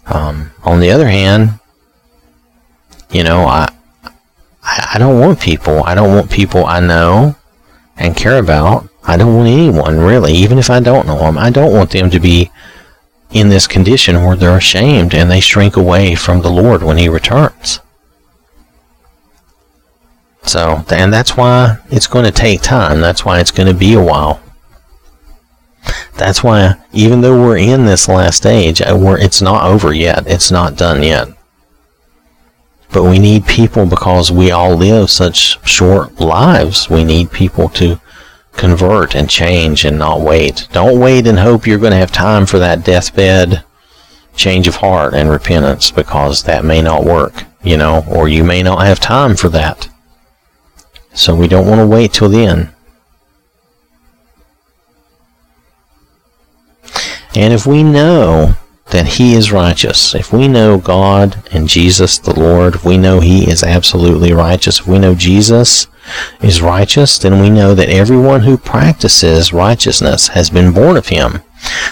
Um, 0.06 0.50
on 0.64 0.80
the 0.80 0.90
other 0.90 1.08
hand, 1.08 1.60
you 3.10 3.22
know, 3.22 3.44
I, 3.44 3.72
I 4.62 4.96
don't 4.98 5.20
want 5.20 5.40
people. 5.40 5.84
I 5.84 5.94
don't 5.94 6.14
want 6.14 6.30
people 6.30 6.64
I 6.66 6.80
know 6.80 7.36
and 7.96 8.16
care 8.16 8.38
about. 8.38 8.88
I 9.10 9.16
don't 9.16 9.34
want 9.34 9.48
anyone, 9.48 9.98
really, 9.98 10.32
even 10.34 10.56
if 10.56 10.70
I 10.70 10.78
don't 10.78 11.08
know 11.08 11.18
them. 11.18 11.36
I 11.36 11.50
don't 11.50 11.72
want 11.72 11.90
them 11.90 12.10
to 12.10 12.20
be 12.20 12.52
in 13.32 13.48
this 13.48 13.66
condition 13.66 14.22
where 14.22 14.36
they're 14.36 14.56
ashamed 14.56 15.16
and 15.16 15.28
they 15.28 15.40
shrink 15.40 15.76
away 15.76 16.14
from 16.14 16.42
the 16.42 16.48
Lord 16.48 16.84
when 16.84 16.96
He 16.96 17.08
returns. 17.08 17.80
So, 20.44 20.84
and 20.92 21.12
that's 21.12 21.36
why 21.36 21.78
it's 21.90 22.06
going 22.06 22.24
to 22.24 22.30
take 22.30 22.62
time. 22.62 23.00
That's 23.00 23.24
why 23.24 23.40
it's 23.40 23.50
going 23.50 23.66
to 23.66 23.74
be 23.74 23.94
a 23.94 24.00
while. 24.00 24.40
That's 26.16 26.44
why, 26.44 26.76
even 26.92 27.20
though 27.20 27.42
we're 27.42 27.58
in 27.58 27.86
this 27.86 28.06
last 28.06 28.46
age, 28.46 28.80
uh, 28.80 28.96
it's 29.18 29.42
not 29.42 29.64
over 29.64 29.92
yet. 29.92 30.28
It's 30.28 30.52
not 30.52 30.76
done 30.76 31.02
yet. 31.02 31.26
But 32.92 33.02
we 33.02 33.18
need 33.18 33.44
people 33.46 33.86
because 33.86 34.30
we 34.30 34.52
all 34.52 34.76
live 34.76 35.10
such 35.10 35.58
short 35.68 36.20
lives. 36.20 36.88
We 36.88 37.02
need 37.02 37.32
people 37.32 37.68
to 37.70 38.00
convert 38.52 39.14
and 39.14 39.28
change 39.28 39.84
and 39.84 39.98
not 39.98 40.20
wait. 40.20 40.68
Don't 40.72 41.00
wait 41.00 41.26
and 41.26 41.38
hope 41.38 41.66
you're 41.66 41.78
going 41.78 41.92
to 41.92 41.98
have 41.98 42.12
time 42.12 42.46
for 42.46 42.58
that 42.58 42.84
deathbed 42.84 43.64
change 44.36 44.68
of 44.68 44.76
heart 44.76 45.14
and 45.14 45.30
repentance 45.30 45.90
because 45.90 46.44
that 46.44 46.64
may 46.64 46.80
not 46.82 47.04
work, 47.04 47.44
you 47.62 47.76
know, 47.76 48.04
or 48.08 48.28
you 48.28 48.44
may 48.44 48.62
not 48.62 48.86
have 48.86 49.00
time 49.00 49.36
for 49.36 49.48
that. 49.48 49.88
So 51.14 51.34
we 51.34 51.48
don't 51.48 51.66
want 51.66 51.80
to 51.80 51.86
wait 51.86 52.12
till 52.12 52.28
then. 52.28 52.72
And 57.34 57.52
if 57.52 57.66
we 57.66 57.82
know 57.82 58.56
that 58.86 59.06
He 59.06 59.34
is 59.34 59.52
righteous, 59.52 60.14
if 60.14 60.32
we 60.32 60.48
know 60.48 60.78
God 60.78 61.42
and 61.52 61.68
Jesus 61.68 62.18
the 62.18 62.38
Lord, 62.38 62.82
we 62.84 62.98
know 62.98 63.20
He 63.20 63.48
is 63.48 63.62
absolutely 63.62 64.32
righteous, 64.32 64.80
if 64.80 64.86
we 64.86 64.98
know 64.98 65.14
Jesus 65.14 65.86
is 66.40 66.62
righteous, 66.62 67.18
then 67.18 67.40
we 67.40 67.50
know 67.50 67.74
that 67.74 67.88
everyone 67.88 68.42
who 68.42 68.56
practices 68.56 69.52
righteousness 69.52 70.28
has 70.28 70.50
been 70.50 70.72
born 70.72 70.96
of 70.96 71.08
Him. 71.08 71.42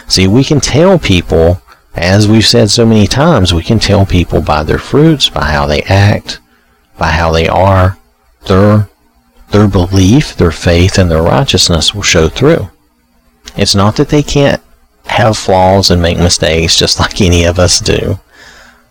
See, 0.06 0.26
we 0.26 0.44
can 0.44 0.60
tell 0.60 0.98
people, 0.98 1.60
as 1.94 2.28
we've 2.28 2.46
said 2.46 2.70
so 2.70 2.86
many 2.86 3.06
times, 3.06 3.52
we 3.52 3.62
can 3.62 3.78
tell 3.78 4.06
people 4.06 4.40
by 4.40 4.62
their 4.62 4.78
fruits, 4.78 5.28
by 5.28 5.50
how 5.50 5.66
they 5.66 5.82
act, 5.82 6.40
by 6.98 7.08
how 7.08 7.30
they 7.32 7.48
are, 7.48 7.98
their 8.46 8.88
their 9.50 9.68
belief, 9.68 10.36
their 10.36 10.50
faith, 10.50 10.98
and 10.98 11.10
their 11.10 11.22
righteousness 11.22 11.94
will 11.94 12.02
show 12.02 12.28
through. 12.28 12.68
It's 13.56 13.74
not 13.74 13.96
that 13.96 14.10
they 14.10 14.22
can't 14.22 14.62
have 15.06 15.38
flaws 15.38 15.90
and 15.90 16.02
make 16.02 16.18
mistakes 16.18 16.76
just 16.76 17.00
like 17.00 17.20
any 17.20 17.44
of 17.44 17.58
us 17.58 17.80
do. 17.80 18.20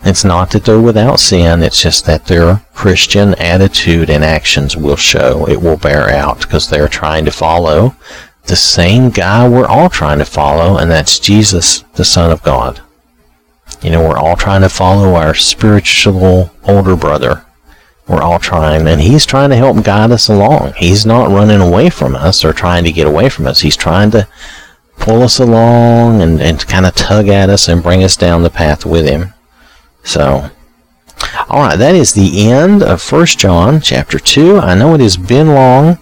It's 0.08 0.24
not 0.24 0.52
that 0.52 0.64
they're 0.64 0.80
without 0.80 1.20
sin, 1.20 1.62
it's 1.62 1.82
just 1.82 2.06
that 2.06 2.26
their 2.26 2.62
Christian 2.74 3.36
attitude 3.36 4.10
and 4.10 4.24
actions 4.24 4.78
will 4.78 4.96
show. 4.96 5.46
It 5.50 5.62
will 5.62 5.76
bear 5.76 6.10
out 6.10 6.40
because 6.40 6.70
they're 6.70 6.88
trying 6.88 7.26
to 7.26 7.32
follow 7.32 7.94
the 8.46 8.56
same 8.56 9.10
guy 9.10 9.48
we're 9.48 9.68
all 9.68 9.90
trying 9.90 10.20
to 10.20 10.26
follow, 10.26 10.78
and 10.78 10.90
that's 10.90 11.20
Jesus, 11.20 11.82
the 11.96 12.06
Son 12.06 12.32
of 12.32 12.42
God. 12.42 12.82
You 13.82 13.92
know, 13.92 14.02
we're 14.08 14.18
all 14.18 14.38
trying 14.38 14.62
to 14.62 14.70
follow 14.70 15.16
our 15.16 15.34
spiritual 15.34 16.52
older 16.64 16.96
brother. 16.96 17.46
We're 18.08 18.22
all 18.22 18.40
trying, 18.40 18.88
and 18.88 19.02
he's 19.02 19.26
trying 19.26 19.50
to 19.50 19.58
help 19.58 19.84
guide 19.84 20.12
us 20.12 20.30
along. 20.30 20.74
He's 20.78 21.06
not 21.06 21.30
running 21.30 21.60
away 21.60 21.90
from 21.90 22.16
us 22.16 22.46
or 22.46 22.54
trying 22.54 22.86
to 22.86 22.94
get 22.94 23.06
away 23.08 23.28
from 23.28 23.46
us. 23.46 23.60
He's 23.60 23.76
trying 23.76 24.12
to 24.12 24.26
pull 24.98 25.22
us 25.22 25.40
along 25.40 26.22
and, 26.22 26.42
and 26.42 26.66
kind 26.66 26.86
of 26.86 26.96
tug 26.96 27.28
at 27.28 27.50
us 27.50 27.68
and 27.68 27.84
bring 27.84 28.06
us 28.06 28.16
down 28.16 28.44
the 28.44 28.50
path 28.50 28.86
with 28.86 29.06
him. 29.06 29.34
So, 30.08 30.50
all 31.50 31.60
right, 31.60 31.78
that 31.78 31.96
is 31.96 32.14
the 32.14 32.50
end 32.50 32.82
of 32.82 33.02
First 33.02 33.40
John 33.40 33.82
chapter 33.82 34.18
2. 34.18 34.58
I 34.58 34.74
know 34.74 34.94
it 34.94 35.02
has 35.02 35.18
been 35.18 35.50
long, 35.50 36.00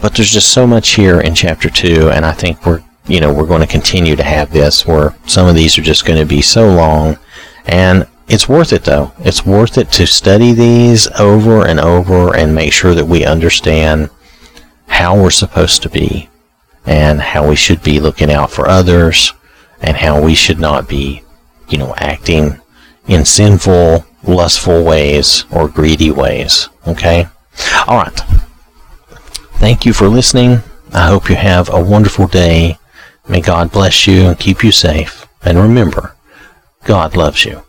but 0.00 0.14
there's 0.14 0.30
just 0.30 0.52
so 0.52 0.66
much 0.66 0.90
here 0.90 1.20
in 1.20 1.34
chapter 1.34 1.70
2, 1.70 2.10
and 2.10 2.24
I 2.24 2.32
think 2.32 2.64
we're 2.66 2.82
you 3.08 3.20
know, 3.20 3.32
we're 3.32 3.46
going 3.46 3.62
to 3.62 3.66
continue 3.66 4.14
to 4.14 4.22
have 4.22 4.52
this 4.52 4.86
where 4.86 5.16
some 5.26 5.48
of 5.48 5.54
these 5.54 5.78
are 5.78 5.82
just 5.82 6.04
going 6.04 6.20
to 6.20 6.26
be 6.26 6.42
so 6.42 6.68
long. 6.68 7.18
And 7.64 8.06
it's 8.28 8.48
worth 8.48 8.72
it 8.72 8.84
though. 8.84 9.12
It's 9.20 9.46
worth 9.46 9.78
it 9.78 9.90
to 9.92 10.06
study 10.06 10.52
these 10.52 11.08
over 11.18 11.66
and 11.66 11.80
over 11.80 12.36
and 12.36 12.54
make 12.54 12.72
sure 12.72 12.94
that 12.94 13.06
we 13.06 13.24
understand 13.24 14.10
how 14.86 15.20
we're 15.20 15.30
supposed 15.30 15.82
to 15.82 15.88
be 15.88 16.28
and 16.84 17.20
how 17.20 17.48
we 17.48 17.56
should 17.56 17.82
be 17.82 17.98
looking 17.98 18.30
out 18.30 18.50
for 18.50 18.68
others 18.68 19.32
and 19.80 19.96
how 19.96 20.20
we 20.20 20.34
should 20.34 20.58
not 20.58 20.88
be, 20.88 21.22
you 21.68 21.78
know, 21.78 21.94
acting 21.96 22.60
in 23.06 23.24
sinful, 23.24 24.04
lustful 24.22 24.84
ways 24.84 25.44
or 25.50 25.68
greedy 25.68 26.10
ways. 26.10 26.68
Okay? 26.86 27.26
All 27.86 27.96
right. 27.96 28.20
Thank 29.58 29.84
you 29.84 29.92
for 29.92 30.08
listening. 30.08 30.62
I 30.92 31.08
hope 31.08 31.28
you 31.28 31.36
have 31.36 31.68
a 31.68 31.82
wonderful 31.82 32.26
day. 32.26 32.78
May 33.28 33.40
God 33.40 33.72
bless 33.72 34.06
you 34.06 34.22
and 34.22 34.38
keep 34.38 34.62
you 34.62 34.72
safe. 34.72 35.26
And 35.42 35.58
remember, 35.58 36.14
God 36.84 37.16
loves 37.16 37.44
you. 37.44 37.62